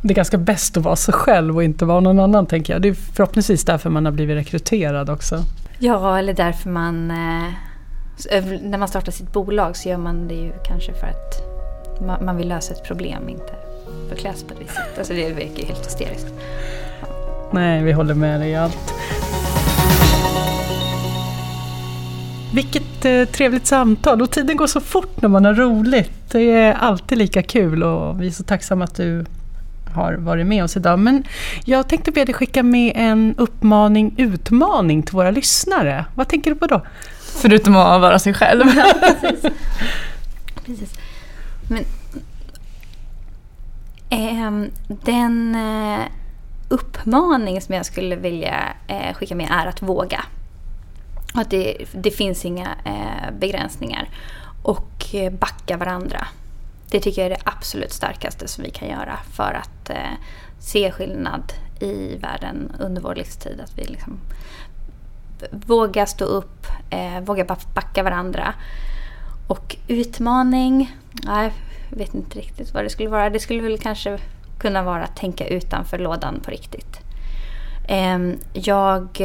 Det 0.02 0.14
är 0.14 0.16
ganska 0.16 0.38
bäst 0.38 0.78
att 0.78 0.84
vara 0.84 0.96
sig 0.96 1.14
själv 1.14 1.56
och 1.56 1.64
inte 1.64 1.86
vara 1.86 2.00
någon 2.00 2.20
annan 2.20 2.46
tänker 2.46 2.74
jag. 2.74 2.82
Det 2.82 2.90
är 2.90 2.94
förhoppningsvis 2.94 3.66
därför 3.66 3.90
man 3.90 4.06
har 4.06 4.12
blivit 4.12 4.38
rekryterad 4.38 5.10
också. 5.10 5.44
Ja, 5.80 6.20
eller 6.20 6.34
därför 6.34 6.70
man... 6.70 7.12
Eh, 7.12 8.46
när 8.62 8.78
man 8.78 8.88
startar 8.88 9.12
sitt 9.12 9.34
bolag 9.34 9.78
så 9.78 9.90
gör 9.90 9.98
man 9.98 10.28
det 10.28 10.34
ju 10.34 10.52
kanske 10.66 10.94
för 10.94 11.08
att 11.08 11.48
man, 12.22 12.38
vill 12.38 12.48
lösa 12.48 12.74
ett 12.74 12.84
problem, 12.84 13.30
inte 13.30 13.54
för 14.08 14.16
att 14.16 14.22
klä 14.22 14.34
sig 14.34 14.48
på 14.48 14.54
visst 14.60 14.74
sätt. 14.74 14.98
Alltså 14.98 15.14
det 15.14 15.30
verkar 15.30 15.60
ju 15.60 15.66
helt 15.66 15.86
hysteriskt. 15.86 16.34
Nej, 17.52 17.84
vi 17.84 17.92
håller 17.92 18.14
med 18.14 18.40
dig 18.40 18.50
i 18.50 18.56
allt. 18.56 18.94
Vilket 22.54 23.06
eh, 23.06 23.26
trevligt 23.26 23.68
samtal 23.68 24.22
och 24.22 24.32
tiden 24.32 24.58
går 24.58 24.68
så 24.68 24.82
fort 24.82 25.22
när 25.22 25.30
man 25.30 25.46
har 25.46 25.54
roligt. 25.54 26.32
Det 26.32 26.52
är 26.52 26.74
alltid 26.74 27.18
lika 27.18 27.44
kul 27.44 27.84
och 27.84 28.22
vi 28.22 28.28
är 28.28 28.32
så 28.32 28.44
tacksamma 28.44 28.84
att 28.84 28.96
du 28.96 29.26
har 29.98 30.14
varit 30.14 30.48
med 30.48 30.64
oss 30.64 30.78
idag. 30.78 31.00
Men 31.00 31.24
jag 31.66 31.90
tänkte 31.90 32.12
be 32.12 32.26
dig 32.26 32.34
skicka 32.34 32.64
med 32.64 32.94
en 32.96 33.36
uppmaning, 33.38 34.14
utmaning 34.18 35.04
till 35.04 35.16
våra 35.16 35.32
lyssnare. 35.32 36.06
Vad 36.16 36.28
tänker 36.28 36.52
du 36.52 36.56
på 36.56 36.68
då? 36.68 36.82
Förutom 37.42 37.76
att 37.76 38.02
vara 38.02 38.20
sig 38.20 38.34
själv. 38.34 38.64
Precis. 40.66 40.94
Men 41.70 41.84
ehm, 44.10 44.70
den 44.88 45.56
eh, 45.56 46.06
uppmaning 46.70 47.62
som 47.62 47.76
jag 47.76 47.86
skulle 47.86 48.16
vilja 48.16 48.74
eh, 48.88 49.14
skicka 49.14 49.36
med 49.36 49.48
är 49.52 49.66
att 49.66 49.82
våga. 49.82 50.24
Att 51.34 51.50
det, 51.50 51.78
det 51.94 52.12
finns 52.12 52.46
inga 52.46 52.68
eh, 52.86 53.34
begränsningar. 53.40 54.10
Och 54.64 55.16
eh, 55.16 55.34
backa 55.34 55.78
varandra. 55.78 56.28
Det 56.92 57.00
tycker 57.00 57.22
jag 57.22 57.32
är 57.32 57.36
det 57.36 57.42
absolut 57.44 57.92
starkaste 57.92 58.48
som 58.48 58.64
vi 58.64 58.70
kan 58.70 58.88
göra 58.88 59.20
för 59.32 59.54
att 59.54 59.90
eh, 59.90 60.14
se 60.60 60.92
skillnad 60.92 61.54
i 61.80 62.16
världen 62.16 62.72
under 62.80 63.02
vår 63.02 63.16
livstid. 63.16 63.62
Att 63.64 63.78
vi 63.78 63.84
liksom 63.84 64.20
vågar 65.52 66.06
stå 66.06 66.26
upp, 66.26 66.68
eh, 66.90 67.20
vågar 67.20 67.46
backa 67.74 68.04
varandra. 68.04 68.54
Och 69.48 69.76
utmaning, 69.88 70.96
jag 71.24 71.52
vet 71.90 72.14
inte 72.14 72.40
riktigt 72.40 72.74
vad 72.74 72.84
det 72.84 72.90
skulle 72.90 73.10
vara. 73.10 73.30
Det 73.30 73.40
skulle 73.40 73.62
väl 73.62 73.80
kanske 73.80 74.20
kunna 74.60 74.84
vara 74.84 75.04
att 75.04 75.16
tänka 75.16 75.48
utanför 75.48 76.00
lådan 76.00 76.40
på 76.46 76.52
riktigt. 76.52 77.00
Ehm, 77.88 78.32
eh, 78.32 78.38
jag, 78.54 79.22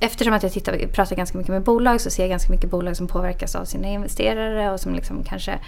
eftersom 0.00 0.34
att 0.34 0.42
jag 0.42 0.52
tittar, 0.52 0.86
pratar 0.92 1.16
ganska 1.16 1.38
mycket 1.38 1.52
med 1.52 1.62
bolag 1.62 2.00
så 2.00 2.10
ser 2.10 2.22
jag 2.22 2.30
ganska 2.30 2.52
mycket 2.52 2.70
bolag 2.70 2.96
som 2.96 3.06
påverkas 3.06 3.54
av 3.54 3.64
sina 3.64 3.88
investerare 3.88 4.70
och 4.70 4.80
som 4.80 4.94
liksom 4.94 5.24
kanske 5.24 5.58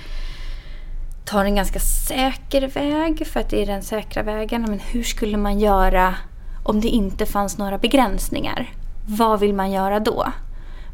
tar 1.28 1.44
en 1.44 1.54
ganska 1.54 1.80
säker 1.80 2.68
väg 2.68 3.26
för 3.26 3.40
att 3.40 3.50
det 3.50 3.62
är 3.62 3.66
den 3.66 3.82
säkra 3.82 4.22
vägen. 4.22 4.62
Men 4.62 4.78
hur 4.78 5.02
skulle 5.02 5.36
man 5.36 5.58
göra 5.58 6.14
om 6.62 6.80
det 6.80 6.88
inte 6.88 7.26
fanns 7.26 7.58
några 7.58 7.78
begränsningar? 7.78 8.72
Vad 9.06 9.40
vill 9.40 9.54
man 9.54 9.70
göra 9.70 10.00
då? 10.00 10.32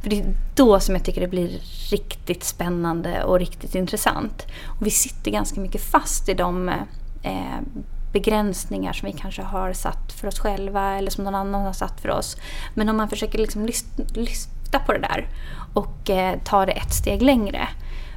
För 0.03 0.11
det 0.11 0.21
är 0.21 0.35
då 0.55 0.81
som 0.81 0.95
jag 0.95 1.05
tycker 1.05 1.21
det 1.21 1.29
blir 1.29 1.61
riktigt 1.91 2.45
spännande 2.45 3.25
och 3.25 3.39
riktigt 3.39 3.75
intressant. 3.75 4.47
Och 4.81 4.87
vi 4.87 4.91
sitter 4.91 5.31
ganska 5.31 5.61
mycket 5.61 5.85
fast 5.85 6.29
i 6.29 6.35
de 6.35 6.69
eh, 7.23 7.61
begränsningar 8.13 8.93
som 8.93 9.07
vi 9.07 9.13
kanske 9.13 9.43
har 9.43 9.73
satt 9.73 10.13
för 10.13 10.29
oss 10.29 10.39
själva 10.39 10.99
eller 10.99 11.11
som 11.11 11.25
någon 11.25 11.35
annan 11.35 11.63
har 11.63 11.73
satt 11.73 12.01
för 12.01 12.09
oss. 12.09 12.37
Men 12.75 12.89
om 12.89 12.97
man 12.97 13.09
försöker 13.09 13.39
liksom 13.39 13.67
lyfta 14.15 14.79
på 14.87 14.93
det 14.93 14.99
där 14.99 15.29
och 15.75 16.11
eh, 16.11 16.39
ta 16.45 16.67
det 16.67 16.73
ett 16.73 16.95
steg 16.95 17.23
längre. 17.23 17.69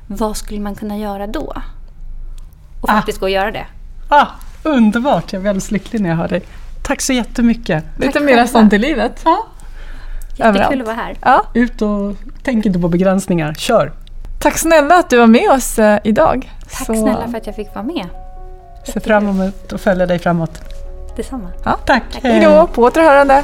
Vad 0.08 0.38
skulle 0.38 0.60
man 0.60 0.76
kunna 0.76 0.98
göra 0.98 1.28
då? 1.28 1.54
Och 2.82 2.90
faktiskt 2.90 3.18
ah. 3.18 3.20
gå 3.20 3.26
och 3.26 3.30
göra 3.30 3.52
det. 3.52 3.66
Ah, 4.10 4.26
underbart! 4.64 5.34
Jag 5.34 5.42
blir 5.42 5.50
alldeles 5.50 5.72
lycklig 5.72 6.02
när 6.02 6.10
jag 6.10 6.18
hör 6.18 6.28
dig. 6.28 6.42
Tack 6.84 7.02
så 7.02 7.14
jättemycket. 7.14 7.84
Lite 7.98 8.20
mer 8.20 8.46
sånt 8.46 8.74
i 8.74 8.78
livet. 8.78 9.22
Ja. 9.26 9.46
Jättekul 10.36 10.82
att 10.82 10.88
vara 10.88 10.96
här. 10.98 11.18
Ja. 11.22 11.46
Ut 11.54 11.82
och 11.82 12.16
tänk 12.44 12.66
inte 12.66 12.80
på 12.80 12.88
begränsningar. 12.88 13.54
Kör! 13.54 13.92
Tack 14.40 14.58
snälla 14.58 14.96
att 14.96 15.10
du 15.10 15.18
var 15.18 15.28
med 15.28 15.52
oss 15.52 15.80
eh, 15.80 16.00
idag. 16.04 16.52
Tack 16.60 16.86
så... 16.86 16.94
snälla 16.94 17.28
för 17.28 17.38
att 17.38 17.48
jag 17.48 17.56
fick 17.56 17.76
vara 17.76 17.86
med. 17.86 18.06
Ser 18.94 19.00
fram 19.00 19.28
emot 19.28 19.74
att 19.74 19.82
följa 19.82 20.06
dig 20.06 20.20
framåt. 20.20 20.62
Detsamma. 21.16 21.50
Ja. 21.66 21.78
Tack. 21.86 22.04
Tack. 22.14 22.24
Hej 22.24 22.46
då, 22.46 22.68
på 22.68 22.82
återhörande. 22.82 23.44